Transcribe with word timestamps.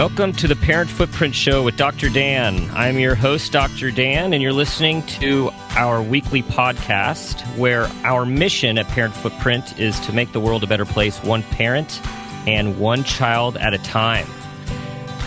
Welcome 0.00 0.32
to 0.36 0.48
the 0.48 0.56
Parent 0.56 0.88
Footprint 0.88 1.34
Show 1.34 1.62
with 1.62 1.76
Dr. 1.76 2.08
Dan. 2.08 2.70
I'm 2.72 2.98
your 2.98 3.14
host, 3.14 3.52
Dr. 3.52 3.90
Dan, 3.90 4.32
and 4.32 4.42
you're 4.42 4.50
listening 4.50 5.02
to 5.18 5.50
our 5.76 6.00
weekly 6.00 6.42
podcast 6.42 7.42
where 7.58 7.84
our 8.02 8.24
mission 8.24 8.78
at 8.78 8.88
Parent 8.88 9.12
Footprint 9.12 9.78
is 9.78 10.00
to 10.00 10.14
make 10.14 10.32
the 10.32 10.40
world 10.40 10.64
a 10.64 10.66
better 10.66 10.86
place, 10.86 11.22
one 11.22 11.42
parent 11.42 12.00
and 12.46 12.80
one 12.80 13.04
child 13.04 13.58
at 13.58 13.74
a 13.74 13.78
time. 13.78 14.26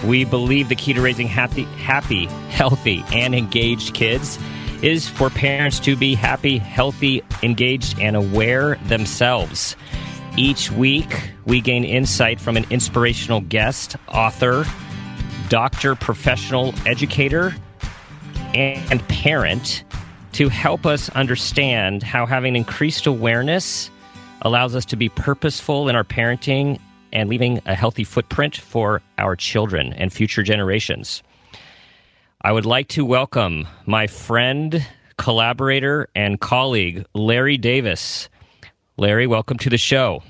We 0.03 0.25
believe 0.25 0.69
the 0.69 0.75
key 0.75 0.93
to 0.93 1.01
raising 1.01 1.27
happy, 1.27 1.65
happy, 1.65 2.25
healthy, 2.49 3.05
and 3.13 3.35
engaged 3.35 3.93
kids 3.93 4.39
is 4.81 5.07
for 5.07 5.29
parents 5.29 5.79
to 5.81 5.95
be 5.95 6.15
happy, 6.15 6.57
healthy, 6.57 7.21
engaged, 7.43 7.99
and 7.99 8.15
aware 8.15 8.79
themselves. 8.87 9.75
Each 10.35 10.71
week, 10.71 11.31
we 11.45 11.61
gain 11.61 11.83
insight 11.83 12.41
from 12.41 12.57
an 12.57 12.65
inspirational 12.71 13.41
guest, 13.41 13.95
author, 14.07 14.65
doctor, 15.47 15.93
professional 15.93 16.73
educator, 16.87 17.55
and 18.55 19.07
parent 19.07 19.83
to 20.31 20.49
help 20.49 20.87
us 20.87 21.09
understand 21.09 22.01
how 22.01 22.25
having 22.25 22.55
increased 22.55 23.05
awareness 23.05 23.91
allows 24.41 24.75
us 24.75 24.85
to 24.85 24.95
be 24.95 25.07
purposeful 25.07 25.87
in 25.87 25.95
our 25.95 26.03
parenting 26.03 26.79
and 27.11 27.29
leaving 27.29 27.61
a 27.67 27.75
healthy 27.75 28.03
footprint 28.03 28.57
for 28.57 29.03
our 29.19 29.35
children 29.35 29.93
and 29.93 30.11
future 30.11 30.41
generations. 30.41 31.21
I 32.41 32.51
would 32.51 32.65
like 32.65 32.87
to 32.89 33.05
welcome 33.05 33.67
my 33.85 34.07
friend, 34.07 34.83
collaborator, 35.17 36.09
and 36.15 36.41
colleague, 36.41 37.05
Larry 37.13 37.59
Davis. 37.59 38.29
Larry, 38.97 39.25
welcome 39.25 39.57
to 39.57 39.71
the 39.71 39.77
show. 39.77 40.21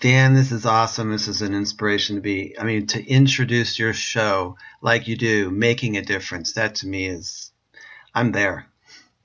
Dan, 0.00 0.34
this 0.34 0.52
is 0.52 0.66
awesome. 0.66 1.10
This 1.10 1.26
is 1.26 1.40
an 1.40 1.54
inspiration 1.54 2.16
to 2.16 2.22
be, 2.22 2.54
I 2.58 2.64
mean, 2.64 2.86
to 2.88 3.04
introduce 3.06 3.78
your 3.78 3.94
show 3.94 4.58
like 4.82 5.08
you 5.08 5.16
do, 5.16 5.50
making 5.50 5.96
a 5.96 6.02
difference. 6.02 6.52
That 6.52 6.74
to 6.76 6.86
me 6.86 7.06
is, 7.06 7.50
I'm 8.14 8.32
there. 8.32 8.66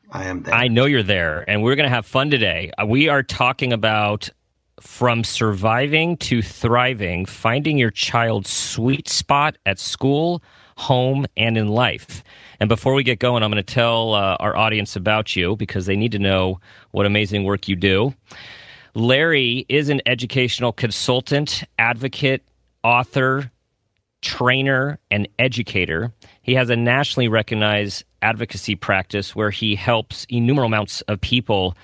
I 0.09 0.25
am 0.25 0.43
there. 0.43 0.53
I 0.53 0.69
know 0.69 0.85
you're 0.85 1.03
there, 1.03 1.49
and 1.49 1.61
we're 1.61 1.75
going 1.75 1.89
to 1.89 1.93
have 1.93 2.05
fun 2.05 2.29
today. 2.29 2.71
Uh, 2.77 2.85
we 2.85 3.09
are 3.09 3.21
talking 3.21 3.73
about 3.73 4.29
from 4.79 5.25
surviving 5.25 6.15
to 6.17 6.41
thriving, 6.41 7.25
finding 7.25 7.77
your 7.77 7.91
child's 7.91 8.49
sweet 8.49 9.09
spot 9.09 9.57
at 9.65 9.77
school, 9.77 10.41
home, 10.77 11.25
and 11.35 11.57
in 11.57 11.67
life. 11.67 12.23
And 12.61 12.69
before 12.69 12.93
we 12.93 13.03
get 13.03 13.19
going, 13.19 13.43
I'm 13.43 13.51
going 13.51 13.63
to 13.63 13.73
tell 13.73 14.13
uh, 14.13 14.37
our 14.39 14.55
audience 14.55 14.95
about 14.95 15.35
you 15.35 15.57
because 15.57 15.85
they 15.85 15.97
need 15.97 16.13
to 16.13 16.19
know 16.19 16.61
what 16.91 17.05
amazing 17.05 17.43
work 17.43 17.67
you 17.67 17.75
do. 17.75 18.13
Larry 18.93 19.65
is 19.69 19.89
an 19.89 20.01
educational 20.05 20.71
consultant, 20.71 21.63
advocate, 21.79 22.43
author, 22.83 23.51
trainer, 24.21 24.99
and 25.09 25.27
educator. 25.39 26.11
He 26.41 26.53
has 26.55 26.69
a 26.69 26.75
nationally 26.75 27.27
recognized 27.27 28.03
advocacy 28.21 28.75
practice 28.75 29.35
where 29.35 29.49
he 29.49 29.75
helps 29.75 30.25
innumerable 30.29 30.67
amounts 30.67 31.01
of 31.01 31.19
people 31.21 31.75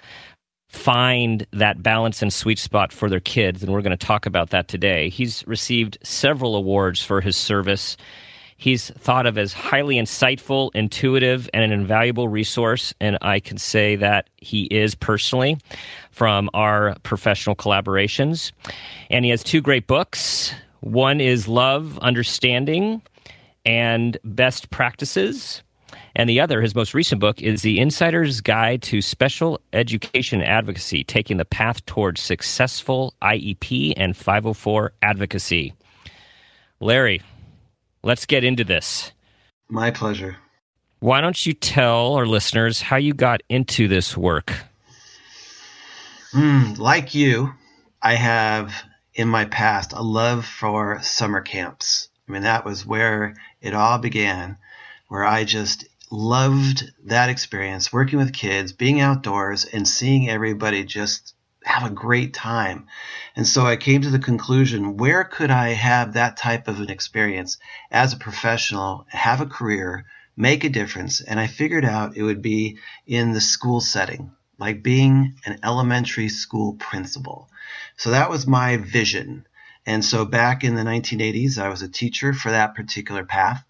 find 0.69 1.47
that 1.53 1.81
balance 1.81 2.21
and 2.21 2.31
sweet 2.31 2.59
spot 2.59 2.91
for 2.91 3.09
their 3.09 3.21
kids. 3.21 3.63
And 3.63 3.71
we're 3.71 3.81
going 3.81 3.97
to 3.97 4.05
talk 4.05 4.25
about 4.25 4.49
that 4.49 4.67
today. 4.67 5.09
He's 5.09 5.45
received 5.47 5.97
several 6.03 6.55
awards 6.55 7.01
for 7.01 7.21
his 7.21 7.37
service 7.37 7.97
He's 8.57 8.89
thought 8.91 9.27
of 9.27 9.37
as 9.37 9.53
highly 9.53 9.95
insightful, 9.95 10.71
intuitive, 10.73 11.47
and 11.53 11.63
an 11.63 11.71
invaluable 11.71 12.27
resource. 12.27 12.93
And 12.99 13.17
I 13.21 13.39
can 13.39 13.59
say 13.59 13.95
that 13.97 14.29
he 14.37 14.63
is 14.65 14.95
personally 14.95 15.59
from 16.11 16.49
our 16.55 16.95
professional 17.03 17.55
collaborations. 17.55 18.51
And 19.11 19.23
he 19.23 19.31
has 19.31 19.43
two 19.43 19.61
great 19.61 19.85
books. 19.85 20.53
One 20.79 21.21
is 21.21 21.47
Love, 21.47 21.99
Understanding, 21.99 23.01
and 23.63 24.17
Best 24.23 24.71
Practices. 24.71 25.61
And 26.15 26.27
the 26.27 26.39
other, 26.39 26.61
his 26.61 26.73
most 26.73 26.95
recent 26.95 27.21
book, 27.21 27.41
is 27.41 27.61
The 27.61 27.79
Insider's 27.79 28.41
Guide 28.41 28.81
to 28.83 29.03
Special 29.03 29.61
Education 29.73 30.41
Advocacy 30.41 31.03
Taking 31.03 31.37
the 31.37 31.45
Path 31.45 31.85
Towards 31.85 32.21
Successful 32.21 33.13
IEP 33.21 33.93
and 33.95 34.17
504 34.17 34.93
Advocacy. 35.03 35.73
Larry, 36.79 37.21
Let's 38.07 38.25
get 38.25 38.45
into 38.45 38.63
this. 38.63 39.11
My 39.67 39.91
pleasure. 39.91 40.37
Why 40.99 41.19
don't 41.19 41.45
you 41.45 41.51
tell 41.51 42.13
our 42.13 42.25
listeners 42.25 42.81
how 42.81 42.95
you 42.95 43.13
got 43.13 43.43
into 43.49 43.89
this 43.89 44.15
work? 44.15 44.53
Mm, 46.33 46.77
like 46.77 47.13
you, 47.13 47.53
I 48.01 48.13
have 48.13 48.73
in 49.13 49.27
my 49.27 49.43
past 49.43 49.91
a 49.91 50.01
love 50.01 50.45
for 50.45 51.01
summer 51.01 51.41
camps. 51.41 52.07
I 52.29 52.31
mean, 52.31 52.43
that 52.43 52.63
was 52.63 52.85
where 52.85 53.35
it 53.59 53.73
all 53.73 53.97
began, 53.97 54.57
where 55.09 55.25
I 55.25 55.43
just 55.43 55.83
loved 56.09 56.89
that 57.07 57.27
experience 57.27 57.91
working 57.91 58.19
with 58.19 58.31
kids, 58.31 58.71
being 58.71 59.01
outdoors, 59.01 59.65
and 59.65 59.85
seeing 59.85 60.29
everybody 60.29 60.85
just 60.85 61.35
have 61.67 61.89
a 61.89 61.93
great 61.93 62.33
time. 62.33 62.87
And 63.35 63.45
so 63.45 63.65
I 63.65 63.75
came 63.75 64.01
to 64.01 64.09
the 64.09 64.19
conclusion 64.19 64.97
where 64.97 65.23
could 65.23 65.51
I 65.51 65.69
have 65.69 66.13
that 66.13 66.37
type 66.37 66.67
of 66.67 66.79
an 66.79 66.89
experience 66.89 67.57
as 67.91 68.13
a 68.13 68.17
professional, 68.17 69.05
have 69.09 69.41
a 69.41 69.45
career, 69.45 70.05
make 70.35 70.63
a 70.63 70.69
difference? 70.69 71.21
And 71.21 71.39
I 71.39 71.47
figured 71.47 71.85
out 71.85 72.15
it 72.15 72.23
would 72.23 72.41
be 72.41 72.77
in 73.05 73.33
the 73.33 73.41
school 73.41 73.81
setting, 73.81 74.31
like 74.57 74.81
being 74.81 75.35
an 75.45 75.59
elementary 75.63 76.29
school 76.29 76.73
principal. 76.73 77.49
So 77.97 78.11
that 78.11 78.29
was 78.29 78.47
my 78.47 78.77
vision. 78.77 79.45
And 79.85 80.03
so 80.03 80.25
back 80.25 80.63
in 80.63 80.75
the 80.75 80.83
1980s, 80.83 81.57
I 81.57 81.69
was 81.69 81.81
a 81.81 81.89
teacher 81.89 82.33
for 82.33 82.51
that 82.51 82.75
particular 82.75 83.23
path. 83.23 83.63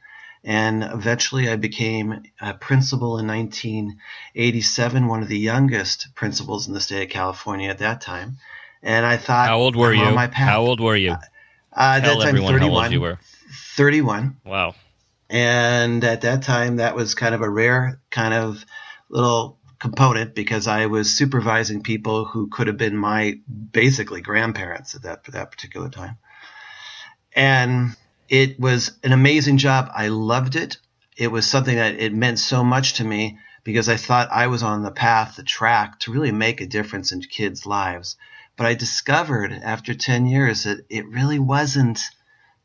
And 0.43 0.83
eventually 0.83 1.49
I 1.49 1.55
became 1.55 2.23
a 2.39 2.53
principal 2.53 3.17
in 3.17 3.27
1987, 3.27 5.07
one 5.07 5.21
of 5.21 5.27
the 5.27 5.37
youngest 5.37 6.15
principals 6.15 6.67
in 6.67 6.73
the 6.73 6.81
state 6.81 7.03
of 7.03 7.09
California 7.09 7.69
at 7.69 7.79
that 7.79 8.01
time. 8.01 8.37
And 8.81 9.05
I 9.05 9.17
thought, 9.17 9.47
how 9.47 9.59
old 9.59 9.75
were 9.75 9.93
you? 9.93 10.05
How 10.05 10.61
old 10.61 10.79
were 10.79 10.95
you? 10.95 11.11
Uh, 11.11 11.15
at 11.73 11.99
that 12.01 12.19
time, 12.21 12.37
31. 12.37 12.91
you 12.91 13.01
were. 13.01 13.19
31. 13.75 14.37
Wow. 14.45 14.75
And 15.29 16.03
at 16.03 16.21
that 16.21 16.43
time, 16.43 16.77
that 16.77 16.95
was 16.95 17.15
kind 17.15 17.35
of 17.35 17.41
a 17.41 17.49
rare 17.49 17.99
kind 18.09 18.33
of 18.33 18.63
little 19.09 19.57
component 19.79 20.33
because 20.33 20.67
I 20.67 20.87
was 20.87 21.15
supervising 21.15 21.83
people 21.83 22.25
who 22.25 22.47
could 22.47 22.67
have 22.67 22.77
been 22.77 22.97
my 22.97 23.39
basically 23.71 24.21
grandparents 24.21 24.95
at 24.95 25.03
that, 25.03 25.25
that 25.25 25.51
particular 25.51 25.89
time. 25.89 26.17
And 27.35 27.95
it 28.29 28.59
was 28.59 28.97
an 29.03 29.13
amazing 29.13 29.57
job. 29.57 29.89
I 29.93 30.09
loved 30.09 30.55
it. 30.55 30.77
It 31.15 31.31
was 31.31 31.49
something 31.49 31.75
that 31.75 31.99
it 31.99 32.13
meant 32.13 32.39
so 32.39 32.63
much 32.63 32.95
to 32.95 33.03
me 33.03 33.39
because 33.63 33.89
I 33.89 33.97
thought 33.97 34.29
I 34.31 34.47
was 34.47 34.63
on 34.63 34.83
the 34.83 34.91
path, 34.91 35.35
the 35.35 35.43
track 35.43 35.99
to 35.99 36.11
really 36.11 36.31
make 36.31 36.61
a 36.61 36.67
difference 36.67 37.11
in 37.11 37.21
kids' 37.21 37.65
lives. 37.65 38.15
But 38.55 38.65
I 38.65 38.73
discovered 38.75 39.51
after 39.51 39.93
10 39.93 40.25
years 40.25 40.63
that 40.63 40.85
it 40.89 41.07
really 41.07 41.39
wasn't 41.39 41.99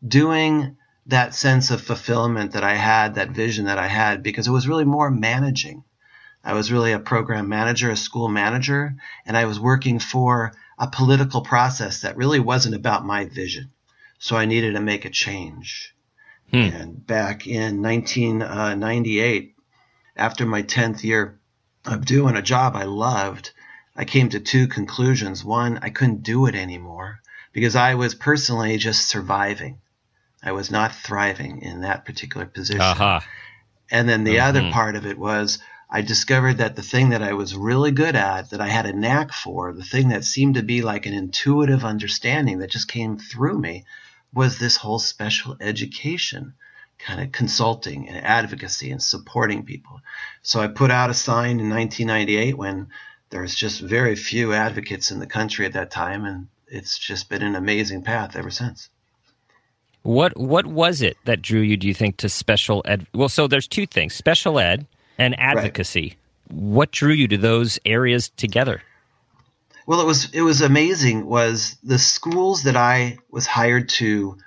doing 0.07 0.77
that 1.07 1.35
sense 1.35 1.71
of 1.71 1.81
fulfillment 1.81 2.53
that 2.53 2.65
I 2.65 2.75
had, 2.75 3.17
that 3.17 3.31
vision 3.31 3.65
that 3.65 3.79
I 3.79 3.89
had, 3.89 4.23
because 4.23 4.47
it 4.47 4.53
was 4.53 4.69
really 4.69 4.85
more 4.85 5.11
managing. 5.11 5.85
I 6.45 6.55
was 6.55 6.73
really 6.73 6.93
a 6.93 6.99
program 6.99 7.49
manager, 7.49 7.91
a 7.91 7.97
school 7.97 8.29
manager, 8.29 8.95
and 9.27 9.37
I 9.37 9.45
was 9.45 9.61
working 9.61 9.99
for 9.99 10.53
a 10.79 10.89
political 10.89 11.43
process 11.43 12.01
that 12.01 12.17
really 12.17 12.41
wasn't 12.41 12.75
about 12.75 13.05
my 13.05 13.27
vision. 13.27 13.71
So 14.23 14.37
I 14.37 14.45
needed 14.45 14.75
to 14.75 14.81
make 14.81 15.05
a 15.05 15.11
change. 15.11 15.97
Hmm. 16.53 16.57
And 16.57 17.07
back 17.07 17.49
in 17.49 17.83
1998, 17.83 19.57
after 20.17 20.47
my 20.47 20.63
10th 20.63 21.03
year 21.03 21.41
of 21.85 22.05
doing 22.05 22.37
a 22.37 22.43
job 22.43 22.77
I 22.77 22.85
loved, 22.85 23.51
I 23.97 24.05
came 24.05 24.29
to 24.29 24.39
two 24.39 24.69
conclusions. 24.69 25.45
One, 25.45 25.81
I 25.83 25.91
couldn't 25.91 26.23
do 26.23 26.47
it 26.47 26.55
anymore 26.55 27.19
because 27.53 27.75
I 27.75 27.97
was 27.97 28.15
personally 28.15 28.77
just 28.77 29.09
surviving. 29.09 29.81
I 30.41 30.53
was 30.53 30.71
not 30.71 30.95
thriving 30.95 31.63
in 31.63 31.81
that 31.81 32.05
particular 32.05 32.47
position. 32.47 32.81
Uh-huh. 32.81 33.19
And 33.91 34.09
then 34.09 34.23
the 34.23 34.37
mm-hmm. 34.37 34.49
other 34.49 34.71
part 34.71 34.95
of 34.95 35.05
it 35.05 35.19
was 35.19 35.59
I 35.91 36.03
discovered 36.03 36.59
that 36.59 36.77
the 36.77 36.83
thing 36.83 37.09
that 37.09 37.23
I 37.23 37.33
was 37.33 37.57
really 37.57 37.91
good 37.91 38.15
at, 38.15 38.51
that 38.51 38.61
I 38.61 38.69
had 38.69 38.87
a 38.87 38.93
knack 38.93 39.33
for, 39.33 39.73
the 39.73 39.83
thing 39.83 40.11
that 40.11 40.23
seemed 40.23 40.55
to 40.55 40.63
be 40.63 40.81
like 40.81 41.07
an 41.07 41.13
intuitive 41.13 41.85
understanding 41.85 42.61
that 42.61 42.71
just 42.71 42.87
came 42.87 43.19
through 43.19 43.59
me 43.59 43.85
was 44.35 44.59
this 44.59 44.77
whole 44.77 44.99
special 44.99 45.57
education 45.61 46.55
kind 46.99 47.21
of 47.21 47.33
consulting 47.33 48.09
and 48.09 48.25
advocacy 48.25 48.91
and 48.91 49.03
supporting 49.03 49.65
people. 49.65 50.01
So 50.43 50.61
I 50.61 50.69
put 50.69 50.91
out 50.91 51.11
a 51.11 51.15
sign 51.15 51.61
in 51.61 51.69
1998 51.69 52.57
when 52.57 52.89
there's 53.31 53.55
just 53.55 53.81
very 53.81 54.15
few 54.15 54.53
advocates 54.53 55.11
in 55.11 55.19
the 55.19 55.27
country 55.27 55.67
at 55.67 55.73
that 55.73 55.91
time, 55.91 56.25
and 56.25 56.49
it's 56.69 56.99
just 56.99 57.29
been 57.29 57.43
an 57.43 57.57
amazing 57.57 58.03
path 58.03 58.37
ever 58.37 58.51
since. 58.51 58.89
What 60.03 60.37
what 60.37 60.67
was 60.67 61.01
it 61.01 61.17
that 61.25 61.43
drew 61.43 61.61
you? 61.61 61.77
Do 61.77 61.87
you 61.87 61.95
think 61.95 62.17
to 62.19 62.29
special 62.29 62.83
ed? 62.85 63.07
Well, 63.15 63.29
so 63.29 63.47
there's 63.47 63.69
two 63.69 63.87
things: 63.87 64.15
special 64.15 64.59
ed 64.59 64.87
and 65.17 65.39
advocacy. 65.39 66.17
Right. 66.51 66.59
What 66.59 66.91
drew 66.91 67.13
you 67.13 67.29
to 67.29 67.39
those 67.39 67.79
areas 67.87 68.29
together? 68.31 68.83
Well, 69.87 70.01
it 70.01 70.07
was 70.07 70.31
it 70.33 70.43
was 70.43 70.61
amazing. 70.61 71.27
Was 71.27 71.77
the 71.83 71.99
schools 71.99 72.65
that 72.65 72.77
I 72.77 73.19
was 73.31 73.47
hired 73.47 73.89
to 73.91 74.39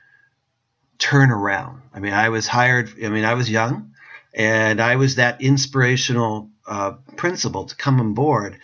turn 0.98 1.32
around? 1.32 1.82
I 1.94 2.00
mean, 2.00 2.14
I 2.14 2.30
was 2.30 2.48
hired. 2.48 2.90
I 3.04 3.10
mean, 3.10 3.26
I 3.26 3.34
was 3.34 3.50
young, 3.50 3.94
and 4.34 4.82
I 4.82 4.96
was 4.96 5.16
that 5.16 5.42
inspirational 5.42 6.50
uh, 6.68 6.94
principal 7.16 7.66
to 7.66 7.76
come 7.76 8.00
on 8.00 8.14
board 8.14 8.60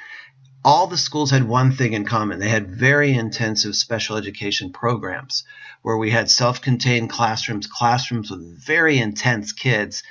all 0.63 0.87
the 0.87 0.97
schools 0.97 1.31
had 1.31 1.47
one 1.47 1.71
thing 1.71 1.93
in 1.93 2.05
common. 2.05 2.39
They 2.39 2.49
had 2.49 2.69
very 2.69 3.13
intensive 3.13 3.75
special 3.75 4.17
education 4.17 4.71
programs 4.71 5.43
where 5.81 5.97
we 5.97 6.11
had 6.11 6.29
self 6.29 6.61
contained 6.61 7.09
classrooms, 7.09 7.67
classrooms 7.67 8.29
with 8.29 8.63
very 8.63 8.99
intense 8.99 9.53
kids. 9.53 10.03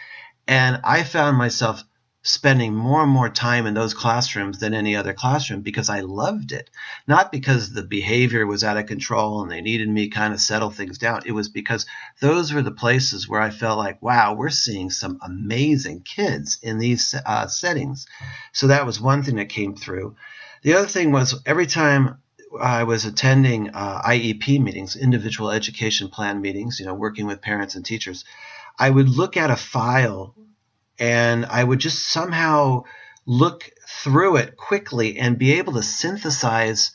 And 0.48 0.80
I 0.82 1.04
found 1.04 1.36
myself 1.36 1.82
spending 2.22 2.74
more 2.74 3.02
and 3.02 3.10
more 3.10 3.30
time 3.30 3.66
in 3.66 3.72
those 3.72 3.94
classrooms 3.94 4.58
than 4.58 4.74
any 4.74 4.94
other 4.94 5.14
classroom 5.14 5.62
because 5.62 5.88
I 5.88 6.00
loved 6.00 6.52
it. 6.52 6.68
Not 7.06 7.32
because 7.32 7.72
the 7.72 7.82
behavior 7.82 8.46
was 8.46 8.62
out 8.62 8.76
of 8.76 8.86
control 8.86 9.42
and 9.42 9.50
they 9.50 9.62
needed 9.62 9.88
me 9.88 10.08
kind 10.08 10.34
of 10.34 10.40
settle 10.40 10.70
things 10.70 10.98
down. 10.98 11.22
It 11.24 11.32
was 11.32 11.48
because 11.48 11.86
those 12.20 12.52
were 12.52 12.62
the 12.62 12.70
places 12.70 13.26
where 13.26 13.40
I 13.40 13.48
felt 13.48 13.78
like, 13.78 14.02
wow, 14.02 14.34
we're 14.34 14.50
seeing 14.50 14.90
some 14.90 15.18
amazing 15.22 16.02
kids 16.02 16.58
in 16.62 16.78
these 16.78 17.14
uh, 17.24 17.46
settings. 17.46 18.06
So 18.52 18.66
that 18.66 18.84
was 18.84 19.00
one 19.00 19.22
thing 19.22 19.36
that 19.36 19.48
came 19.48 19.74
through. 19.74 20.16
The 20.62 20.74
other 20.74 20.88
thing 20.88 21.12
was 21.12 21.40
every 21.46 21.66
time 21.66 22.18
I 22.60 22.82
was 22.82 23.06
attending 23.06 23.70
uh, 23.70 24.02
IEP 24.02 24.60
meetings, 24.60 24.94
individual 24.94 25.50
education 25.50 26.08
plan 26.08 26.42
meetings, 26.42 26.80
you 26.80 26.84
know, 26.84 26.94
working 26.94 27.26
with 27.26 27.40
parents 27.40 27.76
and 27.76 27.84
teachers, 27.84 28.26
I 28.78 28.90
would 28.90 29.08
look 29.08 29.38
at 29.38 29.50
a 29.50 29.56
file 29.56 30.34
and 31.00 31.46
I 31.46 31.64
would 31.64 31.80
just 31.80 32.06
somehow 32.06 32.84
look 33.26 33.70
through 33.88 34.36
it 34.36 34.56
quickly 34.56 35.18
and 35.18 35.38
be 35.38 35.54
able 35.54 35.72
to 35.72 35.82
synthesize 35.82 36.92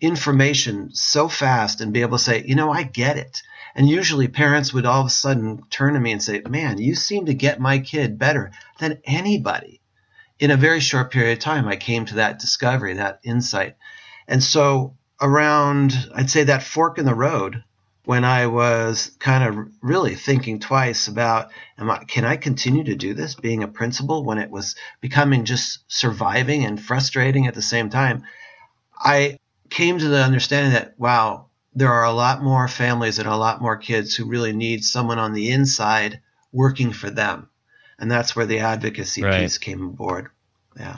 information 0.00 0.90
so 0.92 1.28
fast 1.28 1.80
and 1.80 1.92
be 1.92 2.02
able 2.02 2.18
to 2.18 2.24
say, 2.24 2.44
you 2.46 2.54
know, 2.54 2.70
I 2.70 2.84
get 2.84 3.16
it. 3.16 3.42
And 3.74 3.88
usually 3.88 4.28
parents 4.28 4.72
would 4.72 4.86
all 4.86 5.00
of 5.00 5.06
a 5.06 5.10
sudden 5.10 5.62
turn 5.70 5.94
to 5.94 6.00
me 6.00 6.12
and 6.12 6.22
say, 6.22 6.42
man, 6.48 6.78
you 6.78 6.94
seem 6.94 7.26
to 7.26 7.34
get 7.34 7.60
my 7.60 7.80
kid 7.80 8.18
better 8.18 8.52
than 8.78 9.00
anybody 9.04 9.80
in 10.38 10.50
a 10.50 10.56
very 10.56 10.80
short 10.80 11.10
period 11.10 11.32
of 11.32 11.38
time, 11.40 11.68
I 11.68 11.76
came 11.76 12.04
to 12.06 12.16
that 12.16 12.38
discovery, 12.38 12.94
that 12.94 13.20
insight. 13.24 13.76
And 14.26 14.42
so, 14.42 14.96
around, 15.20 15.94
I'd 16.14 16.30
say 16.30 16.44
that 16.44 16.62
fork 16.62 16.98
in 16.98 17.04
the 17.04 17.14
road, 17.14 17.64
when 18.08 18.24
I 18.24 18.46
was 18.46 19.10
kind 19.18 19.44
of 19.44 19.68
really 19.82 20.14
thinking 20.14 20.60
twice 20.60 21.08
about, 21.08 21.50
am 21.76 21.90
I, 21.90 22.04
can 22.04 22.24
I 22.24 22.36
continue 22.36 22.84
to 22.84 22.94
do 22.94 23.12
this 23.12 23.34
being 23.34 23.62
a 23.62 23.68
principal 23.68 24.24
when 24.24 24.38
it 24.38 24.50
was 24.50 24.76
becoming 25.02 25.44
just 25.44 25.80
surviving 25.88 26.64
and 26.64 26.80
frustrating 26.80 27.46
at 27.46 27.54
the 27.54 27.60
same 27.60 27.90
time? 27.90 28.22
I 28.98 29.38
came 29.68 29.98
to 29.98 30.08
the 30.08 30.22
understanding 30.22 30.72
that, 30.72 30.98
wow, 30.98 31.48
there 31.74 31.92
are 31.92 32.06
a 32.06 32.12
lot 32.12 32.42
more 32.42 32.66
families 32.66 33.18
and 33.18 33.28
a 33.28 33.36
lot 33.36 33.60
more 33.60 33.76
kids 33.76 34.14
who 34.14 34.24
really 34.24 34.54
need 34.54 34.84
someone 34.84 35.18
on 35.18 35.34
the 35.34 35.50
inside 35.50 36.20
working 36.50 36.92
for 36.92 37.10
them 37.10 37.50
and 37.98 38.10
that's 38.10 38.34
where 38.34 38.46
the 38.46 38.60
advocacy 38.60 39.22
right. 39.22 39.42
piece 39.42 39.58
came 39.58 39.82
aboard. 39.82 40.28
Yeah. 40.78 40.96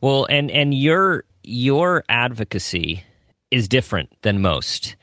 Well, 0.00 0.26
and 0.28 0.50
and 0.50 0.74
your 0.74 1.24
your 1.42 2.04
advocacy 2.08 3.04
is 3.50 3.66
different 3.66 4.10
than 4.22 4.40
most. 4.40 4.96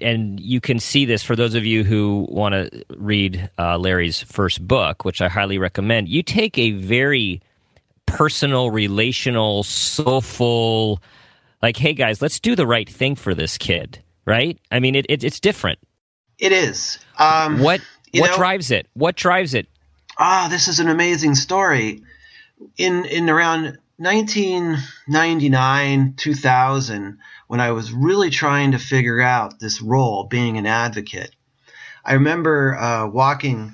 And 0.00 0.38
you 0.38 0.60
can 0.60 0.78
see 0.78 1.04
this 1.04 1.22
for 1.22 1.34
those 1.34 1.54
of 1.54 1.64
you 1.64 1.84
who 1.84 2.26
want 2.28 2.54
to 2.54 2.84
read 2.96 3.50
uh, 3.58 3.78
Larry's 3.78 4.22
first 4.22 4.66
book, 4.66 5.04
which 5.04 5.20
I 5.20 5.28
highly 5.28 5.58
recommend. 5.58 6.08
You 6.08 6.22
take 6.22 6.56
a 6.58 6.72
very 6.72 7.40
personal, 8.06 8.70
relational, 8.70 9.64
soulful, 9.64 11.02
like, 11.62 11.76
hey 11.76 11.94
guys, 11.94 12.22
let's 12.22 12.38
do 12.38 12.54
the 12.54 12.66
right 12.66 12.88
thing 12.88 13.16
for 13.16 13.34
this 13.34 13.58
kid, 13.58 14.02
right? 14.24 14.58
I 14.70 14.78
mean, 14.78 14.94
it, 14.94 15.06
it 15.08 15.24
it's 15.24 15.40
different. 15.40 15.80
It 16.38 16.52
is. 16.52 16.98
Um, 17.18 17.58
what 17.58 17.80
what 18.14 18.30
know, 18.30 18.36
drives 18.36 18.70
it? 18.70 18.86
What 18.94 19.16
drives 19.16 19.54
it? 19.54 19.66
ah, 20.18 20.48
this 20.50 20.68
is 20.68 20.80
an 20.80 20.88
amazing 20.88 21.34
story. 21.34 22.02
In 22.76 23.06
in 23.06 23.30
around 23.30 23.78
1999, 23.98 26.14
2000, 26.16 27.18
when 27.48 27.60
I 27.60 27.72
was 27.72 27.92
really 27.92 28.30
trying 28.30 28.72
to 28.72 28.78
figure 28.78 29.20
out 29.20 29.58
this 29.58 29.82
role, 29.82 30.24
being 30.24 30.58
an 30.58 30.66
advocate, 30.66 31.34
I 32.04 32.14
remember 32.14 32.76
uh, 32.76 33.08
walking 33.08 33.72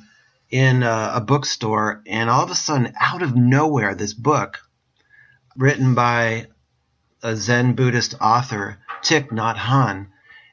in 0.49 0.83
a, 0.83 1.13
a 1.17 1.21
bookstore, 1.21 2.03
and 2.07 2.31
all 2.31 2.45
of 2.45 2.51
a 2.51 2.55
sudden, 2.55 2.95
out 2.99 3.23
of 3.23 3.37
nowhere, 3.37 3.95
this 3.95 4.15
book, 4.15 4.61
written 5.57 5.95
by 5.95 6.47
a 7.23 7.35
Zen 7.35 7.75
Buddhist 7.75 8.15
author, 8.21 8.79
Thich 9.03 9.29
Nhat 9.29 9.57
Hanh, 9.57 10.07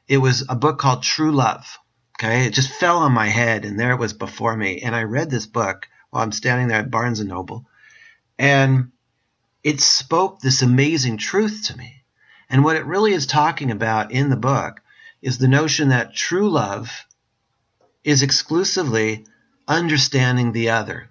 it 0.08 0.18
was 0.18 0.44
a 0.48 0.56
book 0.56 0.78
called 0.78 1.02
True 1.02 1.32
Love. 1.32 1.78
Okay, 2.18 2.46
it 2.46 2.52
just 2.52 2.72
fell 2.72 2.98
on 2.98 3.12
my 3.12 3.28
head, 3.28 3.64
and 3.64 3.78
there 3.78 3.92
it 3.92 3.98
was 3.98 4.12
before 4.12 4.56
me. 4.56 4.80
And 4.80 4.94
I 4.94 5.04
read 5.04 5.30
this 5.30 5.46
book 5.46 5.88
while 6.10 6.22
I'm 6.22 6.32
standing 6.32 6.68
there 6.68 6.80
at 6.80 6.90
Barnes 6.90 7.20
and 7.20 7.28
Noble, 7.28 7.66
and 8.38 8.90
it 9.62 9.80
spoke 9.80 10.40
this 10.40 10.62
amazing 10.62 11.18
truth 11.18 11.66
to 11.66 11.76
me. 11.76 12.01
And 12.52 12.62
what 12.62 12.76
it 12.76 12.86
really 12.86 13.12
is 13.12 13.26
talking 13.26 13.72
about 13.72 14.12
in 14.12 14.30
the 14.30 14.36
book 14.36 14.80
is 15.20 15.38
the 15.38 15.48
notion 15.48 15.88
that 15.88 16.14
true 16.14 16.48
love 16.48 17.04
is 18.04 18.22
exclusively 18.22 19.24
understanding 19.66 20.52
the 20.52 20.70
other, 20.70 21.10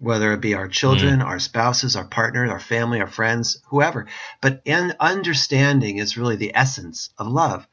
whether 0.00 0.32
it 0.32 0.40
be 0.40 0.54
our 0.54 0.66
children, 0.66 1.20
mm. 1.20 1.24
our 1.24 1.38
spouses, 1.38 1.94
our 1.94 2.06
partners, 2.06 2.50
our 2.50 2.58
family, 2.58 3.00
our 3.00 3.06
friends, 3.06 3.62
whoever. 3.68 4.08
But 4.40 4.62
in 4.64 4.94
understanding 4.98 5.98
is 5.98 6.16
really 6.16 6.36
the 6.36 6.56
essence 6.56 7.10
of 7.18 7.28
love. 7.28 7.68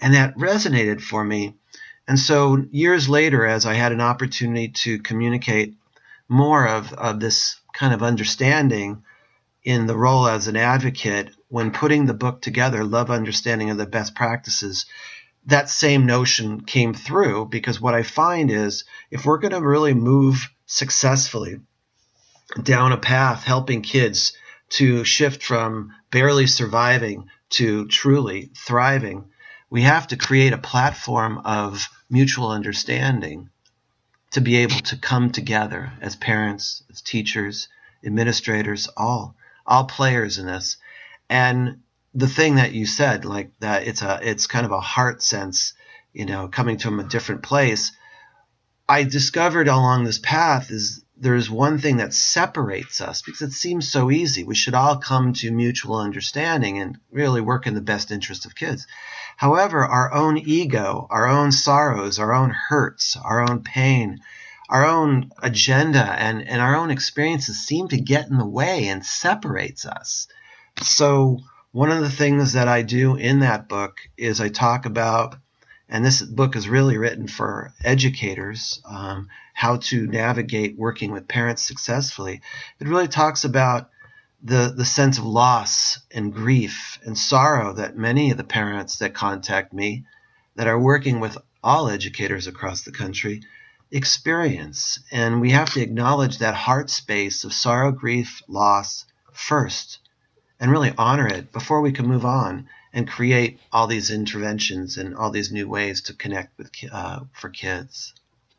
And 0.00 0.14
that 0.14 0.36
resonated 0.36 1.02
for 1.02 1.22
me 1.22 1.56
and 2.06 2.18
so 2.18 2.64
years 2.70 3.08
later, 3.08 3.46
as 3.46 3.64
I 3.64 3.74
had 3.74 3.92
an 3.92 4.00
opportunity 4.00 4.68
to 4.68 4.98
communicate 4.98 5.74
more 6.28 6.66
of, 6.68 6.92
of 6.92 7.20
this 7.20 7.60
kind 7.72 7.94
of 7.94 8.02
understanding 8.02 9.02
in 9.62 9.86
the 9.86 9.96
role 9.96 10.28
as 10.28 10.46
an 10.46 10.56
advocate, 10.56 11.30
when 11.54 11.70
putting 11.70 12.06
the 12.06 12.12
book 12.12 12.42
together, 12.42 12.82
Love 12.82 13.12
Understanding 13.12 13.70
of 13.70 13.76
the 13.76 13.86
Best 13.86 14.16
Practices, 14.16 14.86
that 15.46 15.70
same 15.70 16.04
notion 16.04 16.60
came 16.60 16.92
through 16.92 17.44
because 17.44 17.80
what 17.80 17.94
I 17.94 18.02
find 18.02 18.50
is 18.50 18.82
if 19.08 19.24
we're 19.24 19.38
going 19.38 19.52
to 19.52 19.60
really 19.60 19.94
move 19.94 20.50
successfully 20.66 21.60
down 22.60 22.90
a 22.90 22.96
path 22.96 23.44
helping 23.44 23.82
kids 23.82 24.32
to 24.70 25.04
shift 25.04 25.44
from 25.44 25.92
barely 26.10 26.48
surviving 26.48 27.30
to 27.50 27.86
truly 27.86 28.50
thriving, 28.56 29.26
we 29.70 29.82
have 29.82 30.08
to 30.08 30.16
create 30.16 30.52
a 30.52 30.58
platform 30.58 31.38
of 31.44 31.88
mutual 32.10 32.50
understanding 32.50 33.48
to 34.32 34.40
be 34.40 34.56
able 34.56 34.80
to 34.80 34.96
come 34.96 35.30
together 35.30 35.92
as 36.00 36.16
parents, 36.16 36.82
as 36.90 37.00
teachers, 37.00 37.68
administrators, 38.04 38.88
all 38.96 39.36
all 39.66 39.84
players 39.84 40.38
in 40.38 40.46
this. 40.46 40.76
And 41.34 41.80
the 42.14 42.28
thing 42.28 42.54
that 42.54 42.74
you 42.74 42.86
said, 42.86 43.24
like 43.24 43.50
that, 43.58 43.88
it's 43.88 44.02
a 44.02 44.20
it's 44.22 44.46
kind 44.46 44.64
of 44.64 44.70
a 44.70 44.78
heart 44.78 45.20
sense, 45.20 45.72
you 46.12 46.26
know, 46.26 46.46
coming 46.46 46.78
from 46.78 47.00
a 47.00 47.10
different 47.14 47.42
place. 47.42 47.90
I 48.88 49.02
discovered 49.02 49.66
along 49.66 50.04
this 50.04 50.20
path 50.20 50.70
is 50.70 51.04
there's 51.16 51.50
one 51.50 51.78
thing 51.78 51.96
that 51.96 52.14
separates 52.14 53.00
us 53.00 53.20
because 53.22 53.42
it 53.42 53.50
seems 53.50 53.90
so 53.90 54.12
easy. 54.12 54.44
We 54.44 54.54
should 54.54 54.74
all 54.74 54.98
come 54.98 55.32
to 55.32 55.50
mutual 55.50 55.96
understanding 55.96 56.78
and 56.78 56.98
really 57.10 57.40
work 57.40 57.66
in 57.66 57.74
the 57.74 57.80
best 57.80 58.12
interest 58.12 58.46
of 58.46 58.54
kids. 58.54 58.86
However, 59.36 59.84
our 59.84 60.12
own 60.14 60.38
ego, 60.38 61.08
our 61.10 61.26
own 61.26 61.50
sorrows, 61.50 62.20
our 62.20 62.32
own 62.32 62.50
hurts, 62.50 63.16
our 63.16 63.40
own 63.40 63.64
pain, 63.64 64.20
our 64.68 64.86
own 64.86 65.32
agenda, 65.42 66.04
and, 66.16 66.46
and 66.46 66.62
our 66.62 66.76
own 66.76 66.92
experiences 66.92 67.66
seem 67.66 67.88
to 67.88 68.00
get 68.00 68.28
in 68.28 68.38
the 68.38 68.46
way 68.46 68.86
and 68.86 69.04
separates 69.04 69.84
us. 69.84 70.28
So, 70.82 71.40
one 71.70 71.90
of 71.90 72.00
the 72.00 72.10
things 72.10 72.52
that 72.54 72.68
I 72.68 72.82
do 72.82 73.16
in 73.16 73.40
that 73.40 73.68
book 73.68 73.98
is 74.16 74.40
I 74.40 74.48
talk 74.48 74.86
about, 74.86 75.36
and 75.88 76.04
this 76.04 76.20
book 76.20 76.56
is 76.56 76.68
really 76.68 76.98
written 76.98 77.28
for 77.28 77.72
educators, 77.82 78.82
um, 78.84 79.28
how 79.54 79.76
to 79.76 80.06
navigate 80.06 80.76
working 80.76 81.12
with 81.12 81.28
parents 81.28 81.62
successfully. 81.62 82.42
It 82.80 82.88
really 82.88 83.08
talks 83.08 83.44
about 83.44 83.90
the, 84.42 84.74
the 84.76 84.84
sense 84.84 85.16
of 85.18 85.24
loss 85.24 86.00
and 86.10 86.34
grief 86.34 86.98
and 87.04 87.16
sorrow 87.16 87.72
that 87.74 87.96
many 87.96 88.30
of 88.30 88.36
the 88.36 88.44
parents 88.44 88.98
that 88.98 89.14
contact 89.14 89.72
me 89.72 90.04
that 90.56 90.66
are 90.66 90.78
working 90.78 91.20
with 91.20 91.38
all 91.62 91.88
educators 91.88 92.46
across 92.46 92.82
the 92.82 92.92
country 92.92 93.42
experience. 93.90 94.98
And 95.10 95.40
we 95.40 95.52
have 95.52 95.72
to 95.74 95.80
acknowledge 95.80 96.38
that 96.38 96.54
heart 96.54 96.90
space 96.90 97.44
of 97.44 97.52
sorrow, 97.52 97.92
grief, 97.92 98.42
loss 98.48 99.06
first 99.32 100.00
and 100.64 100.72
really 100.72 100.94
honor 100.96 101.26
it 101.26 101.52
before 101.52 101.82
we 101.82 101.92
can 101.92 102.06
move 102.06 102.24
on 102.24 102.66
and 102.94 103.06
create 103.06 103.60
all 103.70 103.86
these 103.86 104.10
interventions 104.10 104.96
and 104.96 105.14
all 105.14 105.30
these 105.30 105.52
new 105.52 105.68
ways 105.68 106.00
to 106.00 106.14
connect 106.14 106.56
with 106.56 106.70
uh, 106.90 107.20
for 107.34 107.50
kids. 107.50 108.14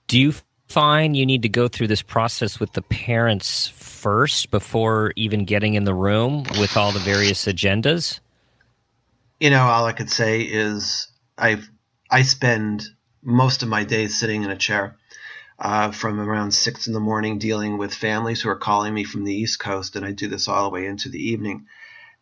Do 0.08 0.20
you 0.20 0.32
find 0.68 1.18
you 1.18 1.26
need 1.26 1.42
to 1.42 1.50
go 1.50 1.68
through 1.68 1.88
this 1.88 2.04
process 2.04 2.60
with 2.60 2.74
the 2.74 2.84
parents 2.84 3.70
first 3.70 4.52
before 4.52 5.14
even 5.16 5.46
getting 5.46 5.74
in 5.74 5.84
the 5.84 5.96
room 5.96 6.44
with 6.60 6.78
all 6.78 6.92
the 6.92 7.00
various 7.00 7.46
agendas? 7.46 8.20
You 9.40 9.50
know, 9.50 9.64
all 9.64 9.86
I 9.86 9.92
could 9.92 10.12
say 10.12 10.42
is 10.42 11.08
I 11.40 11.60
I 12.12 12.22
spend 12.22 12.84
most 13.24 13.64
of 13.64 13.70
my 13.70 13.84
days 13.84 14.16
sitting 14.16 14.44
in 14.44 14.52
a 14.52 14.56
chair 14.56 14.96
uh, 15.58 15.90
from 15.90 16.20
around 16.20 16.52
six 16.52 16.86
in 16.86 16.94
the 16.94 17.00
morning 17.00 17.40
dealing 17.40 17.80
with 17.80 17.96
families 17.96 18.44
who 18.44 18.50
are 18.50 18.56
calling 18.56 18.94
me 18.94 19.06
from 19.06 19.24
the 19.24 19.34
East 19.34 19.58
Coast, 19.58 19.96
and 19.96 20.06
I 20.06 20.12
do 20.12 20.28
this 20.28 20.48
all 20.48 20.66
the 20.66 20.70
way 20.70 20.86
into 20.86 21.10
the 21.10 21.32
evening. 21.32 21.66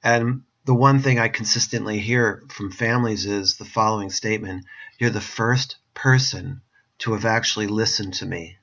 And 0.03 0.43
the 0.65 0.73
one 0.73 0.99
thing 0.99 1.17
I 1.17 1.29
consistently 1.29 1.99
hear 1.99 2.43
from 2.49 2.71
families 2.71 3.25
is 3.25 3.55
the 3.55 3.65
following 3.65 4.09
statement 4.09 4.65
You're 4.99 5.09
the 5.09 5.21
first 5.21 5.77
person 5.93 6.61
to 6.99 7.13
have 7.13 7.25
actually 7.25 7.67
listened 7.67 8.13
to 8.15 8.25
me. 8.25 8.57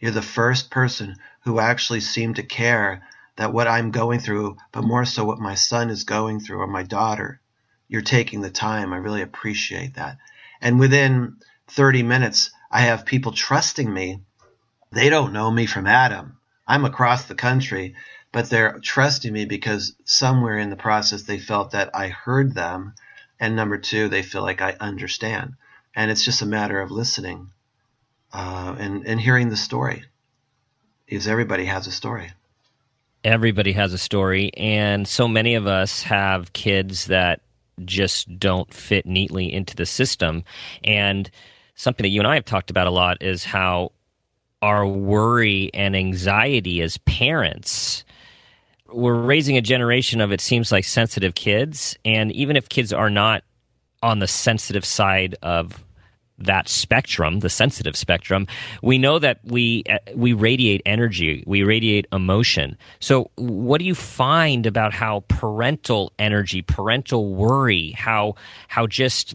You're 0.00 0.12
the 0.12 0.22
first 0.22 0.70
person 0.70 1.16
who 1.44 1.60
actually 1.60 2.00
seemed 2.00 2.36
to 2.36 2.42
care 2.42 3.02
that 3.36 3.52
what 3.52 3.68
I'm 3.68 3.90
going 3.90 4.20
through, 4.20 4.56
but 4.72 4.82
more 4.82 5.04
so 5.04 5.24
what 5.24 5.38
my 5.38 5.54
son 5.54 5.90
is 5.90 6.04
going 6.04 6.40
through 6.40 6.60
or 6.60 6.66
my 6.66 6.82
daughter. 6.82 7.40
You're 7.88 8.02
taking 8.02 8.40
the 8.40 8.50
time. 8.50 8.92
I 8.92 8.96
really 8.96 9.22
appreciate 9.22 9.94
that. 9.94 10.18
And 10.60 10.80
within 10.80 11.36
30 11.68 12.02
minutes, 12.02 12.50
I 12.70 12.80
have 12.80 13.06
people 13.06 13.32
trusting 13.32 13.92
me. 13.92 14.22
They 14.90 15.08
don't 15.08 15.32
know 15.32 15.50
me 15.50 15.66
from 15.66 15.86
Adam. 15.86 16.38
I'm 16.66 16.84
across 16.84 17.24
the 17.24 17.34
country, 17.34 17.94
but 18.36 18.50
they're 18.50 18.78
trusting 18.80 19.32
me 19.32 19.46
because 19.46 19.94
somewhere 20.04 20.58
in 20.58 20.68
the 20.68 20.76
process 20.76 21.22
they 21.22 21.38
felt 21.38 21.70
that 21.70 21.88
I 21.94 22.08
heard 22.08 22.54
them. 22.54 22.92
And 23.40 23.56
number 23.56 23.78
two, 23.78 24.10
they 24.10 24.20
feel 24.20 24.42
like 24.42 24.60
I 24.60 24.76
understand. 24.78 25.54
And 25.94 26.10
it's 26.10 26.22
just 26.22 26.42
a 26.42 26.46
matter 26.46 26.78
of 26.82 26.90
listening 26.90 27.48
uh, 28.34 28.76
and, 28.78 29.06
and 29.06 29.18
hearing 29.18 29.48
the 29.48 29.56
story 29.56 30.04
because 31.06 31.26
everybody 31.26 31.64
has 31.64 31.86
a 31.86 31.90
story. 31.90 32.30
Everybody 33.24 33.72
has 33.72 33.94
a 33.94 33.98
story. 33.98 34.50
And 34.54 35.08
so 35.08 35.26
many 35.26 35.54
of 35.54 35.66
us 35.66 36.02
have 36.02 36.52
kids 36.52 37.06
that 37.06 37.40
just 37.86 38.38
don't 38.38 38.70
fit 38.70 39.06
neatly 39.06 39.50
into 39.50 39.74
the 39.74 39.86
system. 39.86 40.44
And 40.84 41.30
something 41.74 42.04
that 42.04 42.10
you 42.10 42.20
and 42.20 42.28
I 42.28 42.34
have 42.34 42.44
talked 42.44 42.68
about 42.68 42.86
a 42.86 42.90
lot 42.90 43.22
is 43.22 43.44
how 43.44 43.92
our 44.60 44.86
worry 44.86 45.70
and 45.72 45.96
anxiety 45.96 46.82
as 46.82 46.98
parents 46.98 48.04
we're 48.92 49.20
raising 49.20 49.56
a 49.56 49.60
generation 49.60 50.20
of 50.20 50.32
it 50.32 50.40
seems 50.40 50.70
like 50.72 50.84
sensitive 50.84 51.34
kids 51.34 51.96
and 52.04 52.32
even 52.32 52.56
if 52.56 52.68
kids 52.68 52.92
are 52.92 53.10
not 53.10 53.42
on 54.02 54.18
the 54.18 54.28
sensitive 54.28 54.84
side 54.84 55.34
of 55.42 55.84
that 56.38 56.68
spectrum, 56.68 57.40
the 57.40 57.48
sensitive 57.48 57.96
spectrum, 57.96 58.46
we 58.82 58.98
know 58.98 59.18
that 59.18 59.40
we 59.44 59.84
uh, 59.88 59.98
we 60.14 60.32
radiate 60.32 60.82
energy, 60.84 61.42
we 61.46 61.62
radiate 61.62 62.06
emotion. 62.12 62.76
So, 63.00 63.30
what 63.36 63.78
do 63.78 63.84
you 63.84 63.94
find 63.94 64.66
about 64.66 64.92
how 64.92 65.24
parental 65.28 66.12
energy, 66.18 66.62
parental 66.62 67.34
worry, 67.34 67.92
how 67.92 68.34
how 68.68 68.86
just 68.86 69.34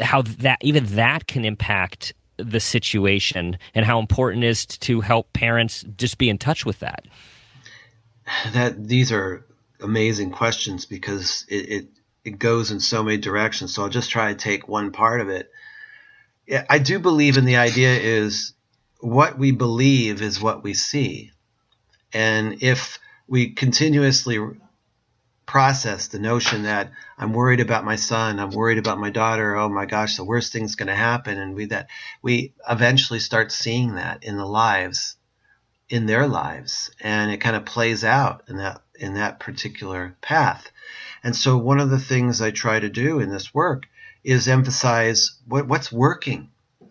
how 0.00 0.22
that 0.22 0.58
even 0.62 0.86
that 0.96 1.26
can 1.26 1.44
impact 1.44 2.12
the 2.36 2.60
situation, 2.60 3.56
and 3.74 3.86
how 3.86 4.00
important 4.00 4.44
it 4.44 4.48
is 4.48 4.66
to 4.66 5.00
help 5.00 5.32
parents 5.34 5.84
just 5.96 6.18
be 6.18 6.28
in 6.28 6.38
touch 6.38 6.66
with 6.66 6.80
that? 6.80 7.04
That 8.52 8.86
these 8.86 9.12
are 9.12 9.46
amazing 9.80 10.30
questions 10.30 10.86
because 10.86 11.44
it, 11.48 11.68
it 11.70 11.88
it 12.24 12.38
goes 12.38 12.70
in 12.70 12.80
so 12.80 13.02
many 13.02 13.18
directions. 13.18 13.74
So 13.74 13.82
I'll 13.82 13.88
just 13.88 14.10
try 14.10 14.32
to 14.32 14.38
take 14.38 14.66
one 14.66 14.92
part 14.92 15.20
of 15.20 15.28
it 15.28 15.50
I 16.68 16.78
do 16.78 16.98
believe 16.98 17.36
in 17.36 17.44
the 17.44 17.56
idea 17.56 17.94
is 17.94 18.52
what 19.00 19.38
we 19.38 19.52
believe 19.52 20.20
is 20.20 20.40
what 20.40 20.62
we 20.62 20.74
see. 20.74 21.32
And 22.12 22.62
if 22.62 22.98
we 23.26 23.50
continuously 23.50 24.38
process 25.46 26.08
the 26.08 26.18
notion 26.18 26.64
that 26.64 26.90
I'm 27.18 27.32
worried 27.32 27.60
about 27.60 27.84
my 27.84 27.96
son, 27.96 28.40
I'm 28.40 28.50
worried 28.50 28.78
about 28.78 28.98
my 28.98 29.10
daughter, 29.10 29.56
oh 29.56 29.68
my 29.68 29.86
gosh, 29.86 30.16
the 30.16 30.24
worst 30.24 30.52
thing's 30.52 30.74
going 30.74 30.88
to 30.88 30.94
happen 30.94 31.38
and 31.38 31.54
we 31.54 31.66
that 31.66 31.88
we 32.22 32.54
eventually 32.68 33.20
start 33.20 33.52
seeing 33.52 33.94
that 33.94 34.24
in 34.24 34.36
the 34.36 34.46
lives 34.46 35.16
in 35.94 36.06
their 36.06 36.26
lives 36.26 36.90
and 37.00 37.30
it 37.30 37.36
kind 37.36 37.54
of 37.54 37.64
plays 37.64 38.02
out 38.02 38.42
in 38.48 38.56
that 38.56 38.82
in 38.98 39.14
that 39.14 39.38
particular 39.38 40.16
path. 40.20 40.72
And 41.22 41.36
so 41.36 41.56
one 41.56 41.78
of 41.78 41.88
the 41.88 42.00
things 42.00 42.40
I 42.40 42.50
try 42.50 42.80
to 42.80 42.88
do 42.88 43.20
in 43.20 43.30
this 43.30 43.54
work 43.54 43.84
is 44.24 44.48
emphasize 44.48 45.38
what, 45.46 45.68
what's 45.68 45.92
working. 45.92 46.50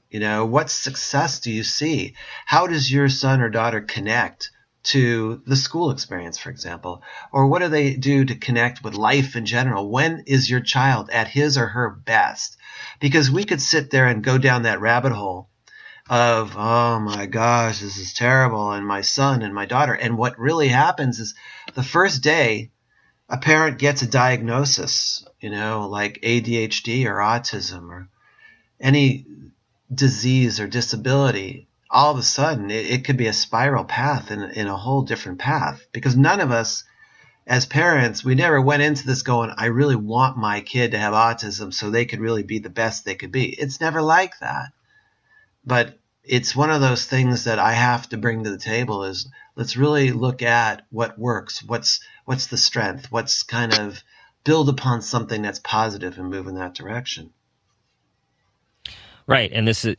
You 0.10 0.22
know, 0.22 0.46
what 0.46 0.70
success 0.70 1.42
do 1.42 1.52
you 1.52 1.64
see? 1.64 2.14
How 2.46 2.66
does 2.66 2.90
your 2.90 3.10
son 3.10 3.42
or 3.42 3.50
daughter 3.50 3.82
connect 3.82 4.52
to 4.84 5.42
the 5.46 5.58
school 5.58 5.92
experience, 5.92 6.38
for 6.38 6.50
example? 6.50 7.04
Or 7.34 7.48
what 7.48 7.62
do 7.62 7.68
they 7.68 7.96
do 7.96 8.24
to 8.24 8.36
connect 8.36 8.86
with 8.86 8.96
life 8.96 9.36
in 9.36 9.46
general? 9.46 9.90
When 9.90 10.24
is 10.28 10.50
your 10.50 10.62
child 10.62 11.10
at 11.10 11.28
his 11.28 11.58
or 11.58 11.68
her 11.68 11.90
best? 11.90 12.56
Because 13.02 13.30
we 13.30 13.44
could 13.44 13.62
sit 13.62 13.92
there 13.92 14.08
and 14.08 14.24
go 14.24 14.38
down 14.38 14.64
that 14.64 14.80
rabbit 14.80 15.12
hole 15.12 15.50
of, 16.10 16.56
oh 16.58 17.00
my 17.00 17.26
gosh, 17.26 17.80
this 17.80 17.98
is 17.98 18.14
terrible, 18.14 18.72
and 18.72 18.86
my 18.86 19.02
son 19.02 19.42
and 19.42 19.54
my 19.54 19.66
daughter. 19.66 19.94
And 19.94 20.18
what 20.18 20.38
really 20.38 20.68
happens 20.68 21.20
is 21.20 21.36
the 21.74 21.84
first 21.84 22.22
day 22.22 22.72
a 23.30 23.38
parent 23.38 23.80
gets 23.80 24.02
a 24.02 24.08
diagnosis, 24.08 25.26
you 25.40 25.50
know, 25.50 25.88
like 25.88 26.22
ADHD 26.22 27.06
or 27.06 27.16
autism 27.16 27.90
or 27.90 28.10
any 28.80 29.26
disease 29.94 30.60
or 30.60 30.68
disability, 30.68 31.68
all 31.90 32.12
of 32.12 32.18
a 32.18 32.24
sudden 32.24 32.70
it, 32.70 32.86
it 32.88 33.06
could 33.06 33.18
be 33.18 33.28
a 33.28 33.34
spiral 33.34 33.86
path 33.86 34.32
in, 34.32 34.42
in 34.42 34.68
a 34.68 34.76
whole 34.76 35.04
different 35.04 35.40
path 35.40 35.86
because 35.92 36.18
none 36.18 36.42
of 36.42 36.52
us 36.52 36.84
as 37.46 37.66
parents, 37.66 38.24
we 38.24 38.36
never 38.36 38.62
went 38.62 38.84
into 38.84 39.06
this 39.06 39.22
going, 39.22 39.52
I 39.58 39.66
really 39.66 39.98
want 39.98 40.38
my 40.38 40.62
kid 40.62 40.92
to 40.92 40.98
have 40.98 41.14
autism 41.14 41.74
so 41.74 41.90
they 41.90 42.06
could 42.06 42.22
really 42.22 42.44
be 42.44 42.60
the 42.60 42.70
best 42.70 43.04
they 43.04 43.16
could 43.16 43.32
be. 43.32 43.50
It's 43.50 43.82
never 43.82 44.02
like 44.02 44.40
that. 44.40 44.72
But 45.66 45.98
it's 46.24 46.56
one 46.56 46.70
of 46.70 46.82
those 46.82 47.06
things 47.06 47.46
that 47.46 47.60
I 47.60 47.74
have 47.74 48.10
to 48.10 48.18
bring 48.18 48.44
to 48.44 48.52
the 48.52 48.58
table 48.58 49.04
is 49.04 49.30
let's 49.56 49.78
really 49.78 50.12
look 50.12 50.42
at 50.42 50.86
what 50.90 51.18
works, 51.18 51.64
what's 51.64 52.00
what's 52.26 52.48
the 52.48 52.58
strength, 52.58 53.12
what's 53.12 53.44
kind 53.44 53.78
of 53.78 54.04
build 54.44 54.70
upon 54.70 55.02
something 55.02 55.42
that's 55.42 55.60
positive 55.60 56.18
and 56.18 56.30
move 56.30 56.48
in 56.48 56.56
that 56.56 56.74
direction. 56.74 57.32
Right, 59.26 59.52
and 59.54 59.68
this 59.68 59.86
is 59.86 59.96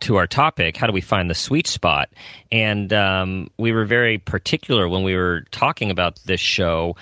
to 0.00 0.16
our 0.16 0.26
topic. 0.26 0.76
How 0.76 0.86
do 0.86 0.92
we 0.92 1.00
find 1.00 1.30
the 1.30 1.34
sweet 1.34 1.66
spot? 1.66 2.10
And 2.50 2.92
um, 2.92 3.48
we 3.58 3.72
were 3.72 3.84
very 3.84 4.18
particular 4.18 4.88
when 4.88 5.04
we 5.04 5.14
were 5.14 5.42
talking 5.52 5.90
about 5.90 6.18
this 6.24 6.40
show. 6.40 6.96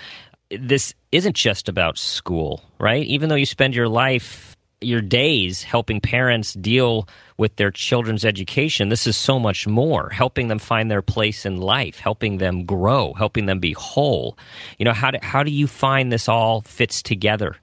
This 0.49 0.93
isn't 1.11 1.35
just 1.35 1.67
about 1.67 1.97
school, 1.97 2.63
right? 2.79 3.05
Even 3.05 3.29
though 3.29 3.35
you 3.35 3.45
spend 3.45 3.75
your 3.75 3.87
life 3.87 4.50
your 4.81 5.01
days 5.01 5.63
helping 5.63 6.01
parents 6.01 6.53
deal 6.53 7.07
with 7.37 7.55
their 7.55 7.71
children's 7.71 8.25
education. 8.25 8.89
This 8.89 9.07
is 9.07 9.15
so 9.15 9.39
much 9.39 9.67
more, 9.67 10.09
helping 10.09 10.47
them 10.47 10.59
find 10.59 10.89
their 10.89 11.01
place 11.01 11.45
in 11.45 11.57
life, 11.57 11.99
helping 11.99 12.37
them 12.39 12.65
grow, 12.65 13.13
helping 13.13 13.45
them 13.45 13.59
be 13.59 13.73
whole. 13.73 14.37
You 14.77 14.85
know, 14.85 14.93
how 14.93 15.11
do, 15.11 15.19
how 15.21 15.43
do 15.43 15.51
you 15.51 15.67
find 15.67 16.11
this 16.11 16.27
all 16.27 16.61
fits 16.61 17.01
together? 17.01 17.55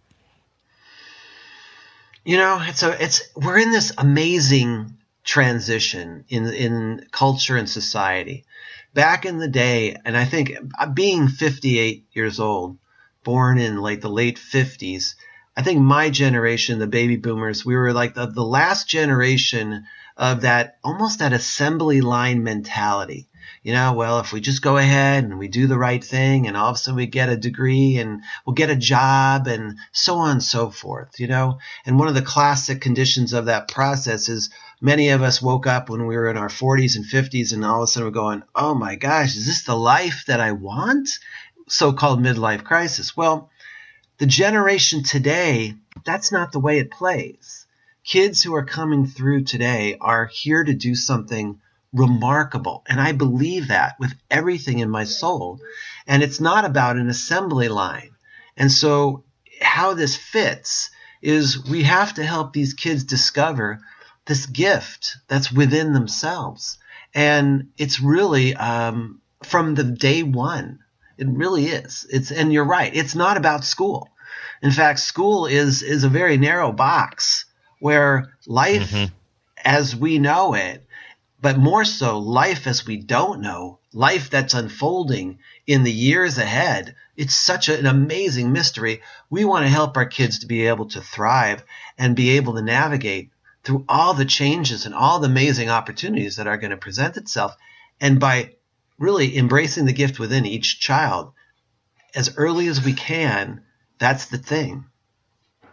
You 2.24 2.36
know, 2.36 2.58
it's 2.60 2.82
a 2.82 3.02
it's 3.02 3.22
we're 3.36 3.58
in 3.58 3.70
this 3.70 3.92
amazing 3.96 4.98
transition 5.24 6.24
in 6.28 6.46
in 6.46 7.06
culture 7.10 7.56
and 7.56 7.68
society. 7.68 8.44
Back 8.94 9.24
in 9.24 9.38
the 9.38 9.48
day, 9.48 9.96
and 10.04 10.16
I 10.16 10.24
think 10.24 10.52
uh, 10.78 10.86
being 10.86 11.28
58 11.28 12.06
years 12.12 12.40
old, 12.40 12.78
born 13.24 13.58
in 13.58 13.78
like 13.78 14.00
the 14.00 14.10
late 14.10 14.38
50s, 14.38 15.14
I 15.58 15.62
think 15.62 15.80
my 15.80 16.08
generation, 16.08 16.78
the 16.78 16.86
baby 16.86 17.16
boomers, 17.16 17.66
we 17.66 17.74
were 17.74 17.92
like 17.92 18.14
the, 18.14 18.26
the 18.26 18.44
last 18.44 18.88
generation 18.88 19.86
of 20.16 20.42
that 20.42 20.78
almost 20.84 21.18
that 21.18 21.32
assembly 21.32 22.00
line 22.00 22.44
mentality. 22.44 23.26
You 23.64 23.72
know, 23.72 23.92
well, 23.92 24.20
if 24.20 24.32
we 24.32 24.40
just 24.40 24.62
go 24.62 24.76
ahead 24.76 25.24
and 25.24 25.36
we 25.36 25.48
do 25.48 25.66
the 25.66 25.76
right 25.76 26.02
thing 26.02 26.46
and 26.46 26.56
all 26.56 26.70
of 26.70 26.76
a 26.76 26.78
sudden 26.78 26.94
we 26.94 27.06
get 27.06 27.28
a 27.28 27.36
degree 27.36 27.96
and 27.96 28.22
we'll 28.46 28.54
get 28.54 28.70
a 28.70 28.76
job 28.76 29.48
and 29.48 29.78
so 29.90 30.18
on 30.18 30.30
and 30.30 30.42
so 30.44 30.70
forth, 30.70 31.18
you 31.18 31.26
know? 31.26 31.58
And 31.84 31.98
one 31.98 32.06
of 32.06 32.14
the 32.14 32.22
classic 32.22 32.80
conditions 32.80 33.32
of 33.32 33.46
that 33.46 33.66
process 33.66 34.28
is 34.28 34.50
many 34.80 35.08
of 35.08 35.22
us 35.22 35.42
woke 35.42 35.66
up 35.66 35.90
when 35.90 36.06
we 36.06 36.14
were 36.14 36.30
in 36.30 36.36
our 36.36 36.48
40s 36.48 36.94
and 36.94 37.04
50s 37.04 37.52
and 37.52 37.64
all 37.64 37.82
of 37.82 37.82
a 37.82 37.86
sudden 37.88 38.06
we're 38.06 38.12
going, 38.12 38.44
oh 38.54 38.76
my 38.76 38.94
gosh, 38.94 39.34
is 39.34 39.46
this 39.46 39.64
the 39.64 39.74
life 39.74 40.22
that 40.28 40.38
I 40.38 40.52
want? 40.52 41.08
So 41.66 41.92
called 41.92 42.22
midlife 42.22 42.62
crisis. 42.62 43.16
Well, 43.16 43.50
the 44.18 44.26
generation 44.26 45.02
today, 45.02 45.74
that's 46.04 46.32
not 46.32 46.52
the 46.52 46.60
way 46.60 46.78
it 46.78 46.90
plays. 46.90 47.66
Kids 48.04 48.42
who 48.42 48.54
are 48.54 48.64
coming 48.64 49.06
through 49.06 49.44
today 49.44 49.96
are 50.00 50.26
here 50.26 50.64
to 50.64 50.74
do 50.74 50.94
something 50.94 51.60
remarkable. 51.92 52.84
And 52.88 53.00
I 53.00 53.12
believe 53.12 53.68
that 53.68 53.96
with 53.98 54.12
everything 54.30 54.80
in 54.80 54.90
my 54.90 55.04
soul. 55.04 55.60
And 56.06 56.22
it's 56.22 56.40
not 56.40 56.64
about 56.64 56.96
an 56.96 57.08
assembly 57.08 57.68
line. 57.68 58.10
And 58.56 58.70
so 58.70 59.24
how 59.60 59.94
this 59.94 60.16
fits 60.16 60.90
is 61.22 61.64
we 61.64 61.84
have 61.84 62.14
to 62.14 62.24
help 62.24 62.52
these 62.52 62.74
kids 62.74 63.04
discover 63.04 63.80
this 64.26 64.46
gift 64.46 65.16
that's 65.28 65.52
within 65.52 65.92
themselves. 65.92 66.78
And 67.14 67.70
it's 67.78 68.00
really 68.00 68.54
um, 68.54 69.20
from 69.42 69.74
the 69.74 69.84
day 69.84 70.22
one. 70.22 70.80
It 71.18 71.26
really 71.28 71.66
is. 71.66 72.06
It's 72.10 72.30
and 72.30 72.52
you're 72.52 72.64
right. 72.64 72.94
It's 72.94 73.14
not 73.14 73.36
about 73.36 73.64
school. 73.64 74.08
In 74.62 74.70
fact, 74.70 75.00
school 75.00 75.46
is 75.46 75.82
is 75.82 76.04
a 76.04 76.08
very 76.08 76.36
narrow 76.36 76.72
box 76.72 77.44
where 77.80 78.32
life 78.46 78.90
mm-hmm. 78.90 79.14
as 79.64 79.94
we 79.94 80.18
know 80.18 80.54
it, 80.54 80.86
but 81.40 81.58
more 81.58 81.84
so 81.84 82.18
life 82.18 82.66
as 82.66 82.86
we 82.86 82.96
don't 82.96 83.40
know, 83.40 83.78
life 83.92 84.30
that's 84.30 84.54
unfolding 84.54 85.38
in 85.66 85.84
the 85.84 85.92
years 85.92 86.38
ahead. 86.38 86.94
It's 87.16 87.34
such 87.34 87.68
an 87.68 87.86
amazing 87.86 88.52
mystery. 88.52 89.02
We 89.28 89.44
want 89.44 89.64
to 89.64 89.70
help 89.70 89.96
our 89.96 90.06
kids 90.06 90.40
to 90.40 90.46
be 90.46 90.66
able 90.68 90.86
to 90.90 91.00
thrive 91.00 91.64
and 91.96 92.14
be 92.14 92.30
able 92.30 92.54
to 92.54 92.62
navigate 92.62 93.30
through 93.64 93.84
all 93.88 94.14
the 94.14 94.24
changes 94.24 94.86
and 94.86 94.94
all 94.94 95.18
the 95.18 95.26
amazing 95.26 95.68
opportunities 95.68 96.36
that 96.36 96.46
are 96.46 96.56
going 96.56 96.70
to 96.70 96.76
present 96.76 97.16
itself. 97.16 97.56
And 98.00 98.20
by 98.20 98.54
really 98.98 99.36
embracing 99.36 99.86
the 99.86 99.92
gift 99.92 100.18
within 100.18 100.46
each 100.46 100.80
child 100.80 101.32
as 102.14 102.34
early 102.36 102.68
as 102.68 102.84
we 102.84 102.92
can, 102.92 103.62
that's 103.98 104.26
the 104.26 104.38
thing. 104.38 104.84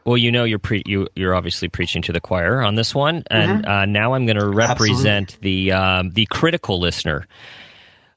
Well, 0.05 0.17
you 0.17 0.31
know, 0.31 0.43
you're 0.43 0.59
pre- 0.59 0.83
you, 0.85 1.07
you're 1.15 1.33
obviously 1.33 1.67
preaching 1.67 2.03
to 2.03 2.13
the 2.13 2.21
choir 2.21 2.61
on 2.61 2.75
this 2.75 2.93
one, 2.93 3.23
and 3.31 3.63
mm-hmm. 3.63 3.71
uh, 3.71 3.85
now 3.85 4.13
I'm 4.13 4.27
going 4.27 4.37
to 4.37 4.47
represent 4.47 5.29
Absolutely. 5.29 5.65
the 5.65 5.71
um, 5.71 6.09
the 6.11 6.27
critical 6.27 6.79
listener. 6.79 7.27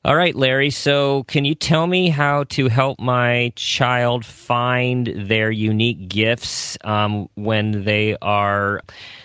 All 0.04 0.14
right, 0.14 0.34
Larry. 0.34 0.70
So, 0.70 1.24
can 1.24 1.44
you 1.44 1.56
tell 1.56 1.88
me 1.88 2.08
how 2.08 2.44
to 2.44 2.68
help 2.68 3.00
my 3.00 3.52
child 3.56 4.24
find 4.24 5.08
their 5.08 5.50
unique 5.50 6.08
gifts 6.08 6.78
um, 6.84 7.28
when 7.34 7.82
they 7.82 8.16
are 8.22 8.80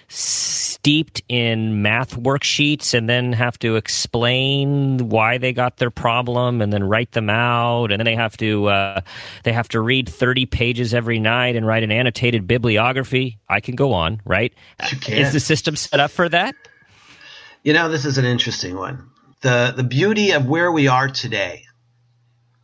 steeped 0.07 1.21
in 1.29 1.83
math 1.83 2.15
worksheets 2.17 2.95
and 2.95 3.07
then 3.07 3.33
have 3.33 3.57
to 3.59 3.75
explain 3.75 5.09
why 5.09 5.37
they 5.37 5.53
got 5.53 5.77
their 5.77 5.91
problem 5.91 6.59
and 6.59 6.73
then 6.73 6.83
write 6.83 7.11
them 7.11 7.29
out? 7.29 7.91
And 7.91 7.99
then 7.99 8.05
they 8.05 8.15
have 8.15 8.35
to 8.37 8.65
uh, 8.69 9.01
they 9.43 9.53
have 9.53 9.69
to 9.69 9.79
read 9.79 10.09
30 10.09 10.47
pages 10.47 10.95
every 10.95 11.19
night 11.19 11.55
and 11.55 11.67
write 11.67 11.83
an 11.83 11.91
annotated 11.91 12.47
bibliography? 12.47 13.37
I 13.47 13.59
can 13.59 13.75
go 13.75 13.93
on 13.93 14.21
right? 14.25 14.51
Is 15.07 15.33
the 15.33 15.39
system 15.39 15.75
set 15.75 15.99
up 15.99 16.09
for 16.09 16.27
that? 16.29 16.55
You 17.61 17.73
know 17.73 17.89
this 17.89 18.05
is 18.05 18.17
an 18.17 18.25
interesting 18.25 18.75
one 18.75 19.07
the 19.43 19.73
the 19.75 19.83
beauty 19.83 20.31
of 20.31 20.47
where 20.47 20.71
we 20.71 20.87
are 20.87 21.09
today 21.09 21.65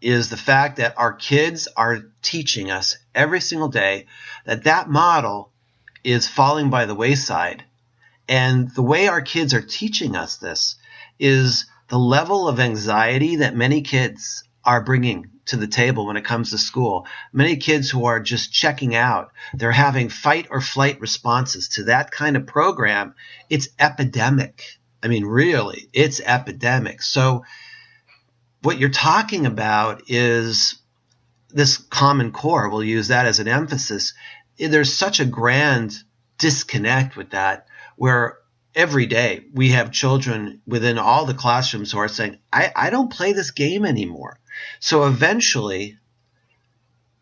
is 0.01 0.29
the 0.29 0.38
fact 0.38 0.77
that 0.77 0.98
our 0.98 1.12
kids 1.12 1.67
are 1.75 2.05
teaching 2.21 2.71
us 2.71 2.98
every 3.13 3.41
single 3.41 3.67
day 3.67 4.05
that 4.45 4.63
that 4.63 4.89
model 4.89 5.51
is 6.05 6.25
falling 6.25 6.69
by 6.69 6.86
the 6.86 6.95
wayside. 6.95 7.65
And 8.29 8.74
the 8.74 8.81
way 8.81 9.09
our 9.09 9.21
kids 9.21 9.53
are 9.53 9.62
teaching 9.62 10.15
us 10.15 10.38
this 10.38 10.77
is 11.19 11.65
the 11.89 12.00
level 12.00 12.48
of 12.48 12.62
anxiety 12.62 13.38
that 13.38 13.55
many 13.55 13.81
kids 13.81 14.45
are 14.63 14.81
bringing 14.81 15.29
to 15.48 15.57
the 15.57 15.67
table 15.67 16.05
when 16.05 16.15
it 16.15 16.24
comes 16.24 16.51
to 16.51 16.57
school. 16.57 17.05
Many 17.33 17.57
kids 17.57 17.89
who 17.89 18.05
are 18.05 18.21
just 18.21 18.53
checking 18.53 18.95
out, 18.95 19.31
they're 19.53 19.71
having 19.74 20.07
fight 20.07 20.48
or 20.50 20.62
flight 20.62 21.01
responses 21.01 21.67
to 21.69 21.83
that 21.86 22.12
kind 22.12 22.38
of 22.38 22.45
program. 22.45 23.15
It's 23.50 23.67
epidemic. 23.79 24.78
I 25.01 25.08
mean, 25.08 25.25
really, 25.25 25.88
it's 25.94 26.22
epidemic. 26.22 27.01
So, 27.01 27.44
what 28.62 28.77
you're 28.77 28.89
talking 28.89 29.46
about 29.46 30.03
is 30.08 30.79
this 31.50 31.77
common 31.77 32.32
core. 32.32 32.70
We'll 32.70 32.84
use 32.84 33.08
that 33.08 33.25
as 33.25 33.39
an 33.39 33.48
emphasis 33.48 34.13
there's 34.68 34.94
such 34.94 35.20
a 35.20 35.25
grand 35.25 35.96
disconnect 36.38 37.15
with 37.15 37.32
that 37.32 37.68
where 37.96 38.38
every 38.75 39.06
day 39.06 39.45
we 39.54 39.69
have 39.69 39.91
children 39.91 40.62
within 40.67 40.97
all 40.97 41.26
the 41.26 41.34
classrooms 41.34 41.91
who 41.91 41.97
are 41.97 42.08
saying, 42.08 42.38
I, 42.52 42.71
I 42.76 42.89
don't 42.89 43.12
play 43.12 43.34
this 43.34 43.52
game 43.52 43.86
anymore. 43.86 44.39
So 44.80 45.06
eventually 45.06 45.97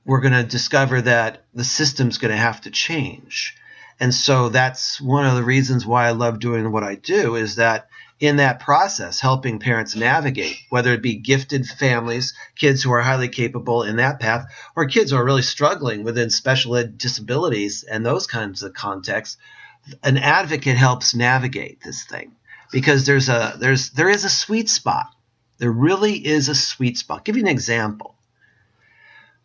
we're 0.05 0.21
going 0.21 0.33
to 0.33 0.43
discover 0.43 1.01
that 1.01 1.45
the 1.53 1.63
system's 1.63 2.17
going 2.17 2.31
to 2.31 2.37
have 2.37 2.61
to 2.61 2.71
change. 2.71 3.55
And 3.99 4.13
so 4.13 4.49
that's 4.49 5.01
one 5.01 5.25
of 5.25 5.35
the 5.35 5.43
reasons 5.43 5.85
why 5.85 6.07
I 6.07 6.11
love 6.11 6.39
doing 6.39 6.71
what 6.71 6.83
I 6.83 6.95
do 6.95 7.35
is 7.35 7.55
that 7.55 7.89
in 8.19 8.37
that 8.37 8.59
process, 8.59 9.19
helping 9.19 9.59
parents 9.59 9.95
navigate, 9.95 10.57
whether 10.69 10.91
it 10.93 11.03
be 11.03 11.15
gifted 11.15 11.67
families, 11.67 12.33
kids 12.55 12.81
who 12.81 12.91
are 12.91 13.01
highly 13.01 13.29
capable 13.29 13.83
in 13.83 13.97
that 13.97 14.19
path, 14.19 14.45
or 14.75 14.87
kids 14.87 15.11
who 15.11 15.17
are 15.17 15.25
really 15.25 15.43
struggling 15.43 16.03
within 16.03 16.29
special 16.29 16.75
ed 16.75 16.97
disabilities 16.97 17.83
and 17.83 18.05
those 18.05 18.25
kinds 18.25 18.63
of 18.63 18.73
contexts, 18.73 19.37
an 20.03 20.17
advocate 20.17 20.77
helps 20.77 21.15
navigate 21.15 21.81
this 21.81 22.03
thing 22.03 22.31
because 22.71 23.05
there's 23.05 23.29
a 23.29 23.55
there's 23.59 23.91
there 23.91 24.09
is 24.09 24.25
a 24.25 24.29
sweet 24.29 24.69
spot. 24.69 25.13
There 25.59 25.71
really 25.71 26.13
is 26.13 26.49
a 26.49 26.55
sweet 26.55 26.97
spot. 26.97 27.19
I'll 27.19 27.23
give 27.23 27.37
you 27.37 27.43
an 27.43 27.47
example. 27.47 28.15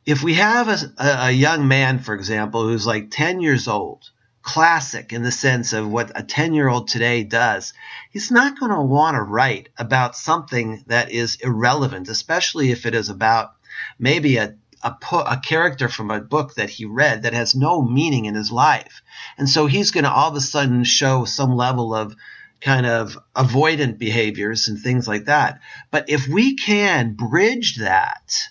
If 0.04 0.22
we 0.22 0.34
have 0.34 0.68
a, 0.68 1.26
a 1.26 1.30
young 1.30 1.68
man, 1.68 2.00
for 2.00 2.14
example, 2.14 2.64
who's 2.64 2.86
like 2.86 3.10
10 3.10 3.40
years 3.40 3.68
old 3.68 4.10
classic 4.42 5.12
in 5.12 5.22
the 5.22 5.30
sense 5.30 5.72
of 5.72 5.88
what 5.88 6.12
a 6.14 6.22
10 6.22 6.52
year 6.52 6.68
old 6.68 6.88
today 6.88 7.22
does, 7.22 7.72
he's 8.10 8.30
not 8.30 8.58
going 8.58 8.72
to 8.72 8.80
want 8.80 9.14
to 9.14 9.22
write 9.22 9.68
about 9.78 10.16
something 10.16 10.84
that 10.88 11.10
is 11.10 11.36
irrelevant, 11.36 12.08
especially 12.08 12.70
if 12.70 12.84
it 12.84 12.94
is 12.94 13.08
about 13.08 13.54
maybe 13.98 14.36
a, 14.36 14.54
a, 14.82 14.94
a 15.12 15.40
character 15.42 15.88
from 15.88 16.10
a 16.10 16.20
book 16.20 16.54
that 16.54 16.70
he 16.70 16.84
read 16.84 17.22
that 17.22 17.34
has 17.34 17.54
no 17.54 17.82
meaning 17.82 18.24
in 18.24 18.34
his 18.34 18.50
life. 18.50 19.02
And 19.38 19.48
so 19.48 19.66
he's 19.66 19.92
going 19.92 20.04
to 20.04 20.12
all 20.12 20.30
of 20.30 20.36
a 20.36 20.40
sudden 20.40 20.84
show 20.84 21.24
some 21.24 21.56
level 21.56 21.94
of 21.94 22.14
kind 22.60 22.86
of 22.86 23.18
avoidant 23.34 23.98
behaviors 23.98 24.68
and 24.68 24.78
things 24.78 25.08
like 25.08 25.26
that. 25.26 25.60
But 25.90 26.08
if 26.08 26.28
we 26.28 26.56
can 26.56 27.14
bridge 27.14 27.76
that, 27.76 28.48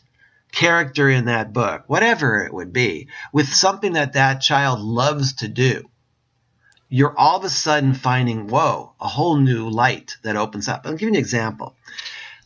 character 0.51 1.09
in 1.09 1.25
that 1.25 1.53
book, 1.53 1.83
whatever 1.87 2.43
it 2.43 2.53
would 2.53 2.73
be, 2.73 3.07
with 3.31 3.47
something 3.47 3.93
that 3.93 4.13
that 4.13 4.41
child 4.41 4.79
loves 4.79 5.33
to 5.33 5.47
do, 5.47 5.89
you're 6.89 7.17
all 7.17 7.37
of 7.37 7.45
a 7.45 7.49
sudden 7.49 7.93
finding, 7.93 8.47
whoa, 8.47 8.93
a 8.99 9.07
whole 9.07 9.37
new 9.37 9.69
light 9.69 10.17
that 10.23 10.35
opens 10.35 10.67
up. 10.67 10.81
I'll 10.85 10.91
give 10.91 11.03
you 11.03 11.07
an 11.09 11.15
example. 11.15 11.75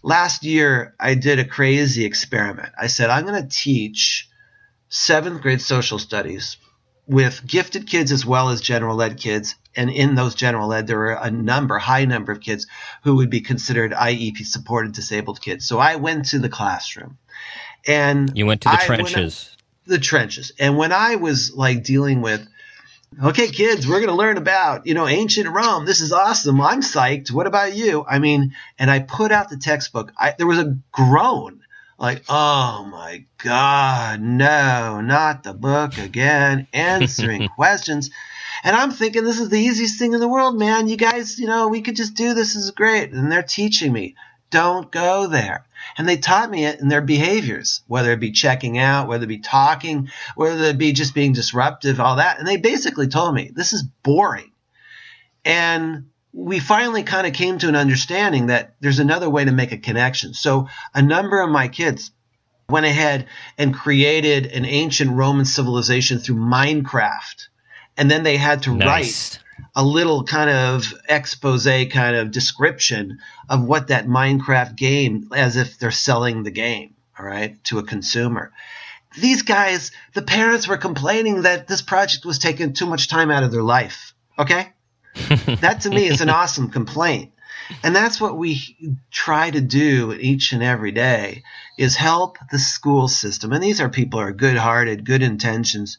Last 0.04 0.44
year, 0.44 0.94
I 1.00 1.16
did 1.16 1.40
a 1.40 1.46
crazy 1.46 2.06
experiment. 2.06 2.70
I 2.80 2.88
said, 2.88 3.10
I'm 3.10 3.26
going 3.26 3.42
to 3.42 3.50
teach 3.50 4.30
seventh 4.88 5.42
grade 5.42 5.62
social 5.62 5.98
studies 5.98 6.58
with 7.08 7.46
gifted 7.46 7.88
kids 7.88 8.12
as 8.12 8.24
well 8.24 8.50
as 8.50 8.62
general 8.62 9.02
ed 9.02 9.18
kids. 9.18 9.56
And 9.76 9.90
in 9.90 10.14
those 10.14 10.36
general 10.36 10.72
ed, 10.74 10.86
there 10.86 10.98
were 10.98 11.14
a 11.20 11.32
number, 11.32 11.80
high 11.80 12.06
number 12.06 12.32
of 12.32 12.40
kids 12.40 12.68
who 13.04 13.16
would 13.16 13.32
be 13.32 13.42
considered 13.42 13.94
IEP 13.94 14.46
supported 14.46 14.94
disabled 14.94 15.42
kids. 15.42 15.68
So 15.68 15.80
I 15.80 15.96
went 15.96 16.26
to 16.26 16.40
the 16.40 16.50
classroom 16.50 17.18
and 17.88 18.32
you 18.36 18.46
went 18.46 18.62
to 18.62 18.70
the 18.70 18.82
I, 18.82 18.86
trenches. 18.86 19.52
I, 19.52 19.92
the 19.92 20.00
trenches. 20.00 20.52
And 20.60 20.78
when 20.78 20.92
I 20.92 21.16
was 21.16 21.54
like 21.54 21.84
dealing 21.84 22.22
with, 22.22 22.48
okay, 23.24 23.48
kids, 23.48 23.88
we're 23.88 24.00
going 24.00 24.10
to 24.10 24.16
learn 24.16 24.38
about, 24.38 24.88
you 24.88 24.94
know, 24.94 25.08
ancient 25.08 25.50
Rome. 25.50 25.86
This 25.86 26.02
is 26.02 26.12
awesome. 26.12 26.60
I'm 26.62 26.82
psyched. 26.82 27.32
What 27.32 27.48
about 27.48 27.76
you? 27.76 28.06
I 28.08 28.20
mean, 28.20 28.56
and 28.80 28.90
I 28.90 29.00
put 29.00 29.32
out 29.32 29.50
the 29.50 29.58
textbook. 29.58 30.12
I, 30.18 30.34
there 30.38 30.48
was 30.48 30.60
a 30.60 30.78
groan 30.92 31.62
like, 31.98 32.24
oh 32.28 32.88
my 32.92 33.26
God, 33.38 34.22
no, 34.22 35.02
not 35.02 35.44
the 35.44 35.54
book 35.54 35.98
again, 35.98 36.68
answering 36.74 37.48
questions. 37.56 38.12
And 38.64 38.76
I'm 38.76 38.92
thinking 38.92 39.24
this 39.24 39.40
is 39.40 39.50
the 39.50 39.60
easiest 39.60 40.00
thing 40.00 40.14
in 40.14 40.20
the 40.20 40.28
world, 40.28 40.58
man. 40.58 40.88
You 40.88 40.98
guys, 40.98 41.40
you 41.40 41.48
know, 41.48 41.68
we 41.68 41.82
could 41.82 41.96
just 41.96 42.16
do 42.16 42.34
this. 42.34 42.54
this 42.54 42.64
is 42.64 42.72
great. 42.72 43.12
And 43.12 43.32
they're 43.32 43.44
teaching 43.44 43.94
me, 43.94 44.16
don't 44.50 44.92
go 44.92 45.28
there. 45.28 45.66
And 45.98 46.08
they 46.08 46.18
taught 46.18 46.50
me 46.50 46.66
it 46.66 46.80
in 46.80 46.88
their 46.88 47.02
behaviors, 47.02 47.82
whether 47.88 48.12
it 48.12 48.20
be 48.20 48.32
checking 48.32 48.78
out, 48.78 49.08
whether 49.08 49.26
it 49.26 49.28
be 49.28 49.40
talking, 49.40 50.10
whether 50.36 50.64
it 50.66 50.78
be 50.78 50.94
just 50.94 51.14
being 51.14 51.34
disruptive, 51.34 52.00
all 52.00 52.18
that. 52.18 52.40
And 52.40 52.48
they 52.48 52.58
basically 52.58 53.08
told 53.08 53.34
me, 53.34 53.52
this 53.54 53.74
is 53.74 53.84
boring. 53.84 54.52
And 55.44 56.10
we 56.34 56.60
finally 56.60 57.04
kind 57.04 57.26
of 57.26 57.34
came 57.34 57.58
to 57.60 57.70
an 57.70 57.76
understanding 57.76 58.48
that 58.48 58.76
there's 58.82 59.00
another 59.00 59.30
way 59.30 59.46
to 59.46 59.52
make 59.52 59.72
a 59.72 59.78
connection. 59.78 60.34
So 60.34 60.68
a 60.94 61.02
number 61.02 61.40
of 61.42 61.50
my 61.50 61.70
kids 61.70 62.12
went 62.68 62.86
ahead 62.86 63.28
and 63.58 63.74
created 63.74 64.48
an 64.48 64.66
ancient 64.66 65.12
Roman 65.12 65.46
civilization 65.46 66.20
through 66.20 66.38
Minecraft. 66.38 67.48
And 67.98 68.10
then 68.12 68.24
they 68.24 68.38
had 68.38 68.64
to 68.64 68.76
nice. 68.76 68.86
write 68.86 69.40
a 69.76 69.84
little 69.84 70.24
kind 70.24 70.50
of 70.50 70.94
expose 71.08 71.66
kind 71.66 72.16
of 72.16 72.32
description 72.32 73.20
of 73.50 73.64
what 73.64 73.88
that 73.88 74.08
Minecraft 74.08 74.76
game 74.76 75.30
as 75.34 75.58
if 75.58 75.80
they're 75.80 75.92
selling 75.92 76.44
the 76.44 76.52
game, 76.52 76.96
all 77.20 77.26
right, 77.26 77.62
to 77.66 77.80
a 77.80 77.84
consumer. 77.84 78.52
These 79.18 79.44
guys, 79.44 79.92
the 80.14 80.22
parents 80.22 80.68
were 80.68 80.78
complaining 80.78 81.44
that 81.44 81.68
this 81.68 81.82
project 81.82 82.26
was 82.26 82.40
taking 82.40 82.74
too 82.74 82.86
much 82.86 83.08
time 83.08 83.32
out 83.32 83.44
of 83.44 83.52
their 83.52 83.64
life. 83.64 84.14
Okay? 84.38 84.70
that 85.62 85.82
to 85.82 85.90
me 85.90 86.08
is 86.08 86.22
an 86.22 86.30
awesome 86.30 86.70
complaint. 86.70 87.32
And 87.84 87.96
that's 87.96 88.22
what 88.22 88.38
we 88.38 88.96
try 89.12 89.50
to 89.50 89.62
do 89.62 90.14
each 90.14 90.52
and 90.52 90.62
every 90.62 90.92
day 90.92 91.44
is 91.78 91.96
help 91.96 92.38
the 92.52 92.60
school 92.60 93.08
system, 93.08 93.52
and 93.52 93.64
these 93.64 93.82
are 93.82 93.90
people 93.90 94.20
who 94.20 94.28
are 94.28 94.32
good 94.32 94.58
hearted, 94.58 95.06
good 95.06 95.24
intentions, 95.24 95.98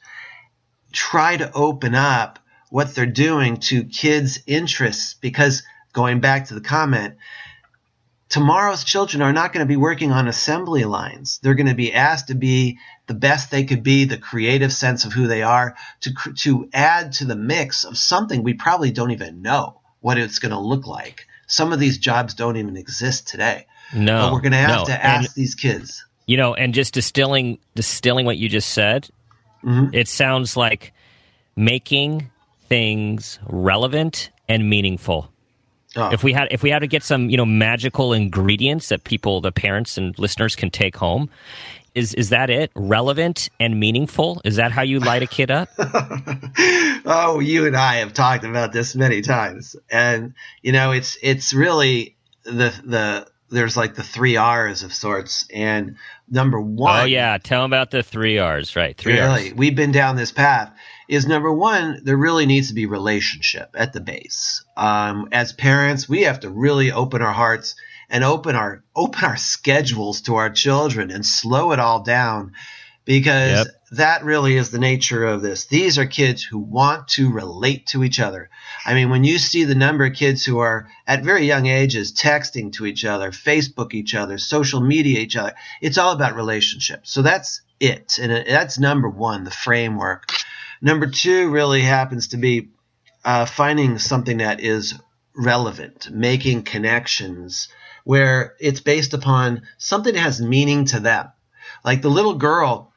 try 0.97 1.37
to 1.37 1.53
open 1.53 1.95
up 1.95 2.39
what 2.71 2.95
they're 2.95 3.07
doing 3.07 3.59
to 3.59 3.85
kids' 3.85 4.41
interests 4.47 5.15
because 5.15 5.63
going 5.93 6.21
back 6.21 6.47
to 6.47 6.55
the 6.55 6.61
comment, 6.61 7.17
tomorrow's 8.29 8.83
children 8.83 9.23
are 9.23 9.33
not 9.33 9.53
going 9.53 9.65
to 9.65 9.69
be 9.69 9.77
working 9.77 10.11
on 10.11 10.27
assembly 10.27 10.85
lines. 10.85 11.39
They're 11.43 11.55
going 11.55 11.69
to 11.69 11.75
be 11.75 11.93
asked 11.93 12.29
to 12.29 12.35
be 12.35 12.79
the 13.07 13.15
best 13.15 13.51
they 13.51 13.65
could 13.65 13.83
be, 13.83 14.05
the 14.05 14.19
creative 14.19 14.73
sense 14.73 15.05
of 15.05 15.13
who 15.13 15.29
they 15.29 15.43
are, 15.43 15.77
to, 16.01 16.13
to 16.37 16.69
add 16.73 17.13
to 17.13 17.25
the 17.25 17.37
mix 17.37 17.85
of 17.85 17.97
something 17.97 18.43
we 18.43 18.55
probably 18.55 18.91
don't 18.91 19.13
even 19.13 19.43
know 19.43 19.81
what 20.01 20.19
it's 20.19 20.39
going 20.39 20.53
to 20.53 20.59
look 20.59 20.87
like. 20.87 21.27
Some 21.47 21.73
of 21.73 21.79
these 21.79 21.99
jobs 21.99 22.35
don't 22.35 22.57
even 22.57 22.77
exist 22.77 23.29
today. 23.29 23.67
No, 23.95 24.23
but 24.23 24.33
we're 24.33 24.41
going 24.41 24.53
to 24.53 24.59
have 24.59 24.81
no. 24.81 24.85
to 24.87 25.05
ask 25.05 25.29
and, 25.29 25.35
these 25.37 25.55
kids. 25.55 26.05
You 26.27 26.37
know, 26.37 26.55
and 26.55 26.75
just 26.75 26.93
distilling 26.93 27.59
distilling 27.77 28.27
what 28.27 28.37
you 28.37 28.49
just 28.49 28.71
said, 28.71 29.09
mm-hmm. 29.67 29.95
it 29.95 30.09
sounds 30.09 30.57
like 30.57 30.93
making 31.57 32.31
things 32.69 33.39
relevant 33.49 34.31
and 34.49 34.69
meaningful. 34.69 35.31
Oh. 35.97 36.11
If 36.11 36.23
we 36.23 36.33
had 36.33 36.49
if 36.51 36.63
we 36.63 36.71
had 36.71 36.81
to 36.81 36.87
get 36.87 37.03
some 37.03 37.31
you 37.31 37.37
know 37.37 37.47
magical 37.47 38.13
ingredients 38.13 38.91
that 38.91 39.05
people, 39.05 39.41
the 39.41 39.53
parents 39.53 39.97
and 39.97 40.19
listeners 40.19 40.55
can 40.55 40.71
take 40.71 40.97
home, 40.97 41.31
is 41.95 42.13
is 42.15 42.29
that 42.29 42.51
it? 42.51 42.71
Relevant 42.75 43.49
and 43.59 43.81
meaningful? 43.81 44.43
Is 44.45 44.57
that 44.57 44.71
how 44.71 44.83
you 44.83 45.01
light 45.01 45.23
a 45.23 45.27
kid 45.27 45.51
up? 45.51 45.69
oh, 47.07 47.41
you 47.43 47.67
and 47.67 47.75
I 47.75 47.97
have 47.97 48.13
talked 48.13 48.45
about 48.45 48.73
this 48.73 48.95
many 48.95 49.23
times, 49.23 49.75
and 49.91 50.35
you 50.61 50.73
know 50.73 50.93
it's 50.93 51.17
it's 51.23 51.55
really 51.55 52.15
the 52.45 52.75
the 52.85 53.27
there's 53.49 53.77
like 53.77 53.95
the 53.95 54.03
three 54.03 54.37
R's 54.37 54.83
of 54.83 54.93
sorts, 54.93 55.47
and 55.53 55.97
number 56.29 56.61
one. 56.61 57.03
Oh 57.03 57.05
yeah, 57.05 57.39
tell 57.39 57.63
them 57.63 57.73
about 57.73 57.91
the 57.91 58.03
three 58.03 58.39
R's, 58.39 58.77
right? 58.77 58.97
Three 58.97 59.15
really, 59.15 59.49
R's. 59.49 59.55
We've 59.55 59.77
been 59.77 59.93
down 59.93 60.17
this 60.17 60.33
path. 60.33 60.73
Is 61.09 61.27
number 61.27 61.53
one, 61.53 62.01
there 62.03 62.17
really 62.17 62.47
needs 62.47 62.69
to 62.69 62.75
be 62.75 62.87
relationship 62.87 63.71
at 63.75 63.93
the 63.93 64.01
base. 64.01 64.65
Um, 64.77 65.29
as 65.31 65.53
parents, 65.53 66.09
we 66.09 66.23
have 66.23 66.41
to 66.41 66.51
really 66.51 66.91
open 66.91 67.23
our 67.23 67.33
hearts 67.33 67.77
and 68.11 68.25
open 68.25 68.57
our 68.57 68.83
open 68.95 69.25
our 69.25 69.37
schedules 69.37 70.23
to 70.23 70.37
our 70.37 70.51
children 70.51 71.11
and 71.11 71.25
slow 71.25 71.73
it 71.73 71.79
all 71.79 72.03
down 72.03 72.53
because 73.07 73.65
yep. 73.65 73.67
that 73.93 74.25
really 74.25 74.57
is 74.57 74.71
the 74.71 74.81
nature 74.81 75.25
of 75.25 75.41
this. 75.41 75.67
These 75.67 75.97
are 75.97 76.07
kids 76.07 76.43
who 76.43 76.59
want 76.59 77.09
to 77.11 77.33
relate 77.33 77.87
to 77.89 78.05
each 78.05 78.21
other. 78.21 78.51
I 78.85 78.95
mean, 78.95 79.09
when 79.11 79.25
you 79.25 79.39
see 79.39 79.65
the 79.65 79.77
number 79.77 80.05
of 80.05 80.13
kids 80.13 80.45
who 80.45 80.59
are 80.59 80.89
at 81.07 81.23
very 81.23 81.47
young 81.47 81.67
ages 81.67 82.13
texting 82.13 82.73
to 82.75 82.85
each 82.85 83.05
other, 83.05 83.31
Facebook 83.31 83.95
each 83.95 84.15
other, 84.15 84.39
social 84.39 84.81
media 84.81 85.21
each 85.21 85.37
other, 85.37 85.55
it's 85.81 85.99
all 85.99 86.13
about 86.13 86.35
relationships. 86.35 87.13
So 87.13 87.23
that's 87.23 87.63
it. 87.79 88.19
And 88.21 88.45
that's 88.47 88.79
number 88.79 89.09
one, 89.09 89.45
the 89.45 89.51
framework. 89.53 90.29
Number 90.83 91.07
two 91.07 91.49
really 91.49 91.83
happens 91.83 92.29
to 92.29 92.37
be 92.37 92.71
uh, 93.25 93.47
finding 93.47 93.99
something 93.99 94.39
that 94.39 94.61
is 94.61 94.95
relevant, 95.37 96.11
making 96.11 96.65
connections 96.65 97.69
where 98.03 98.55
it's 98.59 98.81
based 98.81 99.15
upon 99.15 99.63
something 99.79 100.15
that 100.15 100.21
has 100.21 100.41
meaning 100.41 100.87
to 100.87 101.01
them. 101.01 101.29
Like 101.85 102.03
the 102.03 102.09
little 102.11 102.35
girl 102.35 102.93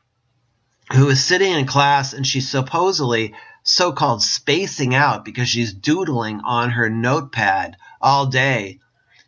who 0.93 1.09
is 1.09 1.23
sitting 1.23 1.51
in 1.51 1.65
class 1.65 2.13
and 2.13 2.25
she's 2.25 2.49
supposedly 2.49 3.33
so 3.63 3.91
called 3.91 4.23
spacing 4.23 4.95
out 4.95 5.23
because 5.23 5.47
she's 5.47 5.73
doodling 5.73 6.41
on 6.43 6.71
her 6.71 6.89
notepad 6.89 7.77
all 8.01 8.25
day. 8.25 8.79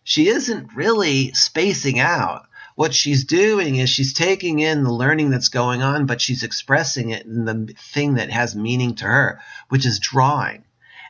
She 0.04 0.28
isn't 0.28 0.76
really 0.76 1.34
spacing 1.34 2.00
out. 2.00 2.48
What 2.76 2.96
she's 2.96 3.26
doing 3.26 3.76
is 3.76 3.90
she's 3.90 4.14
taking 4.14 4.60
in 4.60 4.84
the 4.84 4.94
learning 4.94 5.30
that's 5.30 5.50
going 5.50 5.84
on, 5.84 6.08
but 6.08 6.22
she's 6.22 6.42
expressing 6.42 7.12
it 7.12 7.26
in 7.26 7.46
the 7.46 7.74
thing 7.78 8.16
that 8.16 8.32
has 8.32 8.56
meaning 8.56 8.96
to 8.96 9.06
her, 9.06 9.42
which 9.70 9.86
is 9.86 10.00
drawing. 10.00 10.64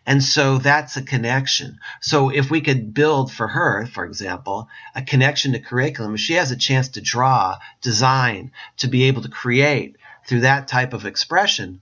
And 0.05 0.23
so 0.23 0.57
that's 0.57 0.97
a 0.97 1.03
connection. 1.03 1.79
So 2.01 2.29
if 2.29 2.49
we 2.49 2.61
could 2.61 2.93
build 2.93 3.31
for 3.31 3.47
her, 3.47 3.85
for 3.85 4.03
example, 4.03 4.67
a 4.95 5.03
connection 5.03 5.53
to 5.53 5.59
curriculum, 5.59 6.17
she 6.17 6.33
has 6.33 6.51
a 6.51 6.57
chance 6.57 6.89
to 6.89 7.01
draw, 7.01 7.57
design, 7.81 8.51
to 8.77 8.87
be 8.87 9.03
able 9.03 9.21
to 9.21 9.29
create, 9.29 9.95
through 10.27 10.41
that 10.41 10.67
type 10.67 10.93
of 10.93 11.05
expression, 11.05 11.81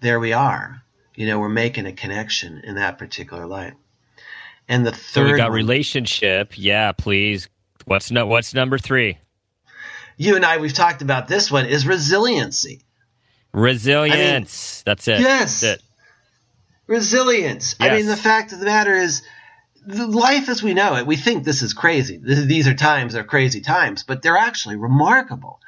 there 0.00 0.20
we 0.20 0.32
are. 0.32 0.82
You 1.14 1.26
know, 1.26 1.38
we're 1.38 1.48
making 1.48 1.86
a 1.86 1.92
connection 1.92 2.62
in 2.64 2.76
that 2.76 2.98
particular 2.98 3.46
light. 3.46 3.74
And 4.68 4.86
the 4.86 4.92
third, 4.92 5.00
so 5.00 5.24
we 5.24 5.36
got 5.36 5.52
relationship. 5.52 6.52
Yeah, 6.56 6.92
please. 6.92 7.48
What's 7.84 8.10
no, 8.10 8.26
What's 8.26 8.54
number 8.54 8.78
three? 8.78 9.18
You 10.16 10.36
and 10.36 10.44
I, 10.44 10.58
we've 10.58 10.72
talked 10.72 11.02
about 11.02 11.28
this 11.28 11.50
one 11.50 11.66
is 11.66 11.86
resiliency. 11.86 12.82
Resilience. 13.52 14.82
I 14.84 14.84
mean, 14.84 14.94
That's 14.96 15.08
it. 15.08 15.20
Yes. 15.20 15.60
That's 15.60 15.80
it. 15.80 15.82
Resilience. 16.86 17.76
Yes. 17.80 17.90
I 17.90 17.96
mean, 17.96 18.06
the 18.06 18.16
fact 18.16 18.52
of 18.52 18.60
the 18.60 18.66
matter 18.66 18.94
is, 18.94 19.22
life 19.86 20.48
as 20.48 20.62
we 20.62 20.74
know 20.74 20.96
it, 20.96 21.06
we 21.06 21.16
think 21.16 21.44
this 21.44 21.62
is 21.62 21.72
crazy. 21.72 22.20
These 22.22 22.68
are 22.68 22.74
times, 22.74 23.14
they're 23.14 23.24
crazy 23.24 23.60
times, 23.60 24.02
but 24.02 24.22
they're 24.22 24.36
actually 24.36 24.76
remarkable 24.76 25.60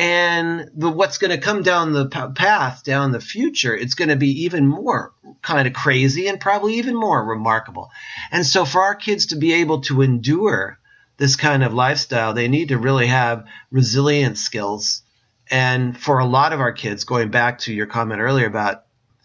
and 0.00 0.70
the, 0.74 0.88
what's 0.88 1.18
going 1.18 1.30
to 1.30 1.36
come 1.36 1.62
down 1.62 1.92
the 1.92 2.06
path 2.06 2.82
down 2.84 3.12
the 3.12 3.20
future 3.20 3.76
it's 3.76 3.92
going 3.92 4.08
to 4.08 4.16
be 4.16 4.44
even 4.44 4.66
more 4.66 5.12
kind 5.42 5.68
of 5.68 5.74
crazy 5.74 6.26
and 6.26 6.40
probably 6.40 6.76
even 6.76 6.96
more 6.96 7.22
remarkable. 7.22 7.90
And 8.32 8.46
so 8.46 8.64
for 8.64 8.80
our 8.80 8.94
kids 8.94 9.26
to 9.26 9.36
be 9.36 9.52
able 9.52 9.82
to 9.82 10.00
endure 10.00 10.78
this 11.18 11.36
kind 11.36 11.62
of 11.62 11.74
lifestyle 11.74 12.32
they 12.32 12.48
need 12.48 12.68
to 12.68 12.78
really 12.78 13.08
have 13.08 13.44
resilient 13.70 14.38
skills. 14.38 15.02
And 15.50 15.98
for 15.98 16.18
a 16.18 16.24
lot 16.24 16.54
of 16.54 16.60
our 16.60 16.72
kids 16.72 17.04
going 17.04 17.30
back 17.30 17.58
to 17.60 17.74
your 17.74 17.86
comment 17.86 18.22
earlier 18.22 18.46
about 18.46 18.84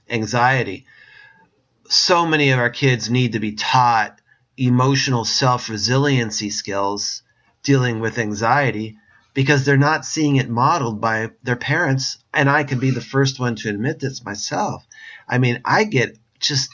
anxiety 0.10 0.86
so 1.88 2.26
many 2.26 2.50
of 2.50 2.60
our 2.60 2.70
kids 2.70 3.10
need 3.10 3.32
to 3.32 3.40
be 3.40 3.54
taught 3.54 4.20
emotional 4.58 5.24
self-resiliency 5.24 6.50
skills 6.50 7.22
dealing 7.64 8.02
with 8.02 8.18
anxiety 8.18 8.98
because 9.36 9.66
they're 9.66 9.78
not 9.78 10.06
seeing 10.06 10.38
it 10.38 10.50
modeled 10.50 11.02
by 11.02 11.30
their 11.44 11.58
parents. 11.58 12.18
And 12.34 12.50
I 12.50 12.64
could 12.64 12.80
be 12.80 12.90
the 12.90 13.02
first 13.02 13.38
one 13.38 13.56
to 13.58 13.70
admit 13.70 14.00
this 14.00 14.26
myself. 14.26 14.84
I 15.28 15.38
mean, 15.38 15.62
I 15.66 15.84
get 15.84 16.18
just 16.40 16.72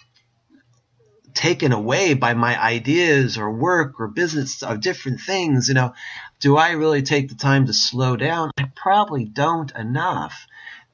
taken 1.33 1.71
away 1.71 2.13
by 2.13 2.35
my 2.35 2.61
ideas 2.61 3.37
or 3.37 3.51
work 3.51 3.99
or 3.99 4.07
business 4.07 4.61
of 4.61 4.79
different 4.79 5.21
things. 5.21 5.69
You 5.69 5.73
know, 5.73 5.93
do 6.39 6.55
I 6.55 6.71
really 6.71 7.01
take 7.01 7.29
the 7.29 7.35
time 7.35 7.65
to 7.65 7.73
slow 7.73 8.15
down? 8.15 8.51
I 8.59 8.71
probably 8.75 9.25
don't 9.25 9.75
enough. 9.75 10.45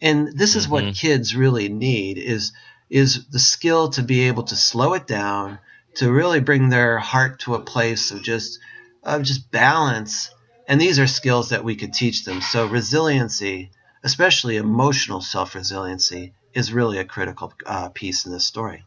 And 0.02 0.38
this 0.38 0.56
is 0.56 0.64
mm-hmm. 0.64 0.86
what 0.86 0.96
kids 0.96 1.36
really 1.36 1.70
need 1.70 2.18
is 2.18 2.54
is 2.90 3.28
the 3.28 3.40
skill 3.40 3.90
to 3.90 4.02
be 4.02 4.30
able 4.30 4.44
to 4.44 4.56
slow 4.56 4.94
it 4.94 5.06
down, 5.06 5.60
to 5.96 6.10
really 6.10 6.40
bring 6.40 6.70
their 6.70 6.98
heart 6.98 7.42
to 7.42 7.56
a 7.56 7.60
place 7.60 8.12
of 8.12 8.24
just 8.24 8.60
of 9.04 9.24
just 9.24 9.52
balance 9.52 10.32
and 10.68 10.80
these 10.80 11.00
are 11.00 11.08
skills 11.08 11.50
that 11.50 11.64
we 11.64 11.76
could 11.76 11.94
teach 11.94 12.26
them. 12.26 12.42
So 12.42 12.68
resiliency, 12.68 13.72
especially 14.04 14.58
emotional 14.58 15.22
self-resiliency, 15.22 16.34
is 16.54 16.74
really 16.74 16.98
a 16.98 17.06
critical 17.06 17.54
uh, 17.66 17.90
piece 17.90 18.26
in 18.26 18.32
this 18.32 18.46
story. 18.46 18.84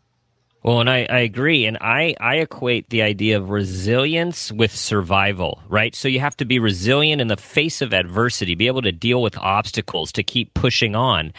Well, 0.63 0.81
and 0.81 0.91
I, 0.91 1.07
I 1.09 1.21
agree. 1.21 1.65
And 1.65 1.79
I, 1.81 2.15
I 2.21 2.37
equate 2.37 2.91
the 2.91 3.01
idea 3.01 3.39
of 3.39 3.49
resilience 3.49 4.53
with 4.53 4.77
survival, 4.77 5.63
right? 5.69 5.95
So 5.95 6.07
you 6.07 6.21
have 6.21 6.37
to 6.37 6.45
be 6.45 6.59
resilient 6.59 7.23
in 7.23 7.29
the 7.29 7.37
face 7.39 7.81
of 7.81 7.95
adversity, 7.95 8.55
be 8.55 8.67
able 8.67 8.83
to 8.83 8.93
deal 8.93 9.23
with 9.23 9.39
obstacles, 9.39 10.13
to 10.13 10.23
keep 10.23 10.53
pushing 10.53 10.95
on. 10.95 11.33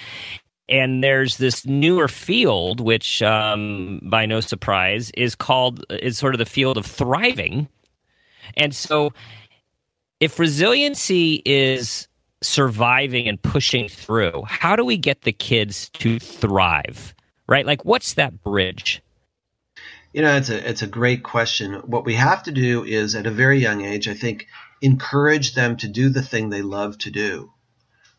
And 0.67 1.03
there's 1.03 1.37
this 1.37 1.67
newer 1.67 2.07
field, 2.07 2.79
which, 2.79 3.21
um, 3.21 3.99
by 4.03 4.25
no 4.25 4.39
surprise, 4.39 5.11
is 5.11 5.35
called, 5.35 5.85
is 5.89 6.17
sort 6.17 6.33
of 6.33 6.39
the 6.39 6.45
field 6.45 6.77
of 6.77 6.85
thriving. 6.85 7.67
And 8.57 8.73
so 8.73 9.13
if 10.21 10.39
resiliency 10.39 11.41
is 11.45 12.07
surviving 12.41 13.27
and 13.27 13.41
pushing 13.41 13.89
through, 13.89 14.43
how 14.47 14.75
do 14.75 14.85
we 14.85 14.95
get 14.95 15.23
the 15.23 15.33
kids 15.33 15.89
to 15.89 16.19
thrive? 16.19 17.13
Right? 17.47 17.65
Like, 17.65 17.83
what's 17.83 18.13
that 18.13 18.43
bridge? 18.43 19.01
You 20.13 20.21
know, 20.21 20.37
it's 20.37 20.49
a 20.49 20.69
it's 20.69 20.81
a 20.81 20.87
great 20.87 21.23
question. 21.23 21.73
What 21.85 22.05
we 22.05 22.15
have 22.15 22.43
to 22.43 22.51
do 22.51 22.83
is, 22.83 23.15
at 23.15 23.27
a 23.27 23.31
very 23.31 23.59
young 23.59 23.83
age, 23.83 24.07
I 24.07 24.13
think, 24.13 24.47
encourage 24.81 25.53
them 25.53 25.77
to 25.77 25.87
do 25.87 26.09
the 26.09 26.21
thing 26.21 26.49
they 26.49 26.61
love 26.61 26.97
to 26.99 27.11
do. 27.11 27.51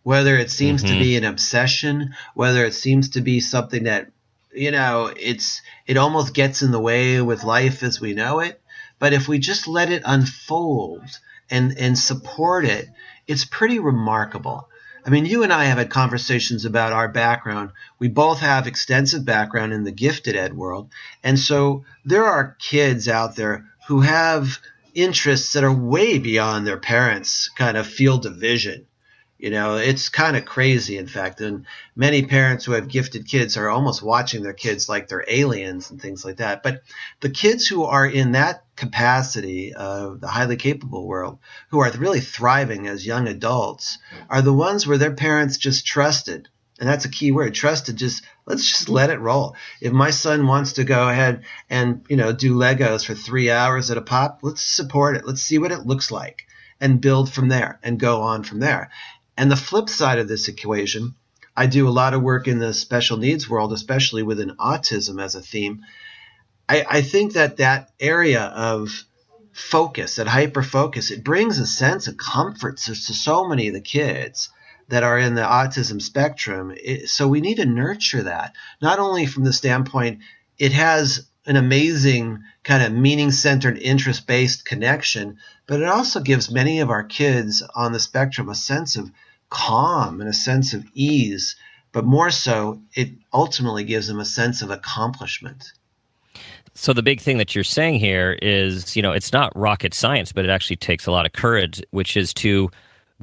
Whether 0.03 0.37
it 0.37 0.51
seems 0.51 0.83
mm-hmm. 0.83 0.95
to 0.95 1.01
be 1.01 1.17
an 1.17 1.25
obsession, 1.25 2.15
whether 2.35 2.65
it 2.65 2.75
seems 2.75 3.11
to 3.11 3.21
be 3.21 3.41
something 3.41 3.85
that, 3.85 4.11
you 4.53 4.71
know, 4.71 5.13
it's 5.15 5.61
it 5.87 5.99
almost 5.99 6.35
gets 6.35 6.63
in 6.63 6.73
the 6.73 6.81
way 6.81 7.21
with 7.21 7.45
life 7.45 7.83
as 7.83 8.01
we 8.01 8.15
know 8.15 8.41
it. 8.41 8.62
But 9.03 9.13
if 9.13 9.27
we 9.27 9.41
just 9.41 9.67
let 9.67 9.91
it 9.91 10.05
unfold 10.05 11.03
and 11.51 11.77
and 11.77 11.99
support 11.99 12.65
it, 12.65 12.87
it's 13.27 13.45
pretty 13.45 13.81
remarkable. 13.81 14.69
I 15.05 15.11
mean, 15.11 15.27
you 15.27 15.43
and 15.43 15.53
I 15.53 15.65
have 15.65 15.79
had 15.79 15.91
conversations 15.91 16.65
about 16.65 16.93
our 16.93 17.09
background. 17.09 17.73
We 17.99 18.07
both 18.07 18.39
have 18.39 18.69
extensive 18.69 19.25
background 19.25 19.73
in 19.73 19.83
the 19.83 19.91
gifted 19.91 20.37
ed 20.37 20.55
world, 20.55 20.93
and 21.25 21.37
so 21.37 21.85
there 22.05 22.27
are 22.27 22.57
kids 22.61 23.09
out 23.09 23.35
there 23.35 23.65
who 23.89 24.03
have 24.03 24.61
interests 24.95 25.55
that 25.55 25.65
are 25.65 25.75
way 25.75 26.21
beyond 26.21 26.65
their 26.65 26.79
parents' 26.79 27.51
kind 27.57 27.77
of 27.77 27.89
field 27.89 28.25
of 28.25 28.37
vision. 28.37 28.87
You 29.43 29.51
know, 29.51 29.75
it's 29.75 30.09
kind 30.09 30.37
of 30.37 30.45
crazy, 30.45 30.97
in 30.97 31.09
fact. 31.09 31.41
And 31.41 31.67
many 31.97 32.23
parents 32.23 32.65
who 32.65 32.73
have 32.73 32.87
gifted 32.87 33.27
kids 33.27 33.57
are 33.57 33.69
almost 33.69 34.01
watching 34.01 34.45
their 34.45 34.53
kids 34.53 34.89
like 34.89 35.09
they're 35.09 35.25
aliens 35.27 35.91
and 35.91 36.01
things 36.01 36.25
like 36.25 36.37
that. 36.37 36.63
But 36.63 36.85
the 37.19 37.29
kids 37.29 37.67
who 37.67 37.83
are 37.83 38.07
in 38.07 38.33
that 38.33 38.63
capacity 38.77 39.75
of 39.75 40.21
the 40.21 40.29
highly 40.29 40.55
capable 40.55 41.09
world, 41.09 41.41
who 41.71 41.81
are 41.81 41.91
really 41.91 42.21
thriving 42.21 42.87
as 42.87 43.05
young 43.05 43.27
adults, 43.27 43.99
are 44.31 44.43
the 44.43 44.53
ones 44.53 44.87
where 44.87 44.99
their 44.99 45.13
parents 45.13 45.59
just 45.59 45.85
trusted. 45.85 46.49
And 46.79 46.89
that's 46.89 47.05
a 47.05 47.11
key 47.11 47.33
word, 47.33 47.53
trusted. 47.53 47.97
Just 47.97 48.23
let's 48.47 48.69
just 48.69 48.89
let 48.89 49.11
it 49.11 49.19
roll. 49.19 49.57
If 49.81 49.93
my 49.93 50.11
son 50.11 50.47
wants 50.47 50.75
to 50.75 50.85
go 50.85 51.09
ahead 51.09 51.43
and, 51.69 52.05
you 52.09 52.17
know, 52.17 52.33
do 52.33 52.55
Legos 52.55 53.05
for 53.05 53.17
three 53.17 53.51
hours 53.51 53.91
at 53.91 53.99
a 53.99 54.03
pop, 54.03 54.39
let's 54.43 54.63
support 54.63 55.17
it. 55.17 55.27
Let's 55.27 55.43
see 55.43 55.59
what 55.59 55.73
it 55.73 55.85
looks 55.85 56.13
like 56.13 56.47
and 56.83 57.01
build 57.01 57.33
from 57.33 57.49
there 57.49 57.79
and 57.85 57.99
go 57.99 58.23
on 58.23 58.43
from 58.43 58.59
there. 58.59 58.91
And 59.37 59.51
the 59.51 59.57
flip 59.57 59.89
side 59.89 60.19
of 60.19 60.29
this 60.29 60.49
equation, 60.49 61.15
I 61.57 61.67
do 61.67 61.89
a 61.89 61.91
lot 61.91 62.15
of 62.15 62.23
work 62.23 62.49
in 62.49 62.59
the 62.59 62.75
special 62.75 63.17
needs 63.17 63.49
world, 63.49 63.73
especially 63.73 64.23
within 64.23 64.57
autism 64.57 65.23
as 65.23 65.35
a 65.35 65.41
theme. 65.41 65.83
I, 66.69 66.85
I 66.89 67.03
think 67.03 67.35
that 67.35 67.59
that 67.59 67.91
area 68.01 68.43
of 68.43 69.05
focus, 69.53 70.17
that 70.17 70.29
hyper 70.29 70.63
focus, 70.63 71.11
it 71.11 71.25
brings 71.25 71.59
a 71.59 71.67
sense 71.67 72.09
of 72.09 72.17
comfort 72.17 72.79
to, 72.79 72.95
to 72.95 73.15
so 73.15 73.47
many 73.47 73.69
of 73.69 73.75
the 73.75 73.81
kids 73.81 74.51
that 74.89 75.03
are 75.03 75.19
in 75.19 75.35
the 75.35 75.43
autism 75.43 76.01
spectrum. 76.01 76.73
It, 76.75 77.09
so 77.09 77.29
we 77.29 77.41
need 77.41 77.57
to 77.57 77.67
nurture 77.67 78.25
that, 78.25 78.55
not 78.81 78.99
only 78.99 79.27
from 79.27 79.45
the 79.45 79.53
standpoint 79.53 80.21
it 80.59 80.73
has 80.73 81.27
an 81.47 81.57
amazing 81.57 82.43
kind 82.63 82.83
of 82.83 82.93
meaning 82.93 83.31
centered, 83.31 83.79
interest 83.79 84.27
based 84.27 84.65
connection, 84.65 85.39
but 85.67 85.81
it 85.81 85.89
also 85.89 86.21
gives 86.21 86.51
many 86.51 86.81
of 86.81 86.91
our 86.91 87.03
kids 87.03 87.63
on 87.75 87.93
the 87.93 88.01
spectrum 88.01 88.49
a 88.49 88.55
sense 88.55 88.97
of 88.97 89.11
calm 89.49 90.21
and 90.21 90.31
a 90.31 90.35
sense 90.35 90.73
of 90.73 90.85
ease, 90.95 91.57
but 91.93 92.05
more 92.05 92.31
so, 92.31 92.81
it 92.95 93.11
ultimately 93.33 93.85
gives 93.85 94.07
them 94.07 94.21
a 94.21 94.25
sense 94.25 94.63
of 94.63 94.71
accomplishment. 94.71 95.73
So 96.75 96.95
the 96.95 97.03
big 97.03 97.21
thing 97.21 97.37
that 97.37 97.55
you're 97.55 97.65
saying 97.65 97.99
here 97.99 98.39
is, 98.41 98.97
you 98.97 99.03
know, 99.03 99.13
it's 99.13 99.33
not 99.33 99.53
rocket 99.55 99.93
science, 99.93 100.33
but 100.33 100.45
it 100.45 100.51
actually 100.51 100.77
takes 100.77 101.07
a 101.07 101.11
lot 101.11 101.27
of 101.27 101.33
courage, 101.33 101.83
which 101.91 102.17
is 102.17 102.33
to 102.35 102.71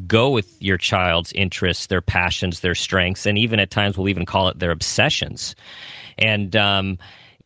go 0.08 0.30
with 0.30 0.62
your 0.62 0.78
child's 0.78 1.32
interests, 1.34 1.88
their 1.88 2.02
passions, 2.02 2.60
their 2.60 2.76
strengths, 2.76 3.26
and 3.26 3.38
even 3.38 3.60
at 3.60 3.72
times 3.72 3.98
we'll 3.98 4.08
even 4.08 4.26
call 4.26 4.50
it 4.50 4.60
their 4.60 4.72
obsessions. 4.72 5.56
And 6.20 6.56
um, 6.56 7.00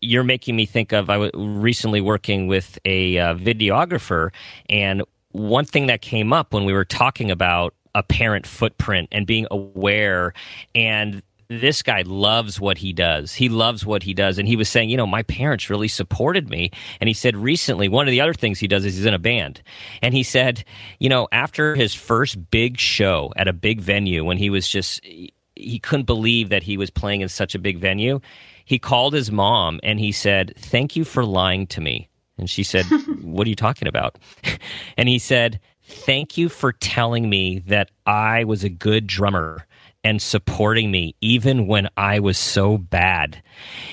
you're 0.04 0.24
making 0.24 0.56
me 0.56 0.66
think 0.66 0.92
of 0.92 1.10
I 1.10 1.18
was 1.18 1.32
recently 1.34 2.02
working 2.02 2.48
with 2.48 2.78
a 2.86 3.18
uh, 3.18 3.36
videographer, 3.36 4.32
and 4.70 5.04
one 5.32 5.66
thing 5.66 5.88
that 5.88 6.02
came 6.02 6.32
up 6.32 6.54
when 6.54 6.66
we 6.66 6.74
were 6.74 6.86
talking 6.86 7.32
about 7.32 7.74
a 7.96 8.04
parent 8.04 8.48
footprint 8.48 9.10
and 9.12 9.28
being 9.28 9.48
aware 9.52 10.34
and 10.74 11.22
this 11.50 11.84
guy 11.84 12.02
loves 12.06 12.60
what 12.60 12.78
he 12.78 12.94
does. 12.94 13.34
He 13.34 13.50
loves 13.50 13.86
what 13.86 14.04
he 14.04 14.14
does. 14.14 14.38
And 14.38 14.48
he 14.48 14.56
was 14.56 14.70
saying, 14.70 14.90
you 14.90 14.98
know, 14.98 15.06
my 15.06 15.24
parents 15.24 15.70
really 15.70 15.88
supported 15.88 16.50
me. 16.50 16.72
And 17.00 17.08
he 17.08 17.14
said 17.14 17.36
recently, 17.36 17.90
one 17.90 18.08
of 18.08 18.12
the 18.12 18.22
other 18.22 18.34
things 18.34 18.60
he 18.60 18.68
does 18.68 18.86
is 18.86 18.96
he's 18.96 19.06
in 19.06 19.14
a 19.14 19.20
band. 19.20 19.62
And 20.02 20.14
he 20.14 20.24
said, 20.24 20.64
you 21.00 21.10
know, 21.10 21.28
after 21.32 21.76
his 21.76 21.94
first 21.94 22.50
big 22.50 22.80
show 22.80 23.32
at 23.36 23.48
a 23.48 23.54
big 23.54 23.82
venue, 23.82 24.24
when 24.24 24.38
he 24.38 24.50
was 24.50 24.68
just, 24.68 25.04
he 25.04 25.80
couldn't 25.80 26.06
believe 26.06 26.50
that 26.50 26.64
he 26.64 26.78
was 26.78 26.90
playing 26.90 27.22
in 27.22 27.30
such 27.30 27.56
a 27.56 27.60
big 27.60 27.78
venue, 27.78 28.20
he 28.66 28.80
called 28.80 29.14
his 29.14 29.32
mom 29.32 29.80
and 29.84 30.00
he 30.00 30.12
said, 30.12 30.54
thank 30.58 30.96
you 30.96 31.04
for 31.04 31.26
lying 31.26 31.68
to 31.68 31.82
me. 31.82 32.10
And 32.38 32.50
she 32.50 32.64
said, 32.64 32.86
what 33.22 33.46
are 33.46 33.50
you 33.50 33.56
talking 33.56 33.88
about? 33.88 34.18
and 34.98 35.10
he 35.10 35.20
said, 35.20 35.60
thank 35.84 36.38
you 36.38 36.50
for 36.50 36.72
telling 36.72 37.30
me 37.30 37.60
that 37.68 37.92
I 38.06 38.44
was 38.44 38.64
a 38.64 38.70
good 38.70 39.08
drummer 39.08 39.66
and 40.04 40.22
supporting 40.22 40.92
me 40.92 41.16
even 41.22 41.68
when 41.68 41.90
I 41.96 42.20
was 42.20 42.38
so 42.38 42.78
bad. 42.78 43.42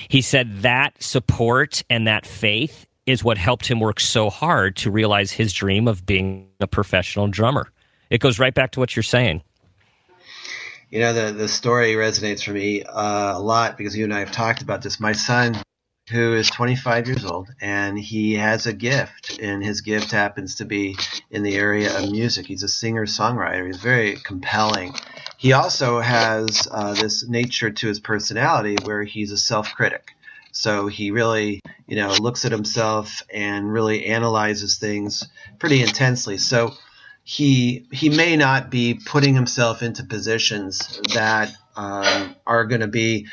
He 0.09 0.21
said 0.21 0.61
that 0.61 1.01
support 1.01 1.83
and 1.89 2.05
that 2.07 2.25
faith 2.25 2.85
is 3.05 3.23
what 3.23 3.37
helped 3.37 3.67
him 3.67 3.79
work 3.79 3.99
so 3.99 4.29
hard 4.29 4.75
to 4.77 4.91
realize 4.91 5.31
his 5.31 5.53
dream 5.53 5.87
of 5.87 6.05
being 6.05 6.47
a 6.59 6.67
professional 6.67 7.27
drummer. 7.27 7.71
It 8.09 8.19
goes 8.19 8.39
right 8.39 8.53
back 8.53 8.71
to 8.71 8.79
what 8.79 8.95
you're 8.95 9.03
saying. 9.03 9.41
You 10.91 10.99
know, 10.99 11.13
the, 11.13 11.31
the 11.31 11.47
story 11.47 11.93
resonates 11.93 12.43
for 12.43 12.51
me 12.51 12.83
uh, 12.83 13.37
a 13.37 13.39
lot 13.39 13.77
because 13.77 13.95
you 13.95 14.03
and 14.03 14.13
I 14.13 14.19
have 14.19 14.33
talked 14.33 14.61
about 14.61 14.81
this. 14.81 14.99
My 14.99 15.13
son 15.13 15.55
who 16.09 16.35
is 16.35 16.49
25 16.49 17.07
years 17.07 17.23
old 17.23 17.47
and 17.61 17.97
he 17.97 18.33
has 18.33 18.65
a 18.65 18.73
gift 18.73 19.39
and 19.41 19.63
his 19.63 19.79
gift 19.79 20.11
happens 20.11 20.55
to 20.55 20.65
be 20.65 20.97
in 21.29 21.43
the 21.43 21.55
area 21.55 21.97
of 21.97 22.11
music. 22.11 22.45
He's 22.45 22.63
a 22.63 22.67
singer 22.67 23.05
songwriter 23.05 23.67
he's 23.67 23.77
very 23.77 24.17
compelling. 24.17 24.93
He 25.37 25.53
also 25.53 26.01
has 26.01 26.67
uh, 26.69 26.93
this 26.93 27.25
nature 27.25 27.71
to 27.71 27.87
his 27.87 28.01
personality 28.01 28.75
where 28.83 29.03
he's 29.03 29.31
a 29.31 29.37
self-critic. 29.37 30.13
So 30.51 30.87
he 30.87 31.11
really 31.11 31.61
you 31.87 31.95
know 31.95 32.13
looks 32.19 32.43
at 32.43 32.51
himself 32.51 33.21
and 33.33 33.71
really 33.71 34.07
analyzes 34.07 34.77
things 34.77 35.25
pretty 35.57 35.81
intensely. 35.81 36.37
So 36.37 36.73
he 37.23 37.87
he 37.91 38.09
may 38.09 38.35
not 38.35 38.69
be 38.69 38.99
putting 39.05 39.35
himself 39.35 39.83
into 39.83 40.03
positions 40.03 40.99
that 41.13 41.53
um, 41.75 42.35
are 42.45 42.65
going 42.65 42.81
to 42.81 42.87
be 42.87 43.27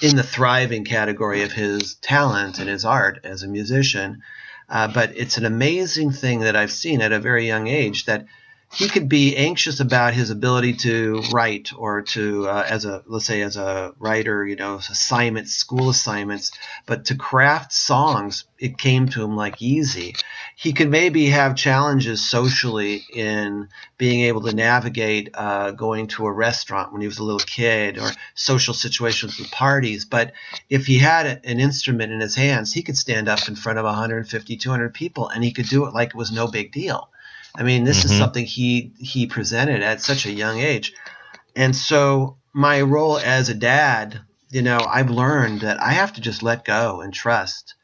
in 0.00 0.16
the 0.16 0.22
thriving 0.22 0.84
category 0.84 1.42
of 1.42 1.52
his 1.52 1.94
talent 1.96 2.58
and 2.58 2.68
his 2.68 2.84
art 2.84 3.20
as 3.24 3.42
a 3.42 3.48
musician. 3.48 4.22
Uh, 4.68 4.88
but 4.88 5.16
it's 5.16 5.36
an 5.36 5.44
amazing 5.44 6.10
thing 6.10 6.40
that 6.40 6.56
I've 6.56 6.72
seen 6.72 7.02
at 7.02 7.12
a 7.12 7.20
very 7.20 7.46
young 7.46 7.66
age 7.66 8.06
that 8.06 8.26
he 8.74 8.88
could 8.88 9.08
be 9.08 9.36
anxious 9.36 9.80
about 9.80 10.14
his 10.14 10.30
ability 10.30 10.72
to 10.72 11.22
write 11.32 11.70
or 11.76 12.02
to 12.02 12.48
uh, 12.48 12.66
as 12.68 12.84
a 12.84 13.02
let's 13.06 13.26
say 13.26 13.42
as 13.42 13.56
a 13.56 13.92
writer 13.98 14.46
you 14.46 14.56
know 14.56 14.76
assignments 14.76 15.52
school 15.52 15.90
assignments 15.90 16.52
but 16.86 17.04
to 17.04 17.14
craft 17.14 17.72
songs 17.72 18.44
it 18.62 18.78
came 18.78 19.08
to 19.08 19.24
him 19.24 19.36
like 19.36 19.60
easy. 19.60 20.14
He 20.54 20.72
could 20.72 20.88
maybe 20.88 21.26
have 21.26 21.56
challenges 21.56 22.24
socially 22.24 23.02
in 23.12 23.68
being 23.98 24.20
able 24.20 24.42
to 24.42 24.54
navigate 24.54 25.30
uh, 25.34 25.72
going 25.72 26.06
to 26.08 26.26
a 26.26 26.32
restaurant 26.32 26.92
when 26.92 27.00
he 27.00 27.08
was 27.08 27.18
a 27.18 27.24
little 27.24 27.40
kid 27.40 27.98
or 27.98 28.08
social 28.36 28.72
situations 28.72 29.36
with 29.38 29.50
parties 29.50 30.04
but 30.04 30.32
if 30.70 30.86
he 30.86 30.98
had 30.98 31.40
an 31.44 31.58
instrument 31.58 32.12
in 32.12 32.20
his 32.20 32.36
hands 32.36 32.72
he 32.72 32.82
could 32.82 32.96
stand 32.96 33.28
up 33.28 33.48
in 33.48 33.56
front 33.56 33.78
of 33.78 33.84
150 33.84 34.56
200 34.56 34.94
people 34.94 35.28
and 35.28 35.42
he 35.42 35.52
could 35.52 35.68
do 35.68 35.86
it 35.86 35.94
like 35.94 36.10
it 36.10 36.14
was 36.14 36.30
no 36.30 36.46
big 36.46 36.70
deal 36.70 37.08
I 37.54 37.62
mean, 37.62 37.84
this 37.84 38.00
mm-hmm. 38.00 38.12
is 38.12 38.18
something 38.18 38.44
he 38.46 38.92
he 38.98 39.26
presented 39.26 39.82
at 39.82 40.00
such 40.00 40.26
a 40.26 40.32
young 40.32 40.58
age, 40.58 40.92
and 41.54 41.76
so 41.76 42.36
my 42.52 42.80
role 42.80 43.18
as 43.18 43.48
a 43.48 43.54
dad, 43.54 44.20
you 44.50 44.62
know, 44.62 44.78
I've 44.78 45.10
learned 45.10 45.60
that 45.60 45.80
I 45.82 45.92
have 45.92 46.14
to 46.14 46.20
just 46.20 46.42
let 46.42 46.64
go 46.64 47.00
and 47.00 47.12
trust. 47.12 47.74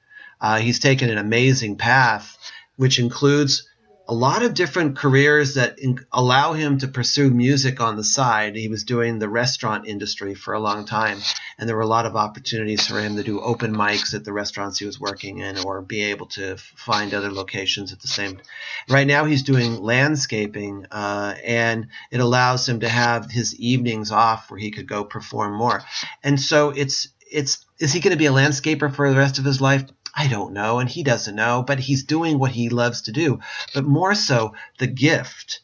Uh, 0.40 0.58
he's 0.58 0.78
taken 0.78 1.10
an 1.10 1.18
amazing 1.18 1.76
path, 1.76 2.36
which 2.76 2.98
includes 2.98 3.67
a 4.08 4.14
lot 4.14 4.42
of 4.42 4.54
different 4.54 4.96
careers 4.96 5.54
that 5.54 5.78
in, 5.78 5.98
allow 6.10 6.54
him 6.54 6.78
to 6.78 6.88
pursue 6.88 7.30
music 7.30 7.78
on 7.78 7.96
the 7.96 8.04
side. 8.04 8.56
He 8.56 8.68
was 8.68 8.84
doing 8.84 9.18
the 9.18 9.28
restaurant 9.28 9.86
industry 9.86 10.34
for 10.34 10.54
a 10.54 10.60
long 10.60 10.86
time, 10.86 11.18
and 11.58 11.68
there 11.68 11.76
were 11.76 11.82
a 11.82 11.86
lot 11.86 12.06
of 12.06 12.16
opportunities 12.16 12.86
for 12.86 12.98
him 13.00 13.16
to 13.16 13.22
do 13.22 13.38
open 13.40 13.76
mics 13.76 14.14
at 14.14 14.24
the 14.24 14.32
restaurants 14.32 14.78
he 14.78 14.86
was 14.86 14.98
working 14.98 15.38
in, 15.38 15.58
or 15.58 15.82
be 15.82 16.04
able 16.04 16.26
to 16.26 16.56
find 16.56 17.12
other 17.12 17.30
locations 17.30 17.92
at 17.92 18.00
the 18.00 18.08
same. 18.08 18.40
Right 18.88 19.06
now, 19.06 19.26
he's 19.26 19.42
doing 19.42 19.82
landscaping, 19.82 20.86
uh, 20.90 21.34
and 21.44 21.88
it 22.10 22.20
allows 22.20 22.66
him 22.66 22.80
to 22.80 22.88
have 22.88 23.30
his 23.30 23.54
evenings 23.56 24.10
off 24.10 24.50
where 24.50 24.58
he 24.58 24.70
could 24.70 24.88
go 24.88 25.04
perform 25.04 25.52
more. 25.52 25.82
And 26.24 26.40
so 26.40 26.70
it's 26.70 27.08
it's 27.30 27.66
is 27.78 27.92
he 27.92 28.00
going 28.00 28.12
to 28.12 28.18
be 28.18 28.26
a 28.26 28.32
landscaper 28.32 28.92
for 28.92 29.10
the 29.10 29.18
rest 29.18 29.38
of 29.38 29.44
his 29.44 29.60
life? 29.60 29.84
I 30.14 30.28
don't 30.28 30.52
know, 30.52 30.78
and 30.78 30.88
he 30.88 31.02
doesn't 31.02 31.34
know, 31.34 31.62
but 31.66 31.78
he's 31.78 32.04
doing 32.04 32.38
what 32.38 32.52
he 32.52 32.68
loves 32.68 33.02
to 33.02 33.12
do. 33.12 33.40
But 33.74 33.84
more 33.84 34.14
so, 34.14 34.54
the 34.78 34.86
gift 34.86 35.60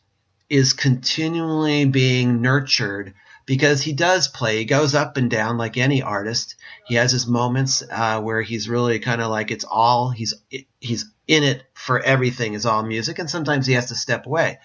is 0.49 0.73
continually 0.73 1.85
being 1.85 2.41
nurtured 2.41 3.15
because 3.47 3.83
he 3.83 3.93
does 3.93 4.29
play. 4.29 4.59
He 4.59 4.65
goes 4.65 4.95
up 4.95 5.17
and 5.17 5.31
down 5.31 5.59
like 5.59 5.77
any 5.77 6.03
artist. 6.03 6.57
He 6.87 6.95
has 6.95 7.13
his 7.13 7.27
moments 7.27 7.83
uh, 7.91 8.21
where 8.21 8.43
he's 8.43 8.69
really 8.69 8.99
kind 8.99 9.21
of 9.21 9.31
like 9.31 9.51
it's 9.51 9.65
all 9.65 10.11
he's 10.11 10.35
he's 10.81 11.11
in 11.27 11.43
it 11.43 11.65
for 11.75 12.01
everything 12.01 12.55
is 12.55 12.67
all 12.67 12.83
music, 12.83 13.19
and 13.19 13.29
sometimes 13.29 13.67
he 13.67 13.75
has 13.75 13.87
to 13.87 13.95
step 13.95 14.27
away. 14.27 14.59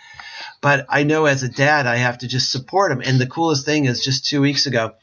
But 0.62 0.86
I 0.90 1.04
know 1.04 1.26
as 1.26 1.44
a 1.44 1.50
dad, 1.50 1.88
I 1.88 1.98
have 1.98 2.20
to 2.20 2.28
just 2.28 2.52
support 2.52 2.92
him. 2.92 3.02
And 3.04 3.20
the 3.20 3.28
coolest 3.28 3.66
thing 3.66 3.86
is, 3.86 4.04
just 4.04 4.26
two 4.26 4.42
weeks 4.42 4.66
ago, 4.66 4.96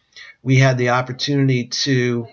we 0.43 0.57
had 0.59 0.79
the 0.79 0.91
opportunity 0.91 1.69
to 1.69 2.29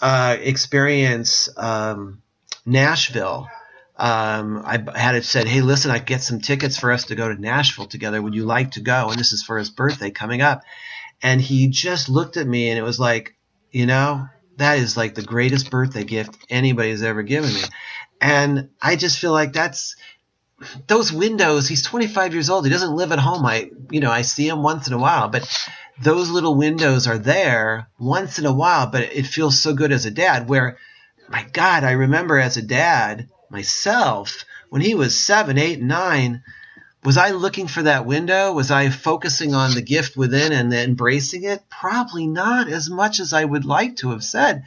uh, 0.00 0.36
experience 0.40 1.48
um, 1.56 2.22
Nashville. 2.64 3.48
Um, 3.96 4.62
I 4.64 4.82
had 4.94 5.14
it 5.14 5.24
said, 5.24 5.46
"Hey, 5.46 5.60
listen, 5.60 5.90
I 5.90 5.98
get 5.98 6.22
some 6.22 6.40
tickets 6.40 6.78
for 6.78 6.90
us 6.90 7.04
to 7.04 7.14
go 7.14 7.28
to 7.28 7.40
Nashville 7.40 7.86
together. 7.86 8.20
Would 8.20 8.34
you 8.34 8.44
like 8.44 8.72
to 8.72 8.80
go?" 8.80 9.10
And 9.10 9.18
this 9.18 9.32
is 9.32 9.42
for 9.42 9.58
his 9.58 9.70
birthday 9.70 10.10
coming 10.10 10.42
up. 10.42 10.62
And 11.22 11.40
he 11.40 11.68
just 11.68 12.08
looked 12.08 12.36
at 12.36 12.46
me, 12.46 12.70
and 12.70 12.78
it 12.78 12.82
was 12.82 12.98
like, 12.98 13.36
you 13.70 13.86
know, 13.86 14.26
that 14.56 14.78
is 14.78 14.96
like 14.96 15.14
the 15.14 15.22
greatest 15.22 15.70
birthday 15.70 16.04
gift 16.04 16.36
anybody's 16.50 17.02
ever 17.02 17.22
given 17.22 17.52
me. 17.52 17.62
And 18.20 18.70
I 18.80 18.96
just 18.96 19.18
feel 19.18 19.32
like 19.32 19.52
that's 19.52 19.96
those 20.86 21.12
windows. 21.12 21.68
He's 21.68 21.82
25 21.82 22.34
years 22.34 22.50
old. 22.50 22.64
He 22.64 22.70
doesn't 22.70 22.94
live 22.94 23.12
at 23.12 23.18
home. 23.18 23.44
I, 23.44 23.70
you 23.90 24.00
know, 24.00 24.10
I 24.10 24.22
see 24.22 24.48
him 24.48 24.62
once 24.62 24.86
in 24.86 24.92
a 24.92 24.98
while, 24.98 25.28
but 25.28 25.48
those 26.02 26.30
little 26.30 26.54
windows 26.54 27.06
are 27.06 27.18
there 27.18 27.88
once 27.98 28.38
in 28.38 28.46
a 28.46 28.52
while. 28.52 28.86
But 28.86 29.02
it 29.02 29.26
feels 29.26 29.60
so 29.60 29.74
good 29.74 29.92
as 29.92 30.06
a 30.06 30.10
dad. 30.10 30.48
Where, 30.48 30.78
my 31.28 31.46
God, 31.52 31.84
I 31.84 31.92
remember 31.92 32.38
as 32.38 32.56
a 32.56 32.62
dad 32.62 33.28
myself 33.50 34.44
when 34.70 34.82
he 34.82 34.94
was 34.94 35.18
seven, 35.18 35.58
eight, 35.58 35.80
nine. 35.80 36.42
Was 37.04 37.16
I 37.16 37.30
looking 37.30 37.66
for 37.66 37.82
that 37.82 38.06
window? 38.06 38.52
Was 38.52 38.70
I 38.70 38.88
focusing 38.88 39.54
on 39.54 39.74
the 39.74 39.82
gift 39.82 40.16
within 40.16 40.52
and 40.52 40.72
embracing 40.72 41.42
it? 41.42 41.62
Probably 41.68 42.28
not 42.28 42.68
as 42.68 42.88
much 42.88 43.18
as 43.18 43.32
I 43.32 43.44
would 43.44 43.64
like 43.64 43.96
to 43.96 44.10
have 44.10 44.22
said 44.22 44.64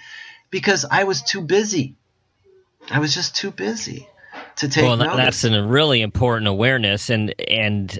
because 0.49 0.85
I 0.89 1.05
was 1.05 1.21
too 1.21 1.41
busy. 1.41 1.95
I 2.89 2.99
was 2.99 3.13
just 3.13 3.35
too 3.35 3.51
busy 3.51 4.07
to 4.57 4.69
take 4.69 4.83
well, 4.83 4.97
notice. 4.97 5.41
That's 5.41 5.43
a 5.43 5.63
really 5.63 6.01
important 6.01 6.47
awareness, 6.47 7.09
and 7.09 7.33
and 7.47 7.97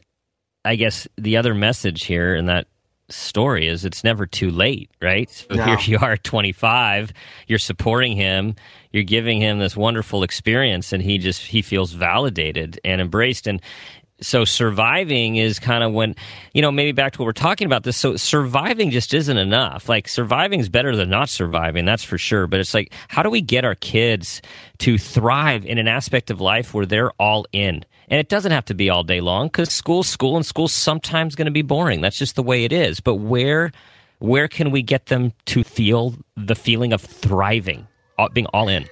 I 0.63 0.75
guess 0.75 1.07
the 1.17 1.37
other 1.37 1.53
message 1.53 2.05
here 2.05 2.35
in 2.35 2.45
that 2.45 2.67
story 3.09 3.67
is 3.67 3.85
it's 3.85 4.03
never 4.03 4.25
too 4.25 4.49
late, 4.49 4.89
right? 5.01 5.29
So 5.29 5.55
no. 5.55 5.63
here 5.63 5.77
you 5.85 5.97
are, 5.99 6.17
25. 6.17 7.11
You're 7.47 7.59
supporting 7.59 8.15
him. 8.15 8.55
You're 8.91 9.03
giving 9.03 9.39
him 9.39 9.59
this 9.59 9.75
wonderful 9.75 10.23
experience, 10.23 10.93
and 10.93 11.03
he 11.03 11.17
just 11.17 11.41
he 11.41 11.61
feels 11.61 11.91
validated 11.91 12.79
and 12.83 13.01
embraced. 13.01 13.47
And 13.47 13.61
so 14.21 14.45
surviving 14.45 15.35
is 15.35 15.59
kind 15.59 15.83
of 15.83 15.91
when 15.91 16.15
you 16.53 16.61
know 16.61 16.71
maybe 16.71 16.91
back 16.91 17.13
to 17.13 17.19
what 17.19 17.25
we're 17.25 17.33
talking 17.33 17.65
about 17.65 17.83
this 17.83 17.97
so 17.97 18.15
surviving 18.15 18.89
just 18.89 19.13
isn't 19.13 19.37
enough. 19.37 19.89
Like 19.89 20.07
surviving 20.07 20.59
is 20.59 20.69
better 20.69 20.95
than 20.95 21.09
not 21.09 21.29
surviving 21.29 21.85
that's 21.85 22.03
for 22.03 22.17
sure. 22.17 22.47
But 22.47 22.59
it's 22.59 22.73
like 22.73 22.93
how 23.07 23.23
do 23.23 23.29
we 23.29 23.41
get 23.41 23.65
our 23.65 23.75
kids 23.75 24.41
to 24.79 24.97
thrive 24.97 25.65
in 25.65 25.77
an 25.77 25.87
aspect 25.87 26.31
of 26.31 26.39
life 26.39 26.73
where 26.73 26.85
they're 26.85 27.11
all 27.13 27.45
in? 27.51 27.83
And 28.07 28.19
it 28.19 28.29
doesn't 28.29 28.51
have 28.51 28.65
to 28.65 28.73
be 28.73 28.89
all 28.89 29.03
day 29.03 29.19
long 29.19 29.47
because 29.47 29.71
school's 29.71 30.07
school 30.07 30.35
and 30.35 30.45
school's 30.45 30.73
sometimes 30.73 31.35
going 31.35 31.47
to 31.47 31.51
be 31.51 31.63
boring. 31.63 32.01
That's 32.01 32.17
just 32.17 32.35
the 32.35 32.43
way 32.43 32.63
it 32.63 32.71
is. 32.71 32.99
But 32.99 33.15
where 33.15 33.71
where 34.19 34.47
can 34.47 34.71
we 34.71 34.81
get 34.81 35.07
them 35.07 35.33
to 35.47 35.63
feel 35.63 36.15
the 36.37 36.55
feeling 36.55 36.93
of 36.93 37.01
thriving 37.01 37.87
uh, 38.17 38.29
being 38.29 38.47
all 38.47 38.69
in? 38.69 38.87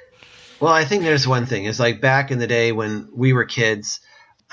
Well 0.59 0.73
i 0.73 0.83
think 0.83 1.03
there's 1.03 1.27
one 1.27 1.45
thing. 1.45 1.63
It's 1.63 1.79
like 1.79 2.01
back 2.01 2.29
in 2.29 2.39
the 2.39 2.47
day 2.47 2.73
when 2.73 3.07
we 3.15 3.31
were 3.31 3.45
kids 3.45 4.01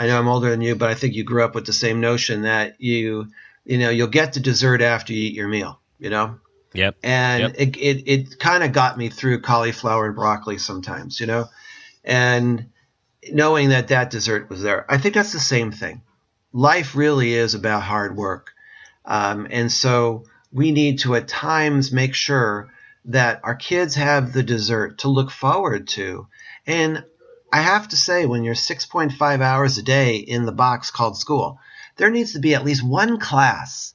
I 0.01 0.07
know 0.07 0.19
I'm 0.19 0.29
older 0.29 0.49
than 0.49 0.63
you, 0.63 0.77
but 0.77 0.89
I 0.89 0.95
think 0.95 1.15
you 1.15 1.25
grew 1.25 1.45
up 1.45 1.55
with 1.55 1.67
the 1.67 1.75
same 1.75 2.01
notion 2.01 2.43
that 2.43 2.81
you, 2.81 3.27
you 3.67 3.77
know, 3.77 3.91
you'll 3.91 4.07
get 4.09 4.33
the 4.33 4.41
dessert 4.41 4.81
after 4.81 5.13
you 5.13 5.27
eat 5.27 5.35
your 5.35 5.47
meal, 5.47 5.79
you 5.99 6.09
know? 6.09 6.41
Yep. 6.73 6.97
And 7.03 7.43
yep. 7.43 7.55
it, 7.59 7.77
it, 7.77 8.11
it 8.11 8.39
kind 8.39 8.65
of 8.65 8.73
got 8.73 8.97
me 8.97 9.11
through 9.11 9.43
cauliflower 9.43 10.07
and 10.07 10.15
broccoli 10.15 10.57
sometimes, 10.57 11.21
you 11.21 11.27
know? 11.27 11.49
And 12.03 12.71
knowing 13.31 13.69
that 13.69 13.89
that 13.89 14.09
dessert 14.09 14.49
was 14.49 14.63
there, 14.63 14.87
I 14.89 14.97
think 14.97 15.13
that's 15.13 15.35
the 15.35 15.39
same 15.39 15.71
thing. 15.71 16.01
Life 16.51 16.97
really 16.97 17.35
is 17.35 17.55
about 17.55 17.83
hard 17.83 18.17
work. 18.17 18.53
Um, 19.05 19.49
and 19.51 19.71
so 19.71 20.25
we 20.51 20.73
need 20.73 21.01
to 21.01 21.15
at 21.15 21.29
times 21.29 21.93
make 21.93 22.15
sure 22.15 22.71
that 23.05 23.41
our 23.45 23.55
kids 23.55 23.97
have 23.97 24.33
the 24.33 24.43
dessert 24.43 25.01
to 25.01 25.09
look 25.09 25.31
forward 25.31 25.89
to. 25.89 26.27
And 26.67 27.05
I 27.53 27.63
have 27.63 27.89
to 27.89 27.97
say, 27.97 28.27
when 28.27 28.45
you're 28.45 28.55
6.5 28.55 29.41
hours 29.41 29.79
a 29.79 29.83
day 29.83 30.17
in 30.17 30.47
the 30.47 30.53
box 30.53 30.91
called 30.91 31.19
school, 31.19 31.59
there 31.97 32.11
needs 32.11 32.35
to 32.35 32.39
be 32.39 32.55
at 32.55 32.65
least 32.65 32.85
one 32.85 33.19
class 33.19 33.95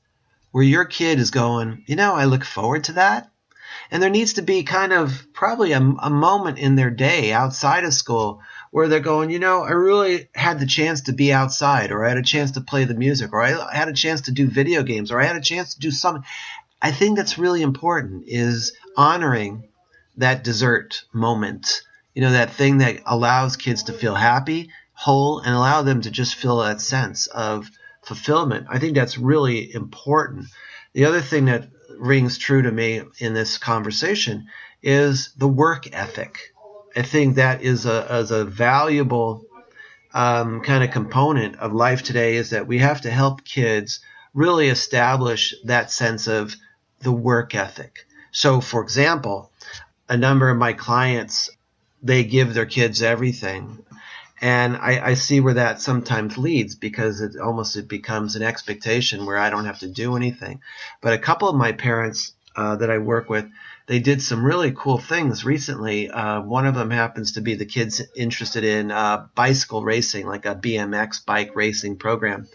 where 0.51 0.63
your 0.63 0.85
kid 0.85 1.19
is 1.19 1.31
going, 1.31 1.83
you 1.87 1.95
know, 1.95 2.15
I 2.15 2.25
look 2.25 2.43
forward 2.43 2.85
to 2.85 2.93
that. 2.93 3.29
And 3.91 4.01
there 4.01 4.09
needs 4.09 4.33
to 4.33 4.41
be 4.41 4.63
kind 4.63 4.93
of 4.93 5.27
probably 5.33 5.71
a, 5.73 5.79
a 5.79 6.09
moment 6.09 6.59
in 6.59 6.75
their 6.75 6.89
day 6.89 7.31
outside 7.31 7.83
of 7.83 7.93
school 7.93 8.41
where 8.71 8.87
they're 8.87 8.99
going, 8.99 9.29
you 9.29 9.39
know, 9.39 9.63
I 9.63 9.71
really 9.71 10.27
had 10.33 10.59
the 10.59 10.65
chance 10.65 11.01
to 11.01 11.13
be 11.13 11.31
outside, 11.31 11.91
or 11.91 12.03
I 12.03 12.09
had 12.09 12.17
a 12.17 12.23
chance 12.23 12.51
to 12.51 12.61
play 12.61 12.83
the 12.83 12.93
music, 12.93 13.31
or 13.31 13.41
I 13.41 13.73
had 13.73 13.87
a 13.87 13.93
chance 13.93 14.21
to 14.21 14.31
do 14.31 14.47
video 14.47 14.83
games, 14.83 15.11
or 15.11 15.21
I 15.21 15.25
had 15.25 15.37
a 15.37 15.41
chance 15.41 15.75
to 15.75 15.79
do 15.79 15.91
something. 15.91 16.23
I 16.81 16.91
think 16.91 17.15
that's 17.15 17.37
really 17.37 17.61
important 17.61 18.25
is 18.27 18.73
honoring 18.97 19.69
that 20.17 20.43
dessert 20.43 21.03
moment 21.13 21.81
you 22.15 22.21
know, 22.21 22.31
that 22.31 22.53
thing 22.53 22.79
that 22.79 23.01
allows 23.05 23.57
kids 23.57 23.83
to 23.83 23.93
feel 23.93 24.15
happy, 24.15 24.69
whole, 24.93 25.39
and 25.39 25.53
allow 25.53 25.81
them 25.81 26.01
to 26.01 26.09
just 26.09 26.35
feel 26.35 26.57
that 26.59 26.81
sense 26.81 27.27
of 27.27 27.69
fulfillment. 28.03 28.67
I 28.69 28.79
think 28.79 28.95
that's 28.95 29.17
really 29.17 29.73
important. 29.73 30.47
The 30.93 31.05
other 31.05 31.21
thing 31.21 31.45
that 31.45 31.67
rings 31.99 32.37
true 32.37 32.61
to 32.61 32.71
me 32.71 33.01
in 33.19 33.33
this 33.33 33.57
conversation 33.57 34.47
is 34.81 35.33
the 35.37 35.47
work 35.47 35.93
ethic. 35.93 36.53
I 36.95 37.01
think 37.01 37.35
that 37.35 37.61
is 37.61 37.85
a, 37.85 38.05
a 38.09 38.45
valuable 38.45 39.45
um, 40.13 40.61
kind 40.61 40.83
of 40.83 40.91
component 40.91 41.57
of 41.57 41.73
life 41.73 42.03
today 42.03 42.37
is 42.37 42.51
that 42.51 42.67
we 42.67 42.77
have 42.77 43.01
to 43.01 43.11
help 43.11 43.43
kids 43.43 43.99
really 44.33 44.69
establish 44.69 45.53
that 45.65 45.91
sense 45.91 46.27
of 46.27 46.55
the 47.01 47.11
work 47.11 47.53
ethic. 47.53 48.07
So, 48.31 48.61
for 48.61 48.81
example, 48.81 49.51
a 50.07 50.15
number 50.15 50.49
of 50.49 50.57
my 50.57 50.71
clients 50.71 51.49
they 52.05 52.23
give 52.23 52.53
their 52.53 52.67
kids 52.67 53.01
everything. 53.01 53.83
And 54.39 54.75
I, 54.75 55.01
I, 55.03 55.13
see 55.15 55.39
where 55.39 55.55
that 55.55 55.81
sometimes 55.81 56.37
leads 56.37 56.75
because 56.75 57.21
it 57.21 57.35
almost 57.37 57.75
it 57.77 57.87
becomes 57.87 58.35
an 58.35 58.43
expectation 58.43 59.25
where 59.25 59.37
I 59.37 59.49
don't 59.49 59.65
have 59.65 59.79
to 59.79 59.87
do 59.87 60.15
anything. 60.15 60.61
But 61.01 61.13
a 61.13 61.17
couple 61.17 61.49
of 61.49 61.55
my 61.55 61.71
parents 61.71 62.33
uh, 62.55 62.75
that 62.75 62.91
I 62.91 62.99
work 62.99 63.27
with, 63.29 63.49
they 63.87 63.99
did 63.99 64.21
some 64.21 64.45
really 64.45 64.71
cool 64.75 64.99
things 64.99 65.45
recently. 65.45 66.09
Uh, 66.09 66.41
one 66.41 66.67
of 66.67 66.75
them 66.75 66.91
happens 66.91 67.33
to 67.33 67.41
be 67.41 67.55
the 67.55 67.65
kids 67.65 68.01
interested 68.15 68.63
in 68.63 68.91
uh, 68.91 69.25
bicycle 69.33 69.83
racing, 69.83 70.27
like 70.27 70.45
a 70.45 70.55
BMX 70.55 71.25
bike 71.25 71.55
racing 71.55 71.97
program. 71.97 72.47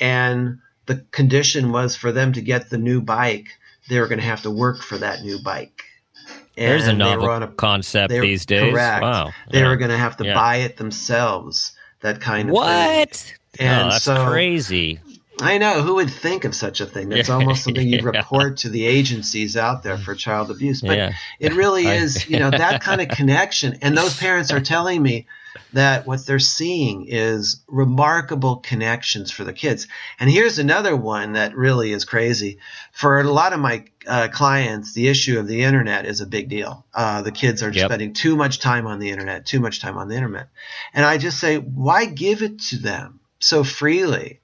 And 0.00 0.58
the 0.86 1.04
condition 1.12 1.70
was 1.70 1.94
for 1.94 2.10
them 2.10 2.32
to 2.32 2.40
get 2.40 2.68
the 2.68 2.78
new 2.78 3.00
bike, 3.00 3.48
they 3.88 4.00
were 4.00 4.08
going 4.08 4.20
to 4.20 4.26
have 4.26 4.42
to 4.42 4.50
work 4.50 4.82
for 4.82 4.98
that 4.98 5.22
new 5.22 5.38
bike. 5.40 5.84
There's 6.58 6.86
a 6.86 6.92
novel 6.92 7.30
a, 7.30 7.48
concept 7.48 8.10
these 8.10 8.44
days. 8.44 8.72
Correct. 8.72 9.02
Wow. 9.02 9.32
They 9.50 9.60
yeah. 9.60 9.68
were 9.68 9.76
going 9.76 9.90
to 9.90 9.96
have 9.96 10.16
to 10.18 10.24
yeah. 10.24 10.34
buy 10.34 10.56
it 10.56 10.76
themselves. 10.76 11.72
That 12.00 12.20
kind 12.20 12.48
of 12.48 12.54
what? 12.54 13.10
Thing. 13.10 13.66
And 13.66 13.86
oh, 13.86 13.90
that's 13.90 14.04
so, 14.04 14.26
crazy. 14.28 15.00
I 15.40 15.58
know 15.58 15.82
who 15.82 15.96
would 15.96 16.10
think 16.10 16.44
of 16.44 16.54
such 16.54 16.80
a 16.80 16.86
thing. 16.86 17.08
That's 17.08 17.30
almost 17.30 17.64
something 17.64 17.86
you'd 17.86 18.02
yeah. 18.04 18.18
report 18.18 18.58
to 18.58 18.68
the 18.68 18.86
agencies 18.86 19.56
out 19.56 19.82
there 19.82 19.96
for 19.96 20.14
child 20.14 20.50
abuse. 20.50 20.80
But 20.80 20.96
yeah. 20.96 21.12
it 21.38 21.54
really 21.54 21.86
is, 21.86 22.28
you 22.28 22.38
know, 22.40 22.50
that 22.50 22.82
kind 22.82 23.00
of 23.00 23.08
connection. 23.08 23.78
And 23.82 23.96
those 23.96 24.16
parents 24.16 24.52
are 24.52 24.60
telling 24.60 25.02
me 25.02 25.26
that 25.72 26.06
what 26.06 26.24
they're 26.26 26.38
seeing 26.38 27.06
is 27.08 27.62
remarkable 27.68 28.56
connections 28.56 29.30
for 29.30 29.44
the 29.44 29.52
kids. 29.52 29.86
And 30.18 30.30
here's 30.30 30.58
another 30.58 30.96
one 30.96 31.32
that 31.32 31.56
really 31.56 31.92
is 31.92 32.04
crazy. 32.04 32.58
For 32.92 33.20
a 33.20 33.24
lot 33.24 33.52
of 33.52 33.60
my 33.60 33.84
uh, 34.06 34.28
clients, 34.32 34.94
the 34.94 35.08
issue 35.08 35.38
of 35.38 35.46
the 35.46 35.62
internet 35.62 36.06
is 36.06 36.20
a 36.20 36.26
big 36.26 36.48
deal. 36.48 36.86
Uh, 36.94 37.22
the 37.22 37.32
kids 37.32 37.62
are 37.62 37.70
yep. 37.70 37.86
spending 37.86 38.12
too 38.12 38.36
much 38.36 38.60
time 38.60 38.86
on 38.86 38.98
the 38.98 39.10
internet, 39.10 39.46
too 39.46 39.60
much 39.60 39.80
time 39.80 39.98
on 39.98 40.08
the 40.08 40.16
internet. 40.16 40.48
And 40.94 41.04
I 41.04 41.18
just 41.18 41.38
say, 41.38 41.58
why 41.58 42.06
give 42.06 42.42
it 42.42 42.60
to 42.70 42.78
them 42.78 43.20
so 43.38 43.62
freely? 43.62 44.40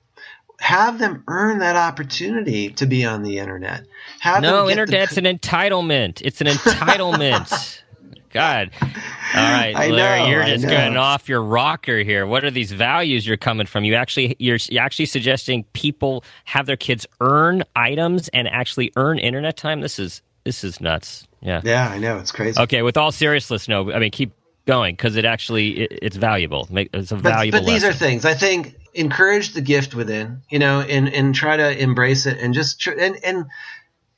Have 0.65 0.99
them 0.99 1.23
earn 1.29 1.59
that 1.59 1.77
opportunity 1.77 2.71
to 2.71 2.87
be 2.87 3.05
on 3.05 3.23
the 3.23 3.37
internet. 3.37 3.87
Have 4.21 4.41
no, 4.41 4.71
internet's 4.71 5.17
the... 5.17 5.29
an 5.29 5.39
entitlement. 5.39 6.23
It's 6.25 6.41
an 6.41 6.47
entitlement. 6.47 7.83
God. 8.33 8.71
All 8.81 8.89
right, 9.35 9.75
I 9.77 9.89
Larry, 9.89 10.21
know, 10.21 10.27
you're 10.27 10.45
just 10.45 10.67
going 10.67 10.97
off 10.97 11.29
your 11.29 11.43
rocker 11.43 11.99
here. 11.99 12.27
What 12.27 12.45
are 12.47 12.51
these 12.51 12.73
values 12.73 13.27
you're 13.27 13.37
coming 13.37 13.67
from? 13.67 13.85
You 13.85 13.95
actually 13.95 14.37
you're, 14.39 14.57
you're 14.71 14.83
actually 14.83 15.05
suggesting 15.05 15.65
people 15.75 16.25
have 16.45 16.65
their 16.65 16.79
kids 16.79 17.07
earn 17.21 17.63
items 17.77 18.29
and 18.29 18.49
actually 18.49 18.91
earn 18.97 19.19
internet 19.19 19.59
time. 19.59 19.83
This 19.83 19.99
is 19.99 20.23
this 20.45 20.65
is 20.65 20.81
nuts. 20.81 21.29
Yeah. 21.43 21.61
Yeah, 21.63 21.91
I 21.91 21.99
know. 21.99 22.17
It's 22.17 22.33
crazy. 22.33 22.59
Okay, 22.59 22.81
with 22.81 22.97
all 22.97 23.13
seriousness, 23.13 23.69
no, 23.69 23.93
I 23.93 23.99
mean 23.99 24.11
keep 24.11 24.33
going 24.65 24.95
because 24.95 25.17
it 25.17 25.27
actually 25.27 25.81
it, 25.83 25.99
it's 26.01 26.17
valuable. 26.17 26.67
It's 26.73 27.13
a 27.13 27.17
valuable. 27.17 27.59
But, 27.59 27.67
but 27.67 27.71
these 27.71 27.83
lesson. 27.83 27.91
are 27.91 27.93
things 27.93 28.25
I 28.25 28.33
think 28.33 28.77
encourage 28.95 29.53
the 29.53 29.61
gift 29.61 29.95
within, 29.95 30.43
you 30.49 30.59
know, 30.59 30.81
and 30.81 31.13
and 31.13 31.35
try 31.35 31.57
to 31.57 31.83
embrace 31.83 32.27
it 32.27 32.39
and 32.39 32.55
just 32.55 32.81
tr- 32.81 32.99
and 32.99 33.23
and 33.25 33.47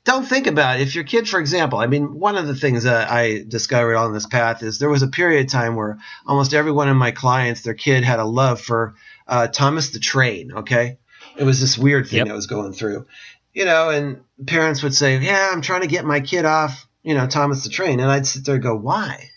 don't 0.03 0.25
think 0.25 0.47
about 0.47 0.79
it. 0.79 0.87
If 0.87 0.95
your 0.95 1.03
kid, 1.03 1.27
for 1.27 1.39
example, 1.39 1.79
I 1.79 1.87
mean, 1.87 2.17
one 2.17 2.37
of 2.37 2.47
the 2.47 2.55
things 2.55 2.83
that 2.83 3.11
I 3.11 3.43
discovered 3.45 3.95
on 3.95 4.13
this 4.13 4.25
path 4.25 4.63
is 4.63 4.79
there 4.79 4.89
was 4.89 5.03
a 5.03 5.07
period 5.07 5.45
of 5.45 5.51
time 5.51 5.75
where 5.75 5.97
almost 6.25 6.53
every 6.53 6.71
one 6.71 6.87
of 6.87 6.95
my 6.95 7.11
clients, 7.11 7.61
their 7.61 7.73
kid 7.73 8.05
had 8.05 8.19
a 8.19 8.25
love 8.25 8.61
for 8.61 8.95
uh, 9.27 9.47
Thomas 9.47 9.89
the 9.89 9.99
Train. 9.99 10.53
Okay, 10.53 10.97
it 11.35 11.43
was 11.43 11.59
this 11.59 11.77
weird 11.77 12.07
thing 12.07 12.19
yep. 12.19 12.27
that 12.27 12.35
was 12.35 12.47
going 12.47 12.71
through, 12.71 13.05
you 13.53 13.65
know, 13.65 13.89
and 13.89 14.21
parents 14.45 14.83
would 14.83 14.95
say, 14.95 15.17
"Yeah, 15.17 15.49
I'm 15.51 15.61
trying 15.61 15.81
to 15.81 15.87
get 15.87 16.05
my 16.05 16.21
kid 16.21 16.45
off, 16.45 16.87
you 17.03 17.15
know, 17.15 17.27
Thomas 17.27 17.63
the 17.63 17.69
Train," 17.69 17.99
and 17.99 18.09
I'd 18.09 18.27
sit 18.27 18.45
there 18.45 18.55
and 18.55 18.63
go, 18.63 18.75
"Why? 18.75 19.29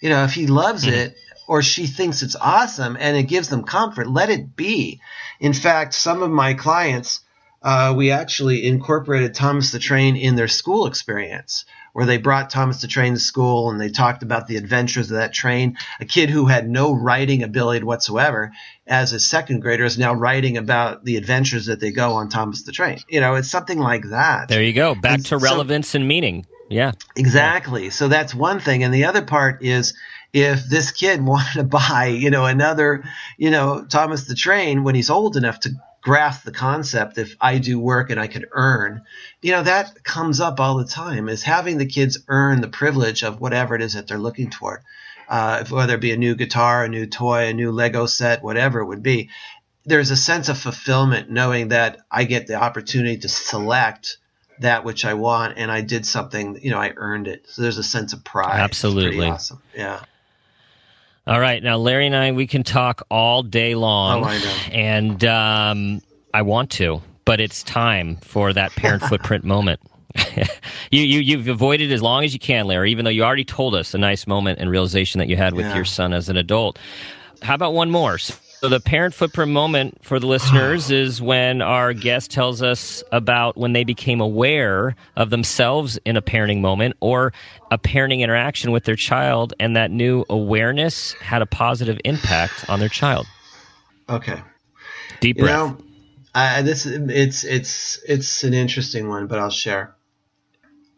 You 0.00 0.08
know, 0.08 0.24
if 0.24 0.32
he 0.32 0.46
loves 0.46 0.84
mm-hmm. 0.84 0.94
it." 0.94 1.16
Or 1.50 1.62
she 1.62 1.88
thinks 1.88 2.22
it's 2.22 2.36
awesome 2.36 2.96
and 2.96 3.16
it 3.16 3.24
gives 3.24 3.48
them 3.48 3.64
comfort. 3.64 4.08
Let 4.08 4.30
it 4.30 4.54
be. 4.54 5.00
In 5.40 5.52
fact, 5.52 5.94
some 5.94 6.22
of 6.22 6.30
my 6.30 6.54
clients, 6.54 7.22
uh, 7.60 7.92
we 7.96 8.12
actually 8.12 8.64
incorporated 8.64 9.34
Thomas 9.34 9.72
the 9.72 9.80
Train 9.80 10.14
in 10.14 10.36
their 10.36 10.46
school 10.46 10.86
experience, 10.86 11.64
where 11.92 12.06
they 12.06 12.18
brought 12.18 12.50
Thomas 12.50 12.82
the 12.82 12.86
Train 12.86 13.14
to 13.14 13.18
school 13.18 13.68
and 13.68 13.80
they 13.80 13.88
talked 13.88 14.22
about 14.22 14.46
the 14.46 14.58
adventures 14.58 15.10
of 15.10 15.16
that 15.16 15.34
train. 15.34 15.76
A 15.98 16.04
kid 16.04 16.30
who 16.30 16.46
had 16.46 16.70
no 16.70 16.94
writing 16.94 17.42
ability 17.42 17.84
whatsoever, 17.84 18.52
as 18.86 19.12
a 19.12 19.18
second 19.18 19.58
grader, 19.58 19.84
is 19.84 19.98
now 19.98 20.14
writing 20.14 20.56
about 20.56 21.04
the 21.04 21.16
adventures 21.16 21.66
that 21.66 21.80
they 21.80 21.90
go 21.90 22.12
on 22.12 22.28
Thomas 22.28 22.62
the 22.62 22.70
Train. 22.70 23.00
You 23.08 23.20
know, 23.20 23.34
it's 23.34 23.50
something 23.50 23.80
like 23.80 24.04
that. 24.10 24.46
There 24.46 24.62
you 24.62 24.72
go. 24.72 24.94
Back 24.94 25.14
and 25.14 25.26
to 25.26 25.36
relevance 25.36 25.88
so, 25.88 25.98
and 25.98 26.06
meaning. 26.06 26.46
Yeah. 26.68 26.92
Exactly. 27.16 27.90
So 27.90 28.06
that's 28.06 28.32
one 28.32 28.60
thing. 28.60 28.84
And 28.84 28.94
the 28.94 29.06
other 29.06 29.22
part 29.22 29.64
is 29.64 29.94
if 30.32 30.64
this 30.64 30.92
kid 30.92 31.22
wanted 31.24 31.54
to 31.54 31.64
buy, 31.64 32.06
you 32.06 32.30
know, 32.30 32.46
another, 32.46 33.04
you 33.36 33.50
know, 33.50 33.84
Thomas 33.84 34.24
the 34.24 34.34
Train 34.34 34.84
when 34.84 34.94
he's 34.94 35.10
old 35.10 35.36
enough 35.36 35.60
to 35.60 35.70
grasp 36.02 36.44
the 36.44 36.52
concept 36.52 37.18
if 37.18 37.36
I 37.40 37.58
do 37.58 37.78
work 37.78 38.10
and 38.10 38.18
I 38.18 38.26
can 38.26 38.46
earn, 38.52 39.02
you 39.42 39.52
know, 39.52 39.62
that 39.62 40.02
comes 40.02 40.40
up 40.40 40.58
all 40.58 40.78
the 40.78 40.86
time 40.86 41.28
is 41.28 41.42
having 41.42 41.78
the 41.78 41.86
kids 41.86 42.18
earn 42.28 42.60
the 42.60 42.68
privilege 42.68 43.22
of 43.22 43.40
whatever 43.40 43.74
it 43.74 43.82
is 43.82 43.94
that 43.94 44.06
they're 44.06 44.18
looking 44.18 44.50
toward. 44.50 44.80
Uh, 45.28 45.64
whether 45.66 45.94
it 45.94 46.00
be 46.00 46.10
a 46.10 46.16
new 46.16 46.34
guitar, 46.34 46.84
a 46.84 46.88
new 46.88 47.06
toy, 47.06 47.46
a 47.46 47.52
new 47.52 47.70
Lego 47.70 48.06
set, 48.06 48.42
whatever 48.42 48.80
it 48.80 48.86
would 48.86 49.02
be, 49.02 49.30
there's 49.84 50.10
a 50.10 50.16
sense 50.16 50.48
of 50.48 50.58
fulfillment 50.58 51.30
knowing 51.30 51.68
that 51.68 51.98
I 52.10 52.24
get 52.24 52.48
the 52.48 52.56
opportunity 52.56 53.18
to 53.18 53.28
select 53.28 54.18
that 54.60 54.84
which 54.84 55.04
I 55.04 55.14
want 55.14 55.54
and 55.56 55.70
I 55.70 55.80
did 55.80 56.04
something, 56.04 56.58
you 56.62 56.70
know, 56.70 56.78
I 56.78 56.92
earned 56.96 57.28
it. 57.28 57.46
So 57.48 57.62
there's 57.62 57.78
a 57.78 57.84
sense 57.84 58.12
of 58.12 58.24
pride. 58.24 58.60
Absolutely. 58.60 59.26
awesome. 59.26 59.62
Yeah. 59.74 60.00
All 61.26 61.38
right, 61.40 61.62
now 61.62 61.76
Larry 61.76 62.06
and 62.06 62.16
I 62.16 62.32
we 62.32 62.46
can 62.46 62.62
talk 62.62 63.02
all 63.10 63.42
day 63.42 63.74
long. 63.74 64.24
Oh, 64.24 64.26
I 64.26 64.38
know. 64.38 64.56
And 64.72 65.24
um, 65.24 66.02
I 66.32 66.42
want 66.42 66.70
to, 66.72 67.02
but 67.24 67.40
it's 67.40 67.62
time 67.62 68.16
for 68.16 68.52
that 68.52 68.72
parent 68.72 69.02
footprint 69.08 69.44
moment. 69.44 69.80
you 70.90 71.02
you 71.02 71.20
you've 71.20 71.46
avoided 71.46 71.92
as 71.92 72.02
long 72.02 72.24
as 72.24 72.32
you 72.32 72.40
can, 72.40 72.66
Larry. 72.66 72.90
Even 72.90 73.04
though 73.04 73.10
you 73.10 73.22
already 73.22 73.44
told 73.44 73.74
us 73.74 73.94
a 73.94 73.98
nice 73.98 74.26
moment 74.26 74.58
and 74.58 74.70
realization 74.70 75.18
that 75.18 75.28
you 75.28 75.36
had 75.36 75.54
with 75.54 75.66
yeah. 75.66 75.76
your 75.76 75.84
son 75.84 76.12
as 76.12 76.28
an 76.28 76.36
adult. 76.36 76.78
How 77.42 77.54
about 77.54 77.74
one 77.74 77.90
more? 77.90 78.18
So 78.60 78.68
the 78.68 78.78
parent 78.78 79.14
footprint 79.14 79.52
moment 79.52 80.04
for 80.04 80.20
the 80.20 80.26
listeners 80.26 80.90
is 80.90 81.22
when 81.22 81.62
our 81.62 81.94
guest 81.94 82.30
tells 82.30 82.60
us 82.60 83.02
about 83.10 83.56
when 83.56 83.72
they 83.72 83.84
became 83.84 84.20
aware 84.20 84.96
of 85.16 85.30
themselves 85.30 85.98
in 86.04 86.18
a 86.18 86.20
parenting 86.20 86.60
moment 86.60 86.96
or 87.00 87.32
a 87.70 87.78
parenting 87.78 88.20
interaction 88.20 88.70
with 88.70 88.84
their 88.84 88.96
child, 88.96 89.54
and 89.58 89.76
that 89.76 89.90
new 89.90 90.26
awareness 90.28 91.14
had 91.14 91.40
a 91.40 91.46
positive 91.46 91.98
impact 92.04 92.68
on 92.68 92.80
their 92.80 92.90
child. 92.90 93.26
Okay. 94.10 94.42
Deep 95.20 95.38
breath. 95.38 95.48
You 95.48 95.56
know, 95.56 95.78
I, 96.34 96.60
this 96.60 96.84
it's 96.84 97.44
it's 97.44 97.98
it's 98.06 98.44
an 98.44 98.52
interesting 98.52 99.08
one, 99.08 99.26
but 99.26 99.38
I'll 99.38 99.48
share. 99.48 99.96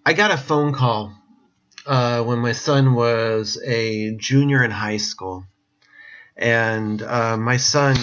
I 0.04 0.14
got 0.14 0.32
a 0.32 0.36
phone 0.36 0.72
call 0.72 1.14
uh, 1.86 2.24
when 2.24 2.40
my 2.40 2.52
son 2.52 2.94
was 2.94 3.56
a 3.64 4.16
junior 4.16 4.64
in 4.64 4.72
high 4.72 4.96
school 4.96 5.44
and 6.36 7.02
uh, 7.02 7.36
my 7.36 7.56
son, 7.56 7.96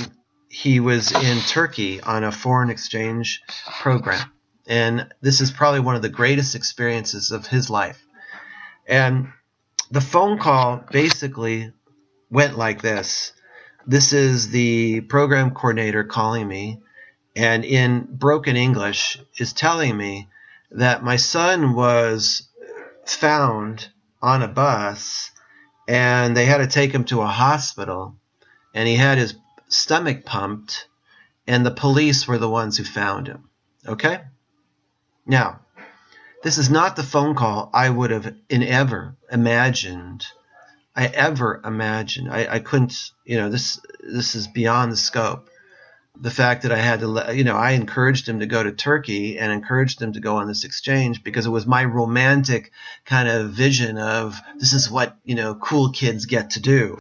he 0.50 0.80
was 0.80 1.12
in 1.12 1.40
Turkey 1.42 2.02
on 2.02 2.24
a 2.24 2.32
foreign 2.32 2.70
exchange 2.70 3.42
program. 3.80 4.32
And 4.68 5.12
this 5.22 5.42
is 5.42 5.52
probably 5.52 5.80
one 5.80 5.96
of 5.96 6.02
the 6.02 6.10
greatest 6.10 6.56
experiences 6.56 7.32
of 7.32 7.48
his 7.48 7.70
life. 7.70 8.02
And 8.88 9.30
the 9.92 10.02
phone 10.02 10.38
call 10.38 10.84
basically 10.92 11.74
went 12.30 12.58
like 12.58 12.82
this 12.82 13.34
This 13.88 14.14
is 14.14 14.50
the 14.50 15.02
program 15.02 15.52
coordinator 15.52 16.04
calling 16.04 16.48
me, 16.48 16.82
and 17.36 17.66
in 17.66 18.08
broken 18.10 18.56
English 18.56 19.20
is 19.38 19.54
telling 19.54 19.98
me 19.98 20.30
that 20.72 21.04
my 21.04 21.16
son 21.16 21.74
was 21.74 22.48
found 23.06 23.88
on 24.22 24.44
a 24.44 24.48
bus 24.48 25.32
and 25.88 26.38
they 26.38 26.46
had 26.46 26.58
to 26.58 26.68
take 26.68 26.92
him 26.92 27.04
to 27.06 27.22
a 27.22 27.28
hospital 27.28 28.16
and 28.74 28.88
he 28.88 28.96
had 28.96 29.18
his 29.18 29.36
stomach 29.68 30.26
pumped, 30.26 30.88
and 31.48 31.66
the 31.66 31.72
police 31.72 32.28
were 32.28 32.38
the 32.38 32.50
ones 32.50 32.78
who 32.78 32.84
found 32.84 33.28
him. 33.28 33.50
Okay? 33.88 34.22
Now, 35.26 35.60
this 36.44 36.58
is 36.58 36.70
not 36.70 36.96
the 36.96 37.04
phone 37.04 37.36
call 37.36 37.70
I 37.74 37.90
would 37.90 38.12
have 38.12 38.34
in 38.50 38.64
ever 38.64 39.16
imagined. 39.32 40.26
I 40.96 41.08
ever 41.08 41.62
imagined. 41.64 42.32
I, 42.32 42.56
I 42.56 42.60
couldn't, 42.60 43.12
you 43.26 43.38
know, 43.38 43.50
this 43.50 43.80
this 44.00 44.36
is 44.36 44.48
beyond 44.48 44.92
the 44.92 44.98
scope. 44.98 45.50
The 46.22 46.32
fact 46.32 46.64
that 46.64 46.72
I 46.72 46.78
had 46.78 47.00
to, 47.00 47.34
you 47.34 47.44
know, 47.44 47.56
I 47.56 47.72
encouraged 47.72 48.28
him 48.28 48.40
to 48.40 48.46
go 48.46 48.62
to 48.62 48.72
Turkey 48.72 49.40
and 49.40 49.52
encouraged 49.52 50.02
him 50.02 50.14
to 50.14 50.20
go 50.20 50.38
on 50.38 50.48
this 50.48 50.66
exchange 50.66 51.24
because 51.24 51.46
it 51.46 51.52
was 51.52 51.66
my 51.66 51.86
romantic 51.86 52.72
kind 53.06 53.30
of 53.30 53.52
vision 53.52 53.98
of 53.98 54.38
this 54.58 54.74
is 54.74 54.92
what, 54.92 55.18
you 55.24 55.36
know, 55.36 55.56
cool 55.56 55.92
kids 55.92 56.26
get 56.26 56.52
to 56.52 56.62
do. 56.62 56.99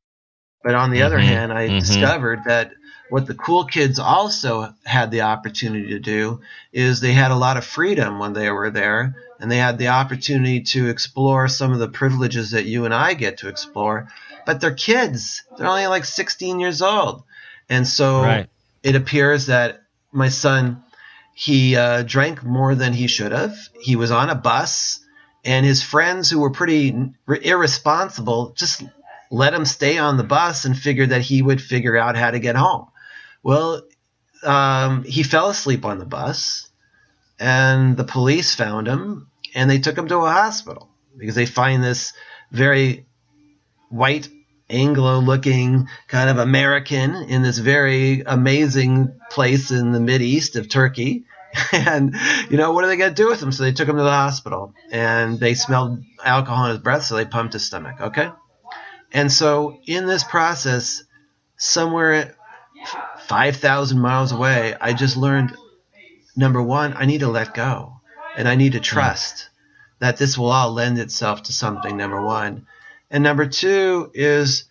But 0.69 0.75
on 0.75 0.91
the 0.91 0.99
mm-hmm. 0.99 1.07
other 1.07 1.19
hand, 1.19 1.51
I 1.51 1.67
mm-hmm. 1.67 1.79
discovered 1.79 2.45
that 2.45 2.75
what 3.09 3.27
the 3.27 3.33
cool 3.33 3.65
kids 3.65 3.99
also 3.99 4.75
had 4.85 5.11
the 5.11 5.23
opportunity 5.23 5.89
to 5.93 5.99
do 5.99 6.43
is 6.75 7.01
they 7.01 7.15
had 7.15 7.31
a 7.31 7.37
lot 7.37 7.57
of 7.57 7.65
freedom 7.65 8.19
when 8.19 8.35
they 8.35 8.51
were 8.51 8.69
there 8.69 9.17
and 9.41 9.51
they 9.51 9.57
had 9.57 9.79
the 9.79 9.89
opportunity 9.89 10.61
to 10.61 10.91
explore 10.91 11.49
some 11.49 11.73
of 11.73 11.79
the 11.79 11.89
privileges 11.89 12.51
that 12.51 12.67
you 12.67 12.85
and 12.85 12.93
I 12.93 13.15
get 13.15 13.39
to 13.39 13.49
explore. 13.49 14.09
But 14.45 14.61
they're 14.61 14.75
kids, 14.75 15.43
they're 15.57 15.67
only 15.67 15.87
like 15.87 16.05
16 16.05 16.61
years 16.61 16.83
old. 16.83 17.23
And 17.71 17.89
so 17.89 18.21
right. 18.21 18.51
it 18.83 18.95
appears 18.95 19.47
that 19.47 19.81
my 20.13 20.29
son, 20.29 20.85
he 21.33 21.77
uh, 21.77 22.03
drank 22.03 22.45
more 22.45 22.75
than 22.75 22.93
he 22.93 23.07
should 23.07 23.33
have. 23.33 23.57
He 23.81 23.97
was 23.97 24.11
on 24.11 24.29
a 24.29 24.35
bus, 24.35 25.01
and 25.47 25.65
his 25.65 25.83
friends, 25.83 26.29
who 26.29 26.41
were 26.41 26.51
pretty 26.51 26.95
irresponsible, 27.27 28.53
just 28.55 28.83
let 29.31 29.55
him 29.55 29.65
stay 29.65 29.99
on 29.99 30.17
the 30.17 30.25
bus 30.25 30.65
and 30.65 30.77
figured 30.77 31.11
that 31.11 31.23
he 31.23 31.43
would 31.43 31.61
figure 31.61 31.97
out 31.97 32.17
how 32.17 32.31
to 32.31 32.39
get 32.39 32.57
home. 32.57 32.87
Well, 33.43 33.83
um, 34.43 35.05
he 35.05 35.23
fell 35.23 35.51
asleep 35.51 35.85
on 35.85 35.99
the 35.99 36.05
bus, 36.05 36.69
and 37.39 37.97
the 37.97 38.05
police 38.05 38.55
found 38.55 38.87
him 38.87 39.29
and 39.55 39.71
they 39.71 39.79
took 39.79 39.97
him 39.97 40.09
to 40.09 40.17
a 40.19 40.31
hospital 40.31 40.89
because 41.17 41.35
they 41.35 41.47
find 41.47 41.83
this 41.83 42.13
very 42.51 43.07
white 43.89 44.29
Anglo 44.71 45.21
looking 45.21 45.89
kind 46.09 46.29
of 46.29 46.39
American 46.39 47.15
in 47.15 47.43
this 47.43 47.59
very 47.59 48.23
amazing 48.27 49.19
place 49.31 49.71
in 49.71 49.93
the 49.93 50.01
Mid 50.01 50.21
East 50.23 50.57
of 50.57 50.69
Turkey. 50.69 51.25
And, 51.73 52.15
you 52.51 52.59
know, 52.59 52.73
what 52.73 52.85
are 52.85 52.89
they 52.89 52.99
going 52.99 53.11
to 53.11 53.23
do 53.23 53.29
with 53.29 53.43
him? 53.43 53.53
So 53.53 53.63
they 53.63 53.73
took 53.73 53.89
him 53.89 53.97
to 53.97 54.03
the 54.03 54.11
hospital 54.11 54.75
and 54.93 55.41
they 55.41 55.55
smelled 55.55 56.03
alcohol 56.23 56.67
in 56.67 56.73
his 56.73 56.79
breath, 56.79 57.05
so 57.05 57.17
they 57.17 57.25
pumped 57.25 57.55
his 57.55 57.65
stomach. 57.65 58.01
Okay. 58.01 58.29
And 59.13 59.33
so 59.33 59.79
in 59.87 60.07
this 60.07 60.25
process, 60.25 61.03
somewhere 61.57 62.37
5,000 63.27 63.99
miles 63.99 64.33
away, 64.33 64.75
I 64.81 64.93
just 64.93 65.17
learned 65.17 65.57
number 66.37 66.63
one, 66.63 66.95
I 66.97 67.07
need 67.07 67.21
to 67.21 67.29
let 67.29 67.55
go 67.55 68.01
and 68.37 68.49
I 68.49 68.55
need 68.55 68.73
to 68.73 68.81
trust 68.81 69.49
that 69.99 70.17
this 70.17 70.39
will 70.39 70.51
all 70.51 70.73
lend 70.73 70.99
itself 70.99 71.45
to 71.45 71.53
something, 71.53 71.97
number 71.97 72.23
one. 72.23 72.67
And 73.11 73.25
number 73.25 73.47
two 73.47 74.11
is 74.15 74.65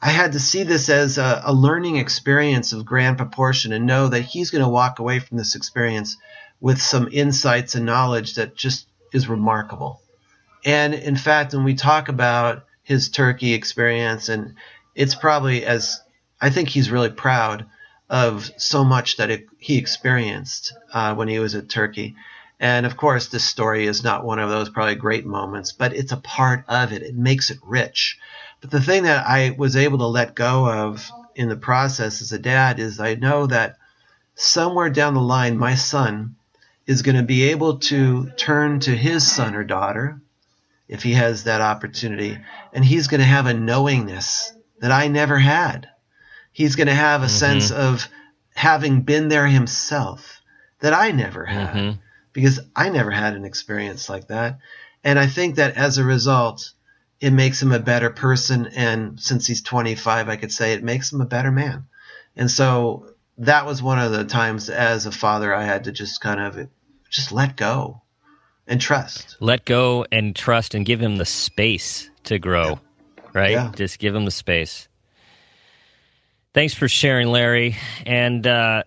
I 0.00 0.10
had 0.10 0.32
to 0.32 0.40
see 0.40 0.62
this 0.62 0.88
as 0.88 1.18
a, 1.18 1.42
a 1.44 1.52
learning 1.52 1.96
experience 1.96 2.72
of 2.72 2.86
grand 2.86 3.18
proportion 3.18 3.72
and 3.72 3.86
know 3.86 4.08
that 4.08 4.22
he's 4.22 4.50
going 4.50 4.64
to 4.64 4.68
walk 4.68 4.98
away 4.98 5.18
from 5.18 5.36
this 5.36 5.54
experience 5.54 6.16
with 6.60 6.80
some 6.80 7.08
insights 7.12 7.74
and 7.74 7.84
knowledge 7.84 8.34
that 8.34 8.56
just 8.56 8.86
is 9.12 9.28
remarkable. 9.28 10.00
And 10.64 10.94
in 10.94 11.16
fact, 11.16 11.54
when 11.54 11.64
we 11.64 11.74
talk 11.74 12.08
about 12.08 12.64
his 12.82 13.08
Turkey 13.08 13.54
experience, 13.54 14.28
and 14.28 14.54
it's 14.94 15.14
probably 15.14 15.64
as 15.64 16.00
I 16.40 16.50
think 16.50 16.68
he's 16.68 16.90
really 16.90 17.10
proud 17.10 17.66
of 18.10 18.50
so 18.56 18.84
much 18.84 19.16
that 19.16 19.30
it, 19.30 19.46
he 19.58 19.78
experienced 19.78 20.74
uh, 20.92 21.14
when 21.14 21.28
he 21.28 21.38
was 21.38 21.54
at 21.54 21.68
Turkey. 21.68 22.16
And 22.60 22.84
of 22.84 22.96
course, 22.96 23.28
this 23.28 23.44
story 23.44 23.86
is 23.86 24.04
not 24.04 24.24
one 24.24 24.38
of 24.38 24.50
those 24.50 24.68
probably 24.68 24.96
great 24.96 25.24
moments, 25.24 25.72
but 25.72 25.94
it's 25.94 26.12
a 26.12 26.16
part 26.16 26.64
of 26.68 26.92
it. 26.92 27.02
It 27.02 27.14
makes 27.14 27.50
it 27.50 27.58
rich. 27.62 28.18
But 28.60 28.70
the 28.70 28.80
thing 28.80 29.04
that 29.04 29.26
I 29.26 29.54
was 29.56 29.76
able 29.76 29.98
to 29.98 30.06
let 30.06 30.34
go 30.34 30.68
of 30.68 31.10
in 31.34 31.48
the 31.48 31.56
process 31.56 32.20
as 32.20 32.32
a 32.32 32.38
dad 32.38 32.78
is 32.78 33.00
I 33.00 33.14
know 33.14 33.46
that 33.46 33.78
somewhere 34.34 34.90
down 34.90 35.14
the 35.14 35.20
line, 35.20 35.56
my 35.56 35.74
son 35.74 36.36
is 36.86 37.02
going 37.02 37.16
to 37.16 37.22
be 37.22 37.50
able 37.50 37.78
to 37.78 38.30
turn 38.30 38.80
to 38.80 38.96
his 38.96 39.30
son 39.30 39.54
or 39.54 39.64
daughter 39.64 40.20
if 40.88 41.02
he 41.02 41.14
has 41.14 41.44
that 41.44 41.60
opportunity. 41.60 42.38
And 42.72 42.84
he's 42.84 43.08
going 43.08 43.20
to 43.20 43.26
have 43.26 43.46
a 43.46 43.54
knowingness 43.54 44.52
that 44.80 44.92
I 44.92 45.08
never 45.08 45.38
had. 45.38 45.88
He's 46.52 46.76
going 46.76 46.88
to 46.88 46.94
have 46.94 47.22
a 47.22 47.26
mm-hmm. 47.26 47.34
sense 47.34 47.70
of 47.70 48.08
having 48.54 49.02
been 49.02 49.28
there 49.28 49.46
himself 49.46 50.42
that 50.80 50.92
I 50.92 51.12
never 51.12 51.46
had 51.46 51.74
mm-hmm. 51.74 52.00
because 52.32 52.60
I 52.76 52.90
never 52.90 53.10
had 53.10 53.34
an 53.34 53.44
experience 53.44 54.08
like 54.08 54.28
that. 54.28 54.58
And 55.04 55.18
I 55.18 55.26
think 55.26 55.56
that 55.56 55.76
as 55.76 55.98
a 55.98 56.04
result, 56.04 56.72
it 57.20 57.32
makes 57.32 57.62
him 57.62 57.72
a 57.72 57.78
better 57.78 58.10
person. 58.10 58.66
And 58.66 59.18
since 59.18 59.46
he's 59.46 59.62
25, 59.62 60.28
I 60.28 60.36
could 60.36 60.52
say 60.52 60.72
it 60.72 60.84
makes 60.84 61.12
him 61.12 61.20
a 61.20 61.26
better 61.26 61.50
man. 61.50 61.86
And 62.36 62.50
so 62.50 63.14
that 63.38 63.64
was 63.66 63.82
one 63.82 63.98
of 63.98 64.12
the 64.12 64.24
times 64.24 64.68
as 64.68 65.06
a 65.06 65.12
father 65.12 65.54
I 65.54 65.64
had 65.64 65.84
to 65.84 65.92
just 65.92 66.20
kind 66.20 66.40
of 66.40 66.68
just 67.08 67.32
let 67.32 67.56
go 67.56 68.01
and 68.72 68.80
trust. 68.80 69.36
Let 69.38 69.66
go 69.66 70.06
and 70.10 70.34
trust 70.34 70.74
and 70.74 70.84
give 70.84 71.00
him 71.00 71.16
the 71.16 71.26
space 71.26 72.10
to 72.24 72.38
grow, 72.38 72.70
yeah. 72.70 73.30
right? 73.34 73.50
Yeah. 73.52 73.72
Just 73.76 73.98
give 73.98 74.14
him 74.14 74.24
the 74.24 74.30
space. 74.30 74.88
Thanks 76.54 76.74
for 76.74 76.88
sharing, 76.88 77.28
Larry. 77.28 77.76
And 78.06 78.46
uh, 78.46 78.82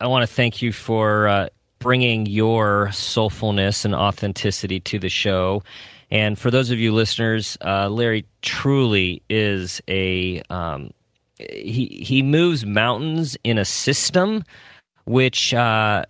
I 0.00 0.06
want 0.08 0.28
to 0.28 0.34
thank 0.34 0.60
you 0.60 0.72
for 0.72 1.28
uh, 1.28 1.48
bringing 1.78 2.26
your 2.26 2.88
soulfulness 2.88 3.84
and 3.84 3.94
authenticity 3.94 4.80
to 4.80 4.98
the 4.98 5.08
show. 5.08 5.62
And 6.10 6.38
for 6.38 6.50
those 6.50 6.70
of 6.70 6.78
you 6.78 6.92
listeners, 6.92 7.56
uh, 7.64 7.88
Larry 7.88 8.24
truly 8.42 9.22
is 9.28 9.80
a 9.88 10.42
um, 10.50 10.92
he 11.38 11.86
he 11.86 12.22
moves 12.22 12.66
mountains 12.66 13.36
in 13.44 13.58
a 13.58 13.64
system 13.64 14.42
which 15.04 15.54
uh, 15.54 16.04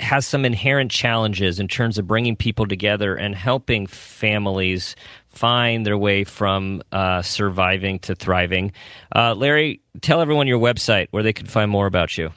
has 0.00 0.26
some 0.26 0.44
inherent 0.44 0.90
challenges 0.90 1.58
in 1.58 1.68
terms 1.68 1.96
of 1.98 2.06
bringing 2.06 2.36
people 2.36 2.66
together 2.66 3.16
and 3.16 3.34
helping 3.34 3.86
families 3.86 4.94
find 5.28 5.86
their 5.86 5.98
way 5.98 6.24
from 6.24 6.82
uh, 6.92 7.22
surviving 7.22 7.98
to 8.00 8.14
thriving. 8.14 8.72
Uh, 9.14 9.34
Larry, 9.34 9.80
tell 10.00 10.20
everyone 10.20 10.46
your 10.46 10.60
website 10.60 11.08
where 11.10 11.22
they 11.22 11.32
can 11.32 11.46
find 11.46 11.70
more 11.70 11.86
about 11.86 12.18
you. 12.18 12.30